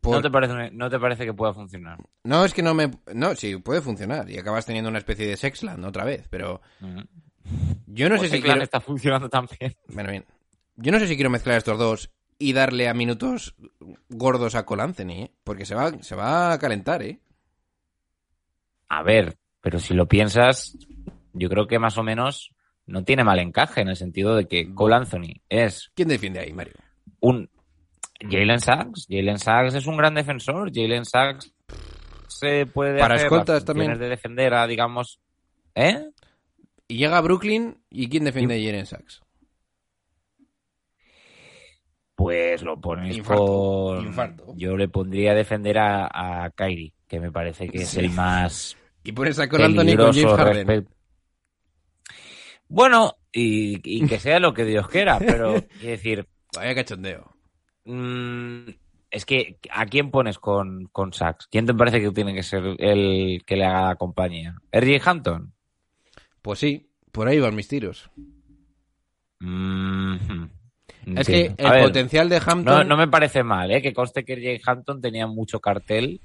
por- 0.00 0.14
¿No, 0.16 0.22
te 0.22 0.30
parece, 0.30 0.70
¿No 0.72 0.88
te 0.90 0.98
parece 0.98 1.24
que 1.24 1.32
pueda 1.34 1.52
funcionar? 1.52 1.98
No, 2.24 2.44
es 2.44 2.54
que 2.54 2.62
no 2.62 2.74
me... 2.74 2.90
No, 3.14 3.34
sí, 3.34 3.56
puede 3.56 3.80
funcionar. 3.80 4.30
Y 4.30 4.38
acabas 4.38 4.66
teniendo 4.66 4.88
una 4.90 4.98
especie 4.98 5.26
de 5.26 5.36
Sexland 5.36 5.84
otra 5.84 6.04
vez, 6.04 6.26
pero... 6.30 6.60
Ujú. 6.80 7.00
Yo 7.86 8.08
no 8.08 8.18
sé 8.18 8.28
si 8.28 8.42
quiero... 8.42 8.62
está 8.62 8.80
funcionando 8.80 9.28
tan 9.28 9.46
bien. 9.58 9.74
Bueno, 9.88 10.10
bien. 10.10 10.24
Yo 10.76 10.92
no 10.92 10.98
sé 10.98 11.08
si 11.08 11.14
quiero 11.16 11.30
mezclar 11.30 11.56
estos 11.58 11.78
dos 11.78 12.10
y 12.38 12.52
darle 12.52 12.88
a 12.88 12.94
minutos 12.94 13.54
gordos 14.10 14.54
a 14.54 14.66
Cole 14.66 14.82
Anthony, 14.82 15.10
¿eh? 15.12 15.32
Porque 15.42 15.64
se 15.64 15.74
va, 15.74 15.90
se 16.02 16.14
va 16.14 16.52
a 16.52 16.58
calentar, 16.58 17.02
¿eh? 17.02 17.18
A 18.88 19.02
ver, 19.02 19.38
pero 19.60 19.78
si 19.78 19.94
lo 19.94 20.06
piensas, 20.06 20.76
yo 21.32 21.48
creo 21.48 21.66
que 21.66 21.78
más 21.78 21.96
o 21.98 22.02
menos 22.02 22.52
no 22.86 23.04
tiene 23.04 23.24
mal 23.24 23.38
encaje 23.38 23.80
en 23.80 23.88
el 23.88 23.96
sentido 23.96 24.36
de 24.36 24.46
que 24.46 24.72
Cole 24.74 24.94
Anthony 24.96 25.40
es 25.48 25.90
¿Quién 25.94 26.08
defiende 26.08 26.40
ahí, 26.40 26.52
Mario? 26.52 26.74
un 27.20 27.48
Jalen 28.20 28.60
Sachs. 28.60 29.06
Jalen 29.10 29.38
Sachs 29.38 29.74
es 29.74 29.86
un 29.86 29.96
gran 29.96 30.14
defensor. 30.14 30.70
Jalen 30.74 31.04
Sachs 31.04 31.52
se 32.28 32.66
puede 32.66 32.98
Para 32.98 33.14
hacer 33.16 33.26
escoltas 33.26 33.64
también. 33.64 33.98
de 33.98 34.08
defender 34.08 34.54
a, 34.54 34.66
digamos, 34.66 35.20
¿eh? 35.74 36.10
Y 36.88 36.98
llega 36.98 37.18
a 37.18 37.20
Brooklyn 37.20 37.76
y 37.90 38.08
¿quién 38.08 38.24
defiende 38.24 38.54
a 38.60 38.64
Jaren 38.64 38.86
Sachs? 38.86 39.20
Pues 42.14 42.62
lo 42.62 42.80
pones 42.80 43.16
Infarto, 43.16 43.44
con... 43.96 44.06
infarto. 44.06 44.54
Yo 44.56 44.76
le 44.76 44.88
pondría 44.88 45.32
a 45.32 45.34
defender 45.34 45.76
a, 45.78 46.44
a 46.44 46.50
Kyrie, 46.50 46.94
que 47.06 47.20
me 47.20 47.30
parece 47.30 47.68
que 47.68 47.78
es 47.82 47.94
el 47.96 48.10
más 48.10 48.76
Y 49.04 49.12
pones 49.12 49.38
a 49.38 49.48
Cole 49.48 49.64
Anthony 49.64 49.96
con 49.96 50.12
James 50.12 50.36
Harden. 50.36 50.66
respect- 50.66 50.88
Bueno, 52.68 53.16
y, 53.32 53.80
y 53.84 54.06
que 54.06 54.18
sea 54.20 54.40
lo 54.40 54.52
que 54.54 54.64
Dios 54.64 54.88
quiera, 54.88 55.18
pero 55.18 55.54
quiero 55.78 55.90
decir, 55.90 56.26
Vaya 56.54 56.74
cachondeo. 56.74 57.36
mm, 57.84 58.68
es 59.10 59.24
que 59.24 59.58
¿a 59.70 59.86
quién 59.86 60.10
pones 60.10 60.38
con, 60.38 60.86
con 60.92 61.12
Sachs? 61.12 61.46
¿Quién 61.46 61.64
te 61.66 61.74
parece 61.74 62.00
que 62.00 62.10
tiene 62.10 62.34
que 62.34 62.42
ser 62.42 62.74
el 62.78 63.42
que 63.46 63.56
le 63.56 63.64
haga 63.64 63.88
la 63.88 63.96
compañía? 63.96 64.56
¿R.J. 64.72 65.10
Hampton? 65.10 65.52
Pues 66.42 66.58
sí, 66.58 66.90
por 67.12 67.28
ahí 67.28 67.38
van 67.40 67.54
mis 67.54 67.68
tiros. 67.68 68.10
Mm, 69.40 70.16
Es 71.16 71.26
que 71.26 71.54
el 71.56 71.70
ver, 71.70 71.82
potencial 71.84 72.28
de 72.28 72.36
Hampton... 72.44 72.64
No, 72.64 72.84
no 72.84 72.96
me 72.96 73.08
parece 73.08 73.42
mal, 73.42 73.70
¿eh? 73.70 73.80
Que 73.82 73.92
conste 73.92 74.24
que 74.24 74.32
R.J. 74.34 74.70
Hampton 74.70 75.00
tenía 75.00 75.26
mucho 75.26 75.60
cartel. 75.60 76.20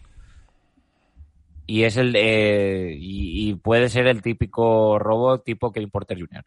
Y 1.72 1.84
es 1.84 1.98
el 1.98 2.16
y, 3.00 3.50
y 3.52 3.56
puede 3.56 3.90
ser 3.90 4.08
el 4.08 4.22
típico 4.22 5.00
robo 5.00 5.40
tipo 5.42 5.72
Kevin 5.72 5.90
Porter 5.92 6.20
Jr. 6.20 6.46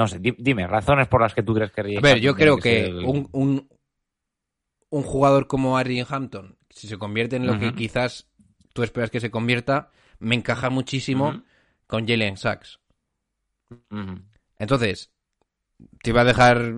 No 0.00 0.06
sé, 0.08 0.18
di- 0.18 0.36
dime, 0.38 0.66
razones 0.66 1.08
por 1.08 1.20
las 1.20 1.34
que 1.34 1.42
tú 1.42 1.54
crees 1.54 1.72
que. 1.72 1.82
A 1.94 2.00
ver, 2.00 2.18
yo 2.20 2.34
creo 2.34 2.58
que 2.60 2.76
el- 2.78 2.98
un, 3.00 3.28
un, 3.32 3.68
un 4.90 5.02
jugador 5.02 5.46
como 5.46 5.76
Ari 5.76 6.02
Hampton, 6.08 6.56
si 6.70 6.88
se 6.88 6.96
convierte 6.98 7.36
en 7.36 7.46
lo 7.46 7.58
que 7.58 7.74
quizás 7.74 8.28
tú 8.72 8.82
esperas 8.82 9.10
que 9.10 9.20
se 9.20 9.30
convierta, 9.30 9.90
me 10.18 10.34
encaja 10.36 10.70
muchísimo 10.70 11.42
con 11.86 12.06
Jalen 12.06 12.36
Sachs. 12.38 12.80
Entonces, 14.58 15.10
te 16.02 16.10
iba 16.10 16.22
a 16.22 16.24
dejar 16.24 16.74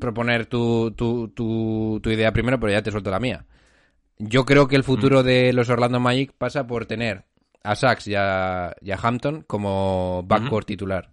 proponer 0.00 0.46
tu, 0.46 0.92
tu, 0.92 1.28
tu, 1.30 2.00
tu 2.02 2.10
idea 2.10 2.32
primero, 2.32 2.60
pero 2.60 2.72
ya 2.72 2.82
te 2.82 2.90
suelto 2.90 3.10
la 3.10 3.20
mía. 3.20 3.46
Yo 4.18 4.44
creo 4.44 4.66
que 4.68 4.76
el 4.76 4.84
futuro 4.84 5.22
de 5.22 5.52
los 5.52 5.68
Orlando 5.68 6.00
Magic 6.00 6.32
pasa 6.36 6.66
por 6.66 6.86
tener 6.86 7.24
a 7.62 7.74
Sachs 7.76 8.08
y 8.08 8.14
a, 8.16 8.74
y 8.80 8.90
a 8.90 8.98
Hampton 9.00 9.44
como 9.46 10.22
backcourt 10.26 10.66
titular. 10.66 11.10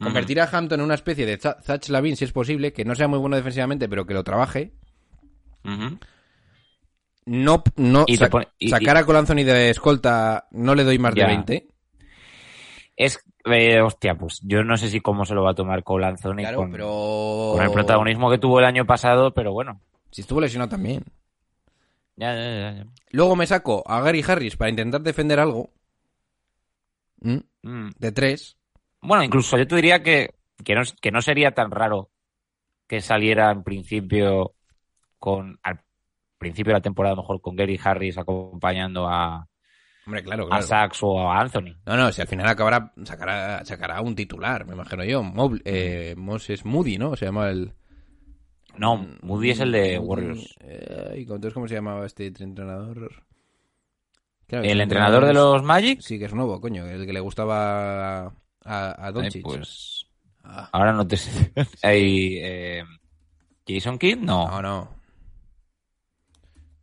Convertir 0.00 0.40
a 0.40 0.44
Hampton 0.50 0.80
en 0.80 0.84
una 0.84 0.94
especie 0.94 1.24
de 1.26 1.38
Za- 1.38 1.56
Zach 1.62 1.88
Lavin, 1.88 2.16
si 2.16 2.24
es 2.24 2.32
posible, 2.32 2.72
que 2.72 2.84
no 2.84 2.94
sea 2.94 3.08
muy 3.08 3.18
bueno 3.18 3.36
defensivamente, 3.36 3.88
pero 3.88 4.04
que 4.06 4.14
lo 4.14 4.22
trabaje. 4.24 4.72
No, 7.26 7.62
no 7.76 8.04
Y 8.06 8.18
te 8.18 8.24
sa- 8.24 8.30
pone- 8.30 8.48
y- 8.58 8.68
sacar 8.68 8.96
a 8.98 9.04
Cole 9.06 9.18
Anthony 9.20 9.44
de 9.44 9.70
escolta 9.70 10.46
no 10.50 10.74
le 10.74 10.84
doy 10.84 10.98
más 10.98 11.14
Ya. 11.14 11.22
de 11.26 11.28
20. 11.32 11.68
Es, 12.96 13.18
eh, 13.46 13.80
hostia, 13.80 14.14
pues 14.14 14.40
yo 14.42 14.62
no 14.62 14.76
sé 14.76 14.88
si 14.90 15.00
cómo 15.00 15.24
se 15.24 15.34
lo 15.34 15.42
va 15.42 15.52
a 15.52 15.54
tomar 15.54 15.82
Claro, 15.82 16.58
con, 16.58 16.70
pero... 16.70 17.52
con 17.54 17.62
el 17.64 17.70
protagonismo 17.72 18.30
que 18.30 18.38
tuvo 18.38 18.58
el 18.58 18.66
año 18.66 18.84
pasado, 18.84 19.32
pero 19.32 19.52
bueno. 19.52 19.80
Si 20.10 20.20
estuvo 20.20 20.40
lesionado 20.40 20.68
también. 20.70 21.02
Ya, 22.16 22.34
ya, 22.34 22.42
ya, 22.42 22.72
ya. 22.76 22.86
Luego 23.10 23.36
me 23.36 23.46
saco 23.46 23.82
a 23.86 24.00
Gary 24.00 24.24
Harris 24.26 24.56
para 24.56 24.70
intentar 24.70 25.00
defender 25.02 25.40
algo. 25.40 25.70
¿Mm? 27.20 27.38
Mm. 27.62 27.90
De 27.98 28.12
tres. 28.12 28.56
Bueno, 29.00 29.24
incluso 29.24 29.56
yo 29.58 29.66
te 29.66 29.76
diría 29.76 30.02
que, 30.02 30.34
que, 30.64 30.74
no, 30.74 30.82
que 31.00 31.10
no 31.10 31.20
sería 31.22 31.52
tan 31.52 31.70
raro 31.70 32.10
que 32.86 33.00
saliera 33.00 33.50
en 33.50 33.62
principio 33.62 34.54
con 35.18 35.58
al 35.62 35.80
principio 36.38 36.72
de 36.72 36.78
la 36.78 36.82
temporada 36.82 37.14
a 37.14 37.16
lo 37.16 37.22
mejor 37.22 37.40
con 37.40 37.56
Gary 37.56 37.80
Harris 37.82 38.18
acompañando 38.18 39.08
a, 39.08 39.46
Hombre, 40.06 40.22
claro, 40.22 40.48
a. 40.52 40.60
Sachs 40.60 40.98
o 41.02 41.18
a 41.18 41.40
Anthony. 41.40 41.74
No, 41.86 41.96
no, 41.96 42.12
si 42.12 42.20
al 42.20 42.28
final 42.28 42.46
acabará, 42.46 42.92
sacará, 43.04 43.64
sacará 43.64 44.00
un 44.02 44.14
titular, 44.14 44.66
me 44.66 44.74
imagino 44.74 45.04
yo. 45.04 45.22
Mob- 45.22 45.62
eh, 45.64 46.14
Moses 46.16 46.64
Moody, 46.64 46.98
¿no? 46.98 47.16
Se 47.16 47.24
llama 47.24 47.48
el... 47.48 47.72
No, 48.78 49.06
Moody 49.22 49.50
es 49.50 49.60
el 49.60 49.72
de 49.72 49.98
Moody, 50.00 50.08
Warriors. 50.08 50.56
eh, 50.60 51.14
¿Y 51.18 51.20
entonces 51.22 51.52
cómo 51.54 51.68
se 51.68 51.74
llamaba 51.74 52.04
este 52.06 52.26
entrenador? 52.26 53.24
Claro, 54.46 54.64
¿El 54.64 54.80
entrenador 54.80 55.24
de 55.24 55.32
los 55.34 55.62
Magic? 55.62 56.00
Sí, 56.00 56.18
que 56.18 56.26
es 56.26 56.34
nuevo, 56.34 56.60
coño. 56.60 56.86
El 56.86 57.06
que 57.06 57.12
le 57.12 57.20
gustaba 57.20 58.26
a, 58.26 59.06
a 59.06 59.12
Doncic. 59.12 59.42
pues 59.42 60.06
Ah, 60.46 60.68
ahora 60.72 60.92
no 60.92 61.06
te 61.06 61.16
sé. 61.16 61.52
Hay, 61.82 62.38
eh, 62.42 62.84
Jason 63.66 63.98
Kidd, 63.98 64.18
no. 64.18 64.46
no, 64.48 64.60
no. 64.60 64.88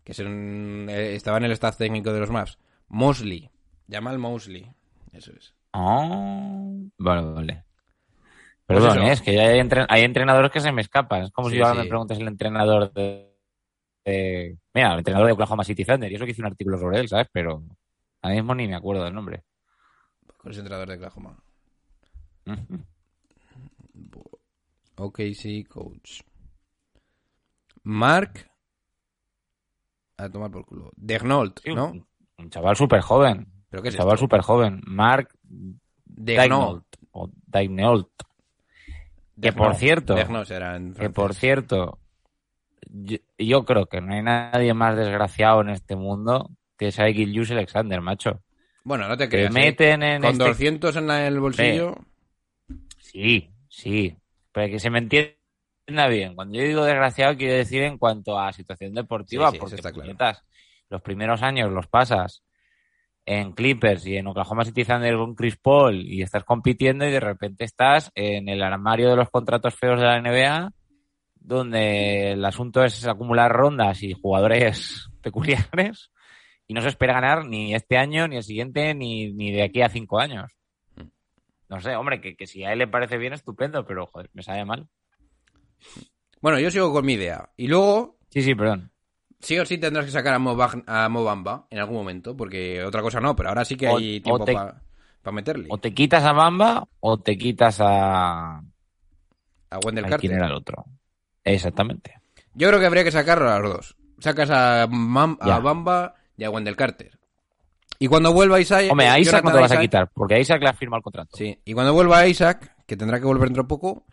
Que 0.04 0.14
es 0.14 0.20
un- 0.20 0.88
eh, 0.90 1.14
estaba 1.16 1.38
en 1.38 1.44
el 1.44 1.52
staff 1.52 1.78
técnico 1.78 2.12
de 2.12 2.20
los 2.20 2.32
Maps. 2.32 2.58
Mosley. 2.88 3.50
Jamal 3.90 4.18
Mosley. 4.18 4.68
Eso 5.14 5.32
es. 5.38 5.54
Ah, 5.74 6.10
vale, 6.98 7.22
vale. 7.32 7.64
Pues 8.72 8.84
Perdón. 8.84 9.04
¿eh? 9.08 9.12
es 9.14 9.22
que 9.22 9.34
ya 9.34 9.42
hay, 9.44 9.60
entren- 9.60 9.86
hay 9.90 10.04
entrenadores 10.04 10.52
que 10.52 10.60
se 10.62 10.72
me 10.72 10.82
escapan. 10.82 11.24
Es 11.24 11.32
como 11.32 11.50
Sí, 11.50 11.56
si 11.56 11.62
ahora 11.62 11.76
sí. 11.76 11.82
me 11.82 11.90
preguntas 11.90 12.18
el 12.20 12.28
entrenador 12.28 12.92
de, 12.94 13.34
de- 14.06 14.58
Mira, 14.74 14.94
el 14.94 15.00
entrenador 15.00 15.28
de 15.28 15.34
Oklahoma 15.34 15.64
City 15.64 15.84
Thunder. 15.86 16.12
Y 16.12 16.16
eso 16.16 16.26
que 16.26 16.32
hice 16.32 16.42
un 16.42 16.48
artículo 16.48 16.78
sobre 16.78 17.00
él, 17.00 17.08
¿sabes? 17.10 17.28
Pero 17.32 17.64
ahora 18.22 18.36
mismo 18.36 18.56
ni 18.56 18.68
me 18.68 18.76
acuerdo 18.76 19.04
del 19.04 19.14
nombre. 19.14 19.44
Con 20.38 20.52
ese 20.52 20.62
entrenador 20.62 20.88
de 20.90 20.96
Oklahoma. 20.96 21.38
Ok, 24.98 25.20
sí, 25.34 25.64
coach. 25.64 26.22
Mark. 27.84 28.48
A 30.18 30.30
tomar 30.30 30.52
por 30.52 30.66
culo. 30.66 30.92
Degnault, 30.96 31.60
Sí, 31.64 31.74
¿no? 31.74 31.88
un, 31.92 32.08
un 32.38 32.50
chaval 32.50 32.76
súper 32.76 33.02
joven. 33.02 33.48
¿Pero 33.70 33.82
qué 33.82 33.90
Un 33.90 33.94
es 33.94 33.98
chaval 33.98 34.14
esto? 34.16 34.26
súper 34.26 34.42
joven. 34.42 34.82
Mark 34.86 35.30
Degnault. 36.06 36.86
O 37.12 37.30
Daignault. 37.48 38.10
Que 39.42 39.54
por 39.54 39.76
cierto- 39.76 40.16
Que 40.98 41.10
por 41.10 41.34
cierto, 41.34 42.00
yo, 42.90 43.18
yo 43.38 43.66
creo 43.66 43.86
que 43.88 44.02
no 44.02 44.14
hay 44.14 44.22
nadie 44.22 44.74
más 44.74 44.96
desgraciado 44.96 45.62
en 45.62 45.70
este 45.70 45.96
mundo 45.96 46.52
que 46.78 46.92
Shai 46.92 47.14
Gilgeous 47.14 47.52
Alexander, 47.52 48.02
macho. 48.02 48.42
Bueno, 48.84 49.08
no 49.08 49.16
te 49.18 49.30
creas. 49.30 49.52
¿eh? 49.52 49.54
meten 49.54 50.02
en 50.04 50.22
Con 50.22 50.32
este 50.32 50.44
200 50.44 50.96
en 50.96 51.10
el 51.12 51.40
bolsillo. 51.40 51.96
Sí, 53.00 53.52
sí. 53.70 54.18
Pero 54.52 54.72
que 54.72 54.80
se 54.80 54.90
me 54.90 55.00
entienda 55.00 56.08
bien. 56.10 56.36
Cuando 56.36 56.58
yo 56.58 56.64
digo 56.66 56.84
desgraciado, 56.84 57.38
quiero 57.38 57.54
decir 57.56 57.84
en 57.84 57.98
cuanto 57.98 58.40
a 58.40 58.52
situación 58.54 58.94
deportiva, 58.94 59.46
Sí, 59.48 59.52
sí, 59.52 59.58
eso 59.58 59.62
porque 59.64 59.76
está 59.76 59.92
claro. 59.92 60.40
los 60.90 61.02
primeros 61.02 61.42
años 61.44 61.72
los 61.72 61.88
pasas 61.88 62.44
en 63.40 63.54
Clippers 63.54 64.06
y 64.06 64.18
en 64.18 64.28
Oklahoma 64.28 64.66
City 64.66 64.84
Thunder 64.84 65.16
con 65.16 65.36
Chris 65.36 65.58
Paul 65.58 66.06
y 66.06 66.22
estás 66.22 66.44
compitiendo 66.44 67.06
y 67.06 67.12
de 67.12 67.20
repente 67.20 67.64
estás 67.64 68.12
en 68.16 68.50
el 68.50 68.62
armario 68.62 69.10
de 69.10 69.16
los 69.16 69.30
contratos 69.30 69.76
feos 69.76 70.00
de 70.00 70.06
la 70.06 70.22
NBA 70.22 70.72
donde 71.36 72.34
el 72.34 72.44
asunto 72.44 72.84
es 72.84 73.08
acumular 73.08 73.52
rondas 73.52 74.04
y 74.04 74.14
jugadores 74.14 75.10
peculiares 75.22 76.12
y 76.68 76.74
no 76.74 76.82
se 76.82 76.90
espera 76.90 77.14
ganar 77.14 77.46
ni 77.46 77.74
este 77.74 77.98
año, 77.98 78.28
ni 78.28 78.38
el 78.38 78.44
siguiente, 78.44 78.94
ni, 78.94 79.32
ni 79.34 79.52
de 79.52 79.64
aquí 79.64 79.82
a 79.82 79.90
cinco 79.90 80.20
años. 80.20 80.52
No 81.68 81.82
sé, 81.82 81.96
hombre, 81.96 82.22
que, 82.22 82.36
que 82.36 82.48
si 82.48 82.64
a 82.64 82.72
él 82.74 82.80
le 82.80 82.88
parece 82.88 83.18
bien, 83.18 83.34
estupendo, 83.34 83.86
pero 83.86 84.08
joder, 84.08 84.30
me 84.34 84.44
sabe 84.44 84.64
mal. 84.64 84.88
Bueno, 86.42 86.60
yo 86.60 86.72
sigo 86.72 86.94
con 86.94 87.06
mi 87.06 87.14
idea. 87.14 87.50
Y 87.58 87.68
luego, 87.68 88.18
Sí, 88.32 88.42
sí, 88.42 88.56
perdón. 88.56 88.91
Sí 89.42 89.58
o 89.60 89.66
sí 89.66 89.78
tendrás 89.78 90.06
que 90.06 90.12
sacar 90.12 90.34
a, 90.34 90.40
Mobag- 90.40 90.84
a 90.88 91.10
Mobamba 91.10 91.68
en 91.70 91.80
algún 91.80 91.96
momento, 91.98 92.36
porque 92.38 92.84
otra 92.84 93.02
cosa 93.02 93.20
no, 93.20 93.36
pero 93.36 93.50
ahora 93.50 93.66
sí 93.66 93.76
que 93.76 93.88
hay 93.88 94.20
o 94.20 94.24
tiempo 94.24 94.46
para 94.46 95.34
meterle. 95.34 95.68
O 95.70 95.78
te 95.78 95.94
quitas 95.94 96.24
a 96.24 96.34
Bamba 96.34 96.88
o 97.00 97.20
te 97.20 97.38
quitas 97.38 97.78
a... 97.80 98.58
A 99.70 99.80
Wendell 99.86 100.06
¿a 100.06 100.10
Carter. 100.10 100.30
¿Quién 100.30 100.34
era 100.40 100.48
el 100.48 100.54
otro? 100.54 100.86
Exactamente. 101.44 102.16
Yo 102.54 102.68
creo 102.68 102.80
que 102.80 102.86
habría 102.86 103.04
que 103.04 103.12
sacarlo 103.12 103.50
a 103.50 103.60
los 103.60 103.74
dos. 103.74 103.96
Sacas 104.20 104.50
a, 104.50 104.88
Mam- 104.88 105.38
a 105.40 105.48
Ya. 105.48 105.60
Bamba 105.60 106.16
y 106.38 106.44
a 106.44 106.50
Wendell 106.50 106.76
Carter. 106.76 107.18
Y 108.00 108.08
cuando 108.08 108.34
vuelva 108.34 108.60
Isaac... 108.60 108.88
Hombre, 108.90 109.08
a 109.08 109.20
Isaac 109.20 109.44
no 109.46 109.52
te 109.52 109.60
vas 109.60 109.72
a 109.72 109.80
quitar, 109.80 110.10
porque 110.14 110.36
a 110.36 110.40
Isaac 110.40 110.62
le 110.62 110.70
ha 110.70 110.74
firmado 110.74 110.98
el 110.98 111.04
contrato. 111.04 111.38
Sí, 111.38 111.60
y 111.64 111.74
cuando 111.74 111.94
vuelva 111.94 112.26
Isaac, 112.28 112.76
que 112.88 112.98
tendrá 112.98 113.20
que 113.20 113.26
volver 113.26 113.50
dentro 113.50 113.64
de 113.64 113.70
poco, 113.70 114.06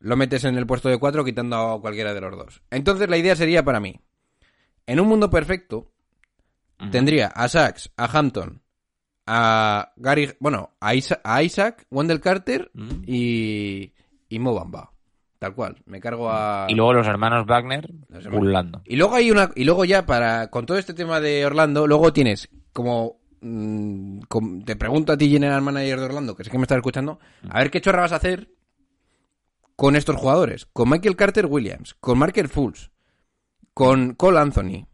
lo 0.00 0.16
metes 0.16 0.44
en 0.44 0.56
el 0.58 0.66
puesto 0.66 0.90
de 0.90 0.98
cuatro 0.98 1.24
quitando 1.24 1.56
a 1.56 1.80
cualquiera 1.80 2.12
de 2.12 2.20
los 2.20 2.36
dos. 2.36 2.62
Entonces 2.70 3.08
la 3.08 3.16
idea 3.16 3.34
sería 3.34 3.64
para 3.64 3.80
mí, 3.80 3.98
en 4.86 5.00
un 5.00 5.08
mundo 5.08 5.30
perfecto, 5.30 5.90
tendría 6.90 7.26
a 7.28 7.48
Sachs, 7.48 7.90
a 7.96 8.04
Hampton, 8.06 8.62
a 9.26 9.92
Gary, 9.96 10.32
bueno, 10.40 10.70
a 10.80 10.94
Isaac, 10.94 11.20
a 11.24 11.42
Isaac 11.42 11.86
Wendell 11.90 12.20
Carter 12.20 12.70
y, 13.06 13.92
y 14.28 14.38
Mo 14.38 14.54
Bamba. 14.54 14.92
Tal 15.38 15.54
cual, 15.54 15.76
me 15.84 16.00
cargo 16.00 16.30
a... 16.30 16.66
Y 16.68 16.74
luego 16.74 16.94
los 16.94 17.06
hermanos 17.06 17.46
Wagner 17.46 17.90
pululando. 18.30 18.80
Y 18.86 18.96
luego 18.96 19.14
hay 19.16 19.30
una. 19.30 19.50
Y 19.54 19.64
luego 19.64 19.84
ya 19.84 20.06
para. 20.06 20.48
Con 20.48 20.64
todo 20.64 20.78
este 20.78 20.94
tema 20.94 21.20
de 21.20 21.44
Orlando, 21.44 21.86
luego 21.86 22.10
tienes 22.10 22.48
como. 22.72 23.20
mm, 23.42 24.20
com- 24.28 24.62
te 24.64 24.76
pregunto 24.76 25.12
a 25.12 25.18
ti, 25.18 25.28
General 25.28 25.60
Manager 25.60 25.98
de 26.00 26.04
Orlando, 26.06 26.34
que 26.34 26.42
sé 26.42 26.50
que 26.50 26.56
me 26.56 26.62
estás 26.62 26.76
escuchando. 26.78 27.18
A 27.50 27.58
ver 27.58 27.70
qué 27.70 27.82
chorra 27.82 28.00
vas 28.00 28.12
a 28.12 28.16
hacer 28.16 28.50
con 29.76 29.94
estos 29.94 30.16
jugadores. 30.16 30.64
Con 30.72 30.88
Michael 30.88 31.16
Carter 31.16 31.44
Williams, 31.44 31.94
con 32.00 32.18
Marker 32.18 32.48
Fultz, 32.48 32.90
con 33.76 34.14
Cole 34.14 34.38
Anthony, 34.38 34.86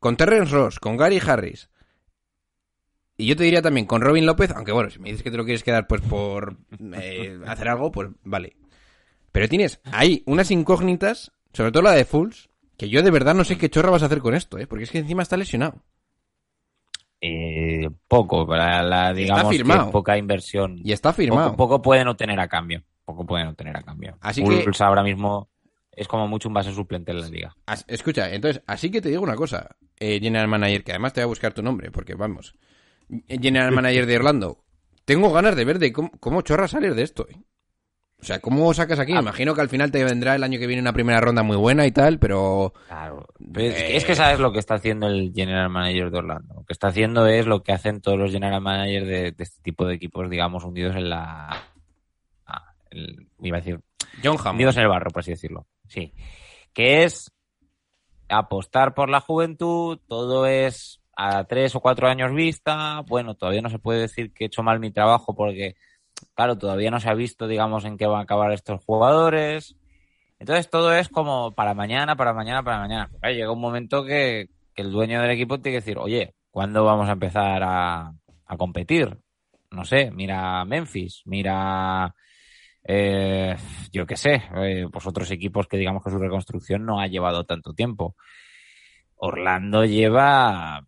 con 0.00 0.16
Terrence 0.16 0.52
Ross, 0.52 0.80
con 0.80 0.96
Gary 0.96 1.20
Harris. 1.24 1.70
Y 3.16 3.26
yo 3.26 3.36
te 3.36 3.44
diría 3.44 3.62
también 3.62 3.86
con 3.86 4.00
Robin 4.00 4.26
López, 4.26 4.50
aunque 4.50 4.72
bueno, 4.72 4.90
si 4.90 4.98
me 4.98 5.10
dices 5.10 5.22
que 5.22 5.30
te 5.30 5.36
lo 5.36 5.44
quieres 5.44 5.62
quedar 5.62 5.86
pues 5.86 6.00
por 6.00 6.56
eh, 6.94 7.38
hacer 7.46 7.68
algo, 7.68 7.92
pues 7.92 8.08
vale. 8.24 8.56
Pero 9.30 9.48
tienes 9.48 9.80
ahí 9.84 10.24
unas 10.26 10.50
incógnitas, 10.50 11.30
sobre 11.52 11.70
todo 11.70 11.84
la 11.84 11.92
de 11.92 12.04
Fultz, 12.04 12.48
que 12.76 12.88
yo 12.88 13.04
de 13.04 13.12
verdad 13.12 13.36
no 13.36 13.44
sé 13.44 13.56
qué 13.56 13.70
chorra 13.70 13.90
vas 13.92 14.02
a 14.02 14.06
hacer 14.06 14.18
con 14.18 14.34
esto, 14.34 14.58
¿eh? 14.58 14.66
porque 14.66 14.82
es 14.82 14.90
que 14.90 14.98
encima 14.98 15.22
está 15.22 15.36
lesionado. 15.36 15.84
Eh, 17.20 17.88
poco, 18.08 18.48
para 18.48 18.82
la, 18.82 19.14
digamos, 19.14 19.52
que 19.52 19.58
firmado. 19.58 19.92
poca 19.92 20.18
inversión. 20.18 20.80
Y 20.82 20.90
está 20.90 21.12
firmado. 21.12 21.52
Poco, 21.52 21.68
poco 21.68 21.82
pueden 21.82 22.08
obtener 22.08 22.40
a 22.40 22.48
cambio. 22.48 22.82
Poco 23.04 23.24
pueden 23.24 23.46
obtener 23.46 23.76
a 23.76 23.82
cambio. 23.82 24.18
Así 24.20 24.42
que- 24.42 24.64
Bulls 24.64 24.80
ahora 24.80 25.04
mismo 25.04 25.50
es 25.96 26.08
como 26.08 26.26
mucho 26.28 26.48
un 26.48 26.54
base 26.54 26.72
suplente 26.72 27.12
en 27.12 27.20
la 27.20 27.28
liga. 27.28 27.56
As- 27.66 27.84
escucha, 27.88 28.32
entonces, 28.32 28.62
así 28.66 28.90
que 28.90 29.00
te 29.00 29.08
digo 29.08 29.22
una 29.22 29.36
cosa, 29.36 29.76
eh, 29.98 30.18
General 30.20 30.48
Manager, 30.48 30.84
que 30.84 30.92
además 30.92 31.12
te 31.12 31.20
voy 31.20 31.24
a 31.24 31.26
buscar 31.28 31.52
tu 31.54 31.62
nombre, 31.62 31.90
porque 31.90 32.14
vamos. 32.14 32.54
eh, 33.28 33.38
General 33.40 33.70
Manager 33.72 34.06
de 34.06 34.16
Orlando, 34.16 34.64
tengo 35.04 35.30
ganas 35.32 35.56
de 35.56 35.64
ver 35.64 35.78
de 35.78 35.92
cómo, 35.92 36.10
cómo 36.20 36.42
chorra 36.42 36.68
salir 36.68 36.94
de 36.94 37.02
esto. 37.02 37.26
¿eh? 37.28 37.36
O 38.20 38.24
sea, 38.26 38.38
¿cómo 38.40 38.72
sacas 38.72 38.98
aquí? 38.98 39.12
Ah. 39.14 39.20
Imagino 39.20 39.54
que 39.54 39.60
al 39.60 39.68
final 39.68 39.90
te 39.90 40.02
vendrá 40.02 40.34
el 40.34 40.42
año 40.44 40.58
que 40.58 40.66
viene 40.66 40.80
una 40.80 40.94
primera 40.94 41.20
ronda 41.20 41.42
muy 41.42 41.56
buena 41.58 41.84
y 41.86 41.92
tal, 41.92 42.18
pero 42.18 42.72
Claro. 42.88 43.26
Pero 43.52 43.66
es, 43.66 43.74
que, 43.74 43.96
es 43.98 44.02
Eh. 44.04 44.06
que 44.06 44.14
sabes 44.14 44.40
lo 44.40 44.50
que 44.52 44.60
está 44.60 44.76
haciendo 44.76 45.06
el 45.08 45.30
general 45.34 45.68
manager 45.68 46.10
de 46.10 46.18
Orlando. 46.18 46.54
Lo 46.54 46.64
que 46.64 46.72
está 46.72 46.86
haciendo 46.88 47.26
es 47.26 47.44
lo 47.46 47.62
que 47.62 47.72
hacen 47.72 48.00
todos 48.00 48.18
los 48.18 48.32
general 48.32 48.62
managers 48.62 49.06
de, 49.06 49.32
de 49.32 49.44
este 49.44 49.60
tipo 49.62 49.84
de 49.86 49.94
equipos, 49.96 50.30
digamos, 50.30 50.64
hundidos 50.64 50.96
en 50.96 51.10
la. 51.10 51.64
ah, 52.46 52.74
el- 52.90 53.28
iba 53.42 53.58
a 53.58 53.60
decir. 53.60 53.80
John 54.22 54.36
Hammond. 54.38 54.52
Hundidos 54.52 54.76
en 54.78 54.82
el 54.84 54.88
barro, 54.88 55.10
por 55.10 55.20
así 55.20 55.32
decirlo. 55.32 55.66
Sí. 55.88 56.12
Que 56.72 57.04
es 57.04 57.30
apostar 58.28 58.94
por 58.94 59.08
la 59.10 59.20
juventud, 59.20 59.98
todo 60.08 60.46
es 60.46 61.00
a 61.16 61.44
tres 61.44 61.74
o 61.74 61.80
cuatro 61.80 62.08
años 62.08 62.32
vista. 62.32 63.00
Bueno, 63.06 63.34
todavía 63.34 63.62
no 63.62 63.70
se 63.70 63.78
puede 63.78 64.00
decir 64.00 64.32
que 64.32 64.44
he 64.44 64.46
hecho 64.46 64.62
mal 64.62 64.80
mi 64.80 64.90
trabajo 64.90 65.34
porque, 65.34 65.76
claro, 66.34 66.58
todavía 66.58 66.90
no 66.90 67.00
se 67.00 67.08
ha 67.08 67.14
visto, 67.14 67.46
digamos, 67.46 67.84
en 67.84 67.96
qué 67.96 68.06
van 68.06 68.20
a 68.20 68.22
acabar 68.22 68.52
estos 68.52 68.84
jugadores. 68.84 69.76
Entonces 70.38 70.68
todo 70.68 70.92
es 70.92 71.08
como 71.08 71.52
para 71.54 71.74
mañana, 71.74 72.16
para 72.16 72.34
mañana, 72.34 72.62
para 72.62 72.80
mañana. 72.80 73.10
Llega 73.22 73.52
un 73.52 73.60
momento 73.60 74.04
que, 74.04 74.48
que 74.74 74.82
el 74.82 74.90
dueño 74.90 75.20
del 75.20 75.30
equipo 75.30 75.60
tiene 75.60 75.78
que 75.78 75.80
decir, 75.80 75.98
oye, 75.98 76.34
¿cuándo 76.50 76.84
vamos 76.84 77.08
a 77.08 77.12
empezar 77.12 77.62
a, 77.62 78.12
a 78.46 78.56
competir? 78.56 79.16
No 79.70 79.84
sé, 79.84 80.10
mira 80.10 80.64
Memphis, 80.64 81.22
mira, 81.24 82.14
eh, 82.86 83.56
yo 83.92 84.06
qué 84.06 84.16
sé, 84.16 84.42
eh, 84.56 84.86
pues 84.92 85.06
otros 85.06 85.30
equipos 85.30 85.66
que 85.66 85.78
digamos 85.78 86.04
que 86.04 86.10
su 86.10 86.18
reconstrucción 86.18 86.84
no 86.84 87.00
ha 87.00 87.06
llevado 87.06 87.44
tanto 87.44 87.72
tiempo. 87.72 88.14
Orlando 89.16 89.84
lleva, 89.86 90.86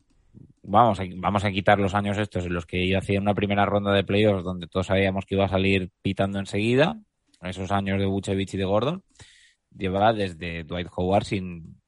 vamos 0.63 1.01
a, 1.01 1.05
vamos 1.17 1.45
a 1.45 1.51
quitar 1.51 1.79
los 1.79 1.95
años 1.95 2.19
estos 2.19 2.45
en 2.45 2.53
los 2.53 2.67
que 2.67 2.95
hacía 2.97 3.21
una 3.21 3.35
primera 3.35 3.65
ronda 3.65 3.93
de 3.93 4.05
playoffs 4.05 4.45
donde 4.45 4.67
todos 4.67 4.87
sabíamos 4.87 5.25
que 5.25 5.37
iba 5.37 5.47
a 5.47 5.49
salir 5.49 5.91
pitando 6.03 6.39
enseguida, 6.39 7.01
esos 7.41 7.71
años 7.71 7.99
de 7.99 8.07
Vucevic 8.07 8.55
y 8.55 8.59
de 8.59 8.65
Gordon, 8.65 9.03
lleva 9.75 10.13
desde 10.13 10.65
Dwight 10.65 10.89
Howard 10.95 11.25
sin, 11.25 11.81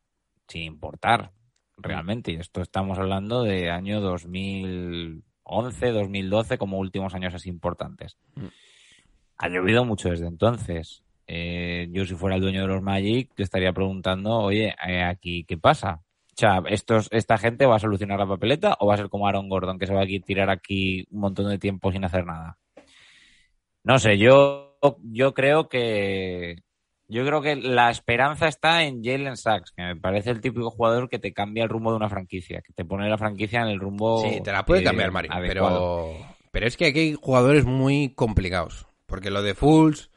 sin 0.47 0.63
importar 0.63 1.33
realmente. 1.77 2.33
Y 2.33 2.37
esto 2.37 2.63
estamos 2.63 2.99
hablando 2.99 3.43
de 3.43 3.71
año 3.71 4.01
2011, 4.01 5.93
2012 5.93 6.59
como 6.59 6.79
últimos 6.79 7.15
años 7.15 7.35
así 7.35 7.49
importantes. 7.51 8.17
Ha 9.39 9.49
llovido 9.49 9.85
mucho 9.85 10.11
desde 10.11 10.27
entonces. 10.27 11.03
Eh, 11.27 11.89
yo 11.93 12.05
si 12.05 12.15
fuera 12.15 12.37
el 12.37 12.43
dueño 12.43 12.63
de 12.63 12.69
los 12.69 12.83
Magic 12.83 13.31
te 13.35 13.43
estaría 13.43 13.73
preguntando, 13.73 14.39
oye, 14.39 14.75
eh, 14.87 15.03
aquí 15.03 15.45
qué 15.45 15.57
pasa. 15.57 16.01
O 16.03 16.41
sea, 16.41 16.63
estos, 16.69 17.09
¿esta 17.11 17.37
gente 17.37 17.67
va 17.67 17.77
a 17.77 17.81
solucionar 17.81 18.19
la 18.19 18.27
papeleta 18.27 18.77
o 18.81 18.87
va 18.87 18.95
a 18.95 18.97
ser 18.97 19.09
como 19.09 19.27
Aaron 19.27 19.49
Gordon 19.49 19.79
que 19.79 19.87
se 19.87 19.95
va 19.95 20.03
a 20.03 20.07
tirar 20.07 20.51
aquí 20.51 21.07
un 21.11 21.21
montón 21.21 21.49
de 21.49 21.59
tiempo 21.59 21.93
sin 21.93 22.05
hacer 22.05 22.25
nada? 22.25 22.59
No 23.85 23.99
sé, 23.99 24.19
yo, 24.19 24.77
yo 25.03 25.35
creo 25.35 25.69
que 25.69 26.63
yo 27.09 27.25
creo 27.25 27.41
que 27.41 27.57
la 27.57 27.91
esperanza 27.91 28.49
está 28.49 28.85
en 28.85 29.03
Jalen 29.03 29.37
Sachs, 29.37 29.73
que 29.73 29.83
me 29.83 29.97
parece 29.97 30.31
el 30.31 30.41
típico 30.41 30.71
jugador 30.71 31.09
que 31.09 31.19
te 31.19 31.33
cambia 31.33 31.65
el 31.65 31.71
rumbo 31.71 31.91
de 31.91 31.97
una 31.97 32.11
franquicia, 32.11 32.61
que 32.61 32.73
te 32.75 32.85
pone 32.85 33.09
la 33.09 33.17
franquicia 33.17 33.63
en 33.63 33.69
el 33.69 33.81
rumbo. 33.81 34.21
Sí, 34.21 34.41
te 34.43 34.53
la 34.53 34.65
puede 34.65 34.83
eh, 34.83 34.85
cambiar, 34.85 35.11
Mari, 35.11 35.29
pero... 35.47 36.17
Pero 36.51 36.67
es 36.67 36.77
que 36.77 36.87
aquí 36.87 36.99
hay 37.01 37.15
jugadores 37.15 37.65
muy 37.65 38.15
complicados. 38.15 38.88
Porque 39.09 39.31
lo 39.31 39.43
de 39.43 39.55
Fools... 39.55 40.11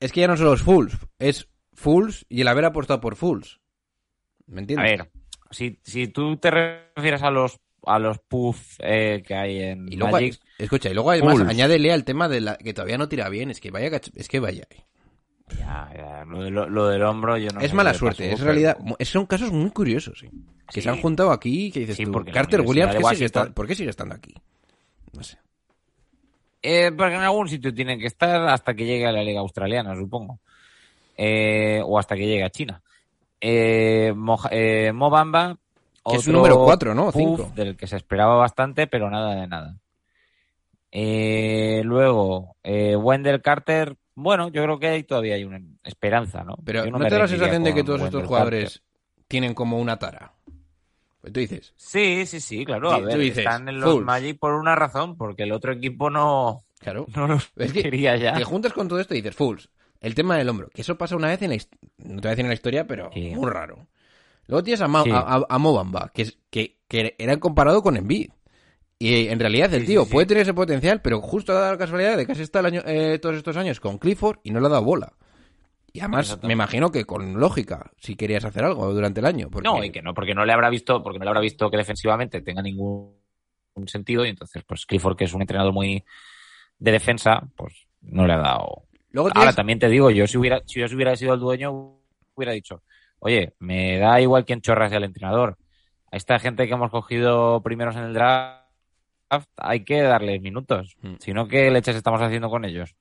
Es 0.00 0.10
que 0.10 0.20
ya 0.22 0.26
no 0.26 0.36
solo 0.36 0.54
es 0.54 0.62
Fools, 0.62 0.96
es 1.20 1.48
Fools 1.74 2.26
y 2.28 2.40
el 2.40 2.48
haber 2.48 2.64
apostado 2.64 3.00
por 3.00 3.14
Fools. 3.14 3.60
¿Me 4.46 4.58
A 4.58 4.60
entiendes? 4.62 4.90
ver, 4.98 5.10
si, 5.52 5.78
si 5.84 6.08
tú 6.08 6.36
te 6.38 6.50
refieres 6.50 7.22
a 7.22 7.30
los 7.30 7.60
a 7.84 7.98
los 7.98 8.18
puff 8.18 8.76
eh, 8.80 9.22
que 9.26 9.34
hay 9.34 9.60
en 9.62 9.92
Y 9.92 9.96
luego, 9.96 10.12
Magic, 10.12 10.40
escucha, 10.58 10.88
y 10.88 10.94
luego 10.94 11.10
además 11.12 11.36
Fools. 11.38 11.50
añádele 11.50 11.92
al 11.92 12.04
tema 12.04 12.28
de 12.28 12.40
la, 12.40 12.56
que 12.56 12.72
todavía 12.74 12.96
no 12.98 13.08
tira 13.08 13.28
bien. 13.28 13.50
Es 13.50 13.60
que 13.60 13.70
vaya, 13.70 13.90
es 14.14 14.28
que 14.28 14.40
vaya. 14.40 14.66
ya, 15.58 15.90
ya, 15.94 16.24
lo, 16.24 16.42
de- 16.42 16.50
lo- 16.50 16.68
lo 16.68 16.88
del 16.88 17.02
hombro 17.02 17.36
yo 17.38 17.50
no 17.50 17.60
es 17.60 17.72
mala 17.74 17.92
suerte, 17.94 18.32
es 18.32 18.40
realidad. 18.40 18.78
Son 19.00 19.26
casos 19.26 19.52
muy 19.52 19.70
curiosos, 19.70 20.18
sí. 20.18 20.28
Que 20.68 20.80
Sí. 20.80 20.82
se 20.82 20.88
han 20.90 21.00
juntado 21.00 21.30
aquí, 21.32 21.70
que 21.70 21.80
dices 21.80 21.96
Sí, 21.96 22.04
tú, 22.06 22.24
Carter 22.32 22.60
Williams, 22.62 22.96
¿qué 22.96 23.14
sigue 23.28 23.50
¿por 23.52 23.66
qué 23.66 23.74
sigue 23.74 23.90
estando 23.90 24.14
aquí? 24.14 24.34
No 25.12 25.22
sé. 25.22 25.38
Eh, 26.62 26.92
porque 26.96 27.14
en 27.16 27.22
algún 27.22 27.48
sitio 27.48 27.74
tienen 27.74 27.98
que 27.98 28.06
estar 28.06 28.48
hasta 28.48 28.74
que 28.74 28.84
llegue 28.86 29.06
a 29.06 29.12
la 29.12 29.22
liga 29.24 29.40
australiana, 29.40 29.96
supongo. 29.96 30.38
Eh, 31.16 31.80
o 31.84 31.98
hasta 31.98 32.14
que 32.16 32.26
llegue 32.26 32.44
a 32.44 32.50
China. 32.50 32.80
Eh, 33.40 34.12
Moja- 34.14 34.48
eh, 34.52 34.92
Mobamba. 34.92 35.56
Que 36.04 36.14
es 36.16 36.20
otro 36.22 36.32
número 36.32 36.64
cuatro, 36.64 36.94
¿no? 36.94 37.10
Puff. 37.12 37.52
Del 37.54 37.76
que 37.76 37.86
se 37.86 37.96
esperaba 37.96 38.36
bastante, 38.36 38.86
pero 38.86 39.10
nada 39.10 39.34
de 39.34 39.46
nada. 39.46 39.76
Eh, 40.90 41.82
luego, 41.84 42.56
eh, 42.62 42.96
Wendell 42.96 43.40
Carter. 43.40 43.96
Bueno, 44.14 44.48
yo 44.48 44.62
creo 44.62 44.78
que 44.78 44.88
ahí 44.88 45.02
todavía 45.04 45.34
hay 45.36 45.44
una 45.44 45.60
esperanza, 45.84 46.44
¿no? 46.44 46.56
Pero 46.64 46.84
Yo 46.84 46.90
¿no, 46.90 46.98
me 46.98 47.06
te 47.06 47.14
da 47.14 47.20
la 47.20 47.28
sensación 47.28 47.64
de 47.64 47.74
que 47.74 47.82
todos 47.82 48.02
estos 48.02 48.26
jugadores 48.26 48.74
Carter. 48.74 48.82
tienen 49.26 49.54
como 49.54 49.78
una 49.78 49.98
tara? 49.98 50.32
Pues 51.22 51.32
tú 51.32 51.40
dices, 51.40 51.72
Sí, 51.76 52.26
sí, 52.26 52.40
sí, 52.40 52.64
claro. 52.66 52.90
A 52.92 52.98
ver, 52.98 53.16
dices, 53.18 53.38
están 53.38 53.68
en 53.68 53.80
los. 53.80 54.02
Magic 54.02 54.38
por 54.38 54.52
una 54.54 54.74
razón, 54.74 55.16
porque 55.16 55.44
el 55.44 55.52
otro 55.52 55.72
equipo 55.72 56.10
no, 56.10 56.62
claro. 56.80 57.06
no 57.16 57.26
los 57.28 57.50
Es 57.56 57.72
que 57.72 57.82
quería 57.84 58.16
ya. 58.16 58.34
Te 58.34 58.44
juntas 58.44 58.72
con 58.74 58.88
todo 58.88 59.00
esto 59.00 59.14
y 59.14 59.18
dices, 59.22 59.34
Fools, 59.36 59.70
el 60.00 60.14
tema 60.14 60.36
del 60.36 60.48
hombro, 60.50 60.68
que 60.74 60.82
eso 60.82 60.98
pasa 60.98 61.16
una 61.16 61.28
vez 61.28 61.40
en 61.42 61.50
la 61.50 61.56
hist- 61.56 61.70
no 61.98 62.16
te 62.16 62.22
voy 62.22 62.26
a 62.26 62.30
decir 62.30 62.44
en 62.44 62.48
la 62.48 62.54
historia, 62.54 62.86
pero 62.86 63.08
Sí. 63.14 63.30
muy 63.36 63.48
raro. 63.50 63.86
Luego 64.48 64.64
tienes 64.64 64.80
a, 64.82 64.88
Ma- 64.88 65.04
Sí. 65.04 65.10
a, 65.10 65.18
a- 65.20 65.46
a 65.48 65.58
Mobamba, 65.58 66.10
que, 66.12 66.28
que, 66.50 66.78
que 66.88 67.14
era 67.18 67.38
comparado 67.38 67.82
con 67.82 67.96
Embiid. 67.96 68.30
Y 68.98 69.28
en 69.28 69.38
realidad 69.40 69.72
el 69.74 69.80
Sí, 69.82 69.86
tío 69.88 70.06
puede 70.06 70.26
tener 70.26 70.42
ese 70.42 70.54
potencial, 70.54 71.00
pero 71.02 71.20
justo 71.20 71.52
ha 71.52 71.56
dado 71.60 71.72
la 71.72 71.78
casualidad 71.78 72.16
de 72.16 72.18
que 72.22 72.26
casi 72.28 72.42
está 72.42 72.60
el 72.60 72.66
año, 72.66 72.82
eh, 72.86 73.18
todos 73.20 73.34
estos 73.36 73.56
años 73.56 73.80
con 73.80 73.98
Clifford 73.98 74.38
y 74.44 74.50
no 74.52 74.60
le 74.60 74.66
ha 74.66 74.70
dado 74.70 74.82
bola. 74.84 75.12
Y 75.94 76.00
además, 76.00 76.38
me 76.42 76.54
imagino 76.54 76.90
que 76.90 77.04
con 77.04 77.38
lógica, 77.38 77.90
si 77.98 78.16
querías 78.16 78.44
hacer 78.44 78.64
algo 78.64 78.92
durante 78.94 79.20
el 79.20 79.26
año. 79.26 79.50
Porque... 79.50 79.68
No, 79.68 79.84
y 79.84 79.90
que 79.90 80.00
no, 80.00 80.14
porque 80.14 80.34
no 80.34 80.44
le 80.46 80.52
habrá 80.52 80.70
visto, 80.70 81.02
porque 81.02 81.18
no 81.18 81.24
le 81.24 81.30
habrá 81.30 81.40
visto 81.40 81.70
que 81.70 81.76
defensivamente 81.76 82.40
tenga 82.40 82.62
ningún 82.62 83.14
sentido, 83.86 84.24
y 84.24 84.30
entonces, 84.30 84.62
pues 84.66 84.86
Clifford, 84.86 85.16
que 85.16 85.24
es 85.24 85.34
un 85.34 85.42
entrenador 85.42 85.72
muy 85.72 86.02
de 86.78 86.92
defensa, 86.92 87.42
pues 87.56 87.86
no 88.00 88.26
le 88.26 88.32
ha 88.32 88.38
dado. 88.38 88.84
Luego 89.10 89.28
Ahora 89.28 89.40
tienes- 89.40 89.56
también 89.56 89.78
te 89.78 89.88
digo, 89.88 90.10
yo 90.10 90.26
si 90.26 90.38
hubiera, 90.38 90.62
si 90.66 90.80
yo 90.80 90.86
hubiera 90.86 91.14
sido 91.16 91.34
el 91.34 91.40
dueño, 91.40 91.98
hubiera 92.34 92.52
dicho, 92.52 92.82
oye, 93.18 93.52
me 93.58 93.98
da 93.98 94.20
igual 94.20 94.46
quién 94.46 94.62
chorra 94.62 94.88
sea 94.88 94.98
el 94.98 95.04
entrenador. 95.04 95.58
A 96.10 96.16
esta 96.16 96.38
gente 96.38 96.66
que 96.66 96.72
hemos 96.72 96.90
cogido 96.90 97.62
primeros 97.62 97.96
en 97.96 98.04
el 98.04 98.14
draft, 98.14 98.62
hay 99.56 99.84
que 99.84 100.00
darles 100.02 100.40
minutos. 100.40 100.96
Mm. 101.02 101.14
Si 101.20 101.32
no, 101.32 101.48
¿qué 101.48 101.70
leches 101.70 101.96
estamos 101.96 102.20
haciendo 102.20 102.48
con 102.50 102.64
ellos? 102.64 102.94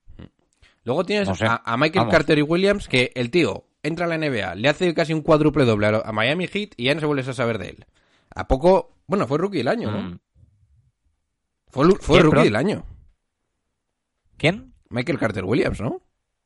Luego 0.83 1.03
tienes 1.05 1.27
No 1.27 1.35
sé. 1.35 1.45
a, 1.45 1.61
a 1.63 1.77
Michael 1.77 2.01
Vamos. 2.05 2.11
Carter 2.13 2.37
y 2.39 2.41
Williams, 2.41 2.87
que 2.87 3.11
el 3.15 3.29
tío 3.31 3.65
entra 3.83 4.05
a 4.05 4.09
la 4.09 4.17
NBA, 4.17 4.55
le 4.55 4.69
hace 4.69 4.93
casi 4.93 5.13
un 5.13 5.21
cuádruple 5.21 5.65
doble 5.65 5.87
a, 5.87 6.01
a 6.05 6.11
Miami 6.11 6.47
Heat 6.47 6.71
y 6.77 6.85
ya 6.85 6.93
no 6.93 6.99
se 6.99 7.05
vuelve 7.05 7.21
a 7.29 7.33
saber 7.33 7.57
de 7.57 7.69
él. 7.69 7.85
¿A 8.33 8.47
poco? 8.47 8.95
Bueno, 9.07 9.27
fue 9.27 9.37
rookie 9.37 9.57
del 9.59 9.67
año, 9.67 9.91
¿no? 9.91 10.01
Mm. 10.01 10.19
Fue, 11.69 11.85
lu- 11.85 11.95
fue 11.99 12.19
¿Quién, 12.19 12.31
rookie 12.31 12.43
del 12.45 12.55
año. 12.55 12.85
¿Quién? 14.37 14.73
Michael 14.89 15.19
Carter 15.19 15.45
Williams, 15.45 15.81
¿no? 15.81 16.01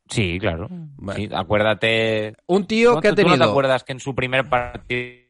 Sí, 0.10 0.38
claro. 0.40 0.68
Vale. 0.70 1.20
Sí, 1.28 1.30
acuérdate. 1.34 2.36
Un 2.48 2.68
tío 2.68 2.94
¿No 2.96 3.02
que 3.02 3.08
ha 3.08 3.16
te- 3.16 3.24
¿Tú 3.24 3.28
no 3.28 3.34
te 3.34 3.40
tenido... 3.40 3.52
acuerdas 3.52 3.84
que 3.84 3.94
en 3.94 4.00
su 4.00 4.14
primer 4.14 4.48
partido 4.50 5.26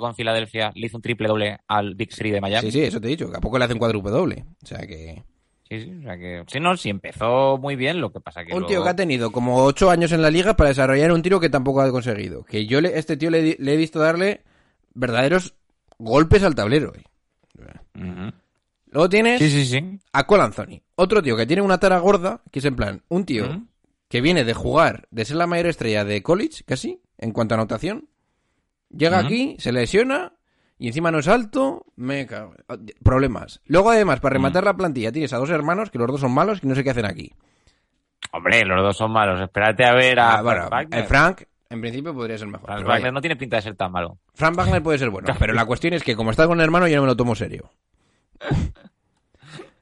con 0.00 0.14
Filadelfia 0.14 0.72
le 0.74 0.86
hizo 0.86 0.96
un 0.96 1.02
triple 1.02 1.28
doble 1.28 1.58
al 1.68 1.94
Big 1.94 2.08
Three 2.14 2.30
de 2.30 2.40
Miami? 2.40 2.70
Sí, 2.70 2.72
sí, 2.72 2.84
eso 2.84 3.00
te 3.00 3.08
he 3.08 3.10
dicho, 3.10 3.30
que 3.30 3.36
a 3.36 3.40
poco 3.40 3.58
le 3.58 3.64
hace 3.66 3.74
un 3.74 3.78
cuádruple 3.80 4.10
doble. 4.12 4.44
O 4.62 4.66
sea 4.66 4.86
que... 4.86 5.22
Sí, 5.68 5.80
sí, 5.80 5.92
o 5.98 6.02
sea 6.02 6.16
que. 6.18 6.44
Sí, 6.46 6.60
no, 6.60 6.76
sí 6.76 6.90
empezó 6.90 7.56
muy 7.58 7.74
bien, 7.76 8.00
lo 8.00 8.12
que 8.12 8.20
pasa 8.20 8.44
que. 8.44 8.52
Un 8.52 8.60
luego- 8.60 8.66
tío 8.68 8.82
que 8.84 8.88
ha 8.90 8.96
tenido 8.96 9.30
como 9.32 9.64
ocho 9.64 9.90
años 9.90 10.12
en 10.12 10.20
la 10.22 10.30
liga 10.30 10.54
para 10.54 10.68
desarrollar 10.70 11.10
un 11.12 11.22
tiro 11.22 11.40
que 11.40 11.48
tampoco 11.48 11.80
ha 11.80 11.90
conseguido. 11.90 12.44
Que 12.44 12.66
yo 12.66 12.80
le, 12.80 12.98
este 12.98 13.16
tío 13.16 13.30
le, 13.30 13.56
he 13.58 13.76
visto 13.76 13.98
darle 13.98 14.42
verdaderos 14.94 15.54
golpes 15.98 16.42
al 16.42 16.54
tablero. 16.54 16.92
eh. 16.94 18.30
Luego 18.86 19.08
tienes 19.08 19.38
Sí, 19.40 19.50
sí, 19.50 19.64
sí. 19.66 19.98
a 20.12 20.24
Cole 20.26 20.42
Anthony. 20.44 20.80
Otro 20.96 21.22
tío 21.22 21.36
que 21.36 21.46
tiene 21.46 21.62
una 21.62 21.78
tara 21.78 21.98
gorda, 21.98 22.42
que 22.52 22.60
es 22.60 22.64
en 22.64 22.76
plan, 22.76 23.02
un 23.08 23.24
tío 23.24 23.64
que 24.08 24.20
viene 24.20 24.44
de 24.44 24.54
jugar, 24.54 25.08
de 25.10 25.24
ser 25.24 25.36
la 25.36 25.46
mayor 25.48 25.66
estrella 25.66 26.04
de 26.04 26.22
college, 26.22 26.62
casi, 26.64 27.00
en 27.18 27.32
cuanto 27.32 27.54
a 27.54 27.58
anotación. 27.58 28.08
Llega 28.90 29.18
aquí, 29.18 29.56
se 29.58 29.72
lesiona 29.72 30.33
y 30.78 30.88
encima 30.88 31.10
no 31.10 31.18
es 31.18 31.28
alto, 31.28 31.86
me 31.96 32.26
cago. 32.26 32.54
Problemas. 33.02 33.60
Luego 33.66 33.90
además, 33.90 34.20
para 34.20 34.34
rematar 34.34 34.64
la 34.64 34.74
plantilla, 34.76 35.12
tienes 35.12 35.32
a 35.32 35.38
dos 35.38 35.50
hermanos 35.50 35.90
que 35.90 35.98
los 35.98 36.08
dos 36.08 36.20
son 36.20 36.32
malos 36.32 36.60
y 36.62 36.66
no 36.66 36.74
sé 36.74 36.82
qué 36.84 36.90
hacen 36.90 37.06
aquí. 37.06 37.32
Hombre, 38.32 38.64
los 38.64 38.82
dos 38.82 38.96
son 38.96 39.12
malos. 39.12 39.40
Espérate 39.40 39.84
a 39.84 39.94
ver 39.94 40.18
a 40.18 40.34
Ah, 40.38 40.42
bueno, 40.42 40.68
Wagner. 40.68 41.06
Frank, 41.06 41.42
en 41.70 41.80
principio 41.80 42.12
podría 42.14 42.36
ser 42.36 42.48
mejor. 42.48 42.66
Pero 42.74 42.88
Wagner 42.88 43.12
no 43.12 43.20
tiene 43.20 43.36
pinta 43.36 43.56
de 43.56 43.62
ser 43.62 43.76
tan 43.76 43.92
malo. 43.92 44.18
Frank 44.34 44.56
Wagner 44.56 44.82
puede 44.82 44.98
ser 44.98 45.10
bueno, 45.10 45.28
pero 45.38 45.54
la 45.54 45.64
cuestión 45.64 45.94
es 45.94 46.02
que 46.02 46.16
como 46.16 46.30
está 46.32 46.46
con 46.46 46.58
el 46.58 46.64
hermano 46.64 46.88
yo 46.88 46.96
no 46.96 47.02
me 47.02 47.08
lo 47.08 47.16
tomo 47.16 47.34
serio. 47.34 47.70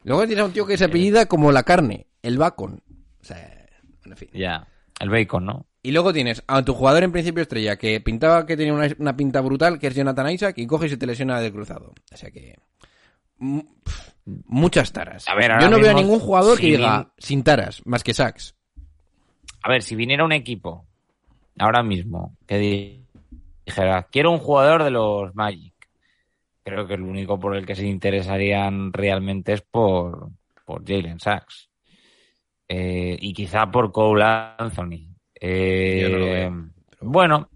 Luego 0.05 0.27
tienes 0.27 0.43
a 0.43 0.47
un 0.47 0.53
tío 0.53 0.67
que 0.67 0.77
se 0.77 0.85
apellida 0.85 1.27
como 1.27 1.53
la 1.53 1.63
carne, 1.63 2.07
el 2.23 2.37
bacon. 2.37 2.83
O 3.21 3.25
sea, 3.25 3.67
en 4.05 4.17
fin. 4.17 4.29
Ya. 4.33 4.67
El 5.01 5.11
bacon, 5.11 5.45
¿no? 5.47 5.67
Y 5.83 5.91
luego 5.91 6.13
tienes 6.13 6.43
a 6.47 6.65
tu 6.65 6.75
jugador 6.75 7.03
en 7.03 7.11
principio 7.13 7.43
estrella 7.43 7.77
que 7.77 8.01
pintaba 8.01 8.47
que 8.47 8.57
tenía 8.57 8.73
una, 8.73 8.89
una 8.99 9.17
pinta 9.17 9.41
brutal, 9.41 9.79
que 9.81 9.89
es 9.89 9.95
Jonathan 9.97 10.31
Isaac, 10.31 10.57
y 10.59 10.67
coge 10.67 10.87
y 10.87 10.91
se 10.91 10.97
te 10.97 11.07
lesiona 11.07 11.41
del 11.41 11.53
cruzado. 11.53 11.93
O 12.13 12.17
sea 12.17 12.31
que. 12.31 12.57
mm, 13.39 13.61
Muchas 14.47 14.93
taras. 14.93 15.27
A 15.29 15.35
ver, 15.35 15.51
ahora 15.51 15.65
Yo 15.65 15.71
no 15.71 15.81
veo 15.81 15.91
a 15.91 15.95
ningún 15.95 16.21
jugador 16.21 16.57
que 16.57 16.63
si 16.63 16.71
diga 16.77 16.97
bien- 16.99 17.09
sin 17.19 17.43
taras, 17.43 17.83
más 17.85 18.05
que 18.05 18.15
sacks. 18.15 18.55
A 19.65 19.69
ver, 19.69 19.83
si 19.83 19.97
viniera 19.97 20.25
un 20.25 20.31
equipo 20.33 20.87
ahora 21.59 21.83
mismo 21.83 22.37
que 22.47 22.59
di- 22.59 23.05
dijera, 23.67 24.05
quiero 24.05 24.31
un 24.31 24.39
jugador 24.39 24.85
de 24.85 24.91
los 24.93 25.35
Magic, 25.35 25.75
creo 26.63 26.87
que 26.87 26.95
el 26.95 27.03
único 27.03 27.41
por 27.41 27.57
el 27.57 27.67
que 27.67 27.75
se 27.75 27.85
interesarían 27.85 28.93
realmente 28.93 29.55
es 29.55 29.63
por, 29.63 30.31
por 30.65 30.87
Jalen 30.87 31.19
Sachs. 31.19 31.69
Eh, 32.69 33.17
y 33.21 33.33
quizá 33.35 33.67
por 33.73 33.91
Cole 33.91 34.23
Anthony. 34.25 35.12
Eh, 35.45 36.49
Bueno, 37.01 37.51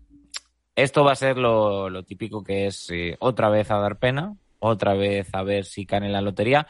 esto 0.75 1.05
va 1.05 1.13
a 1.13 1.17
ser 1.17 1.39
lo, 1.39 1.89
lo 1.89 2.03
típico 2.03 2.43
que 2.43 2.67
es 2.67 2.91
eh, 2.91 3.17
otra 3.21 3.49
vez 3.49 3.71
a 3.71 3.79
dar 3.79 3.99
pena, 3.99 4.37
otra 4.59 4.95
vez 4.95 5.29
a 5.33 5.45
ver 5.45 5.65
si 5.65 5.87
caen 5.87 6.03
en 6.03 6.13
la 6.13 6.21
lotería. 6.21 6.67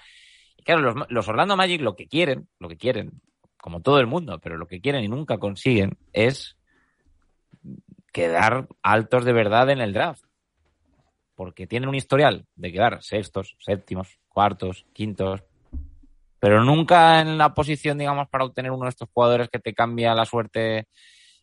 Y 0.59 0.63
claro, 0.63 0.83
los, 0.83 0.95
los 1.09 1.29
Orlando 1.29 1.57
Magic 1.57 1.81
lo 1.81 1.97
que 1.97 2.07
quieren, 2.07 2.49
lo 2.59 2.69
que 2.69 2.77
quieren, 2.77 3.23
como 3.57 3.81
todo 3.81 3.99
el 3.99 4.07
mundo, 4.07 4.39
pero 4.41 4.59
lo 4.59 4.67
que 4.67 4.83
quieren 4.83 5.03
y 5.03 5.09
nunca 5.09 5.39
consiguen 5.39 5.97
es 6.13 6.59
quedar 8.13 8.69
altos 8.83 9.25
de 9.25 9.33
verdad 9.33 9.71
en 9.71 9.81
el 9.81 9.95
draft. 9.95 10.25
Porque 11.35 11.67
tienen 11.67 11.89
un 11.89 11.95
historial 11.95 12.47
de 12.57 12.73
quedar 12.73 13.03
sextos, 13.03 13.57
séptimos, 13.59 14.19
cuartos, 14.29 14.87
quintos, 14.93 15.43
pero 16.39 16.63
nunca 16.65 17.21
en 17.21 17.39
la 17.39 17.55
posición, 17.55 17.99
digamos, 17.99 18.29
para 18.29 18.45
obtener 18.45 18.71
uno 18.71 18.85
de 18.85 18.91
estos 18.91 19.09
jugadores 19.13 19.49
que 19.49 19.59
te 19.59 19.75
cambia 19.75 20.15
la 20.15 20.25
suerte 20.25 20.89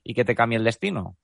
y 0.04 0.14
que 0.14 0.26
te 0.26 0.36
cambia 0.36 0.58
el 0.58 0.64
destino. 0.64 1.18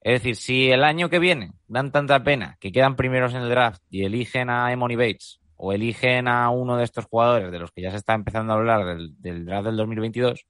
Es 0.00 0.14
decir, 0.20 0.36
si 0.36 0.70
el 0.70 0.82
año 0.82 1.08
que 1.08 1.20
viene 1.20 1.52
dan 1.68 1.92
tanta 1.92 2.24
pena 2.24 2.56
que 2.60 2.72
quedan 2.72 2.96
primeros 2.96 3.34
en 3.34 3.42
el 3.42 3.50
draft 3.50 3.82
y 3.88 4.04
eligen 4.04 4.50
a 4.50 4.72
Emony 4.72 4.96
Bates 4.96 5.40
o 5.56 5.72
eligen 5.72 6.26
a 6.26 6.50
uno 6.50 6.76
de 6.76 6.84
estos 6.84 7.04
jugadores 7.04 7.52
de 7.52 7.58
los 7.60 7.70
que 7.70 7.82
ya 7.82 7.90
se 7.92 7.98
está 7.98 8.14
empezando 8.14 8.52
a 8.52 8.56
hablar 8.56 8.84
del, 8.84 9.20
del 9.20 9.44
draft 9.44 9.66
del 9.66 9.76
2022, 9.76 10.44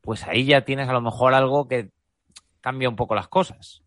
pues 0.00 0.26
ahí 0.26 0.46
ya 0.46 0.62
tienes 0.62 0.88
a 0.88 0.94
lo 0.94 1.02
mejor 1.02 1.34
algo 1.34 1.68
que 1.68 1.90
cambia 2.62 2.88
un 2.88 2.96
poco 2.96 3.14
las 3.14 3.28
cosas. 3.28 3.82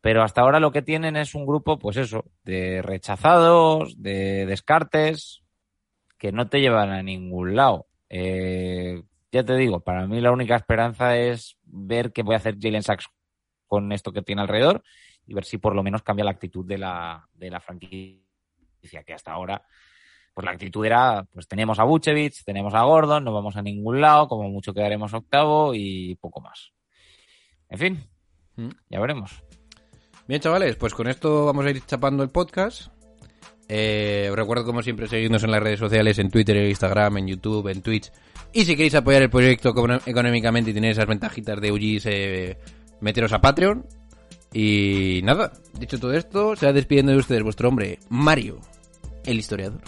Pero 0.00 0.24
hasta 0.24 0.40
ahora 0.40 0.58
lo 0.58 0.72
que 0.72 0.82
tienen 0.82 1.16
es 1.16 1.36
un 1.36 1.46
grupo, 1.46 1.78
pues 1.78 1.96
eso, 1.96 2.24
de 2.42 2.82
rechazados, 2.82 4.02
de 4.02 4.46
descartes, 4.46 5.41
que 6.22 6.30
no 6.30 6.46
te 6.48 6.60
llevan 6.60 6.90
a 6.90 7.02
ningún 7.02 7.56
lado. 7.56 7.88
Eh, 8.08 9.02
ya 9.32 9.42
te 9.42 9.56
digo, 9.56 9.80
para 9.80 10.06
mí 10.06 10.20
la 10.20 10.30
única 10.30 10.54
esperanza 10.54 11.16
es 11.16 11.58
ver 11.64 12.12
qué 12.12 12.22
puede 12.22 12.36
hacer 12.36 12.58
Jalen 12.60 12.84
Sachs 12.84 13.08
con 13.66 13.90
esto 13.90 14.12
que 14.12 14.22
tiene 14.22 14.40
alrededor 14.42 14.84
y 15.26 15.34
ver 15.34 15.44
si 15.44 15.58
por 15.58 15.74
lo 15.74 15.82
menos 15.82 16.04
cambia 16.04 16.24
la 16.24 16.30
actitud 16.30 16.64
de 16.64 16.78
la, 16.78 17.28
de 17.32 17.50
la 17.50 17.58
franquicia, 17.58 19.02
que 19.04 19.12
hasta 19.12 19.32
ahora, 19.32 19.66
pues 20.32 20.44
la 20.44 20.52
actitud 20.52 20.86
era, 20.86 21.26
pues 21.32 21.48
tenemos 21.48 21.80
a 21.80 21.84
Vucevic, 21.84 22.44
tenemos 22.44 22.72
a 22.72 22.84
Gordon, 22.84 23.24
no 23.24 23.32
vamos 23.32 23.56
a 23.56 23.62
ningún 23.62 24.00
lado, 24.00 24.28
como 24.28 24.48
mucho 24.48 24.72
quedaremos 24.72 25.12
octavo 25.14 25.74
y 25.74 26.14
poco 26.20 26.40
más. 26.40 26.72
En 27.68 27.78
fin, 27.78 28.04
Mm. 28.54 28.68
ya 28.90 29.00
veremos. 29.00 29.42
Bien, 30.28 30.40
chavales, 30.40 30.76
pues 30.76 30.94
con 30.94 31.08
esto 31.08 31.46
vamos 31.46 31.66
a 31.66 31.70
ir 31.70 31.84
chapando 31.84 32.22
el 32.22 32.28
podcast. 32.30 32.92
Eh, 33.68 34.28
os 34.30 34.36
recuerdo, 34.36 34.64
como 34.64 34.82
siempre, 34.82 35.08
seguirnos 35.08 35.44
en 35.44 35.50
las 35.50 35.62
redes 35.62 35.78
sociales, 35.78 36.18
en 36.18 36.30
Twitter, 36.30 36.56
en 36.56 36.68
Instagram, 36.68 37.18
en 37.18 37.28
YouTube, 37.28 37.68
en 37.68 37.82
Twitch. 37.82 38.10
Y 38.52 38.64
si 38.64 38.76
queréis 38.76 38.94
apoyar 38.94 39.22
el 39.22 39.30
proyecto 39.30 39.74
económicamente 40.04 40.70
y 40.70 40.74
tener 40.74 40.92
esas 40.92 41.06
ventajitas 41.06 41.60
de 41.60 41.72
UGs, 41.72 42.06
eh, 42.06 42.58
meteros 43.00 43.32
a 43.32 43.40
Patreon. 43.40 43.86
Y 44.52 45.20
nada, 45.24 45.52
dicho 45.78 45.98
todo 45.98 46.12
esto, 46.12 46.54
se 46.56 46.66
va 46.66 46.72
despidiendo 46.72 47.12
de 47.12 47.18
ustedes 47.18 47.42
vuestro 47.42 47.68
hombre, 47.68 47.98
Mario, 48.10 48.60
el 49.24 49.38
historiador. 49.38 49.80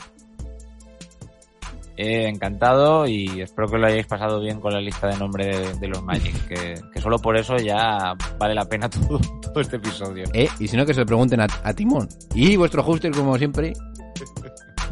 Eh, 1.96 2.26
encantado 2.26 3.06
y 3.06 3.42
espero 3.42 3.68
que 3.68 3.78
lo 3.78 3.86
hayáis 3.86 4.06
pasado 4.06 4.40
bien 4.40 4.60
con 4.60 4.72
la 4.72 4.80
lista 4.80 5.06
de 5.06 5.16
nombre 5.16 5.74
de, 5.74 5.88
los 5.88 6.02
Magic, 6.02 6.34
que 6.48 7.00
solo 7.00 7.18
por 7.18 7.36
eso 7.36 7.56
ya 7.56 8.14
vale 8.36 8.54
la 8.54 8.64
pena 8.64 8.88
todo, 8.90 9.20
todo 9.54 9.62
este 9.62 9.76
episodio. 9.76 10.24
Eh, 10.34 10.48
y 10.58 10.68
si 10.68 10.76
no, 10.76 10.84
que 10.84 10.92
se 10.92 11.00
lo 11.00 11.06
pregunten 11.06 11.40
a, 11.40 11.46
a 11.62 11.72
Timón. 11.72 12.08
Y 12.34 12.56
vuestro 12.56 12.82
hoster, 12.84 13.12
como 13.12 13.38
siempre, 13.38 13.72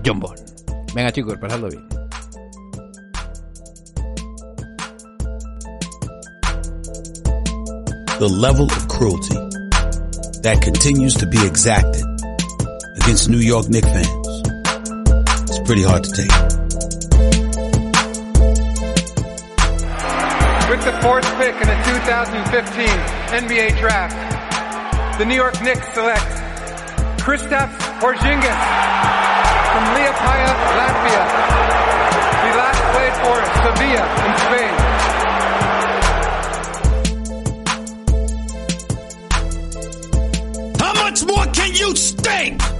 John 0.06 0.20
Bond. 0.20 0.40
Venga, 0.94 1.10
chicos, 1.10 1.36
pasadlo 1.38 1.68
bien. 1.68 1.84
The 8.18 8.28
level 8.28 8.66
of 8.66 8.86
cruelty 8.86 9.34
that 10.42 10.62
continues 10.62 11.14
to 11.14 11.26
be 11.26 11.44
exacted 11.44 12.04
against 13.02 13.28
New 13.28 13.38
York 13.40 13.66
Knicks 13.68 13.88
fans 13.88 14.28
is 15.50 15.58
pretty 15.64 15.82
hard 15.82 16.04
to 16.04 16.10
take. 16.12 16.30
With 20.70 20.84
the 20.84 20.92
fourth 21.02 21.26
pick 21.36 21.54
in 21.60 21.66
the 21.66 21.78
2015 21.82 22.86
NBA 23.42 23.80
Draft, 23.80 24.31
the 25.18 25.24
New 25.26 25.34
York 25.34 25.60
Knicks 25.62 25.86
select 25.92 26.24
Kristaps 27.20 27.76
Porzingis 28.00 28.60
from 29.70 29.84
Liepaja, 29.94 30.52
Latvia. 30.78 31.24
He 32.42 32.50
last 32.56 32.82
played 32.92 33.14
for 33.22 33.36
Sevilla 33.62 34.04
in 34.26 34.32
Spain. 34.44 34.74
How 40.80 40.94
much 40.94 41.18
more 41.26 41.46
can 41.52 41.70
you 41.74 41.94
stink? 41.94 42.71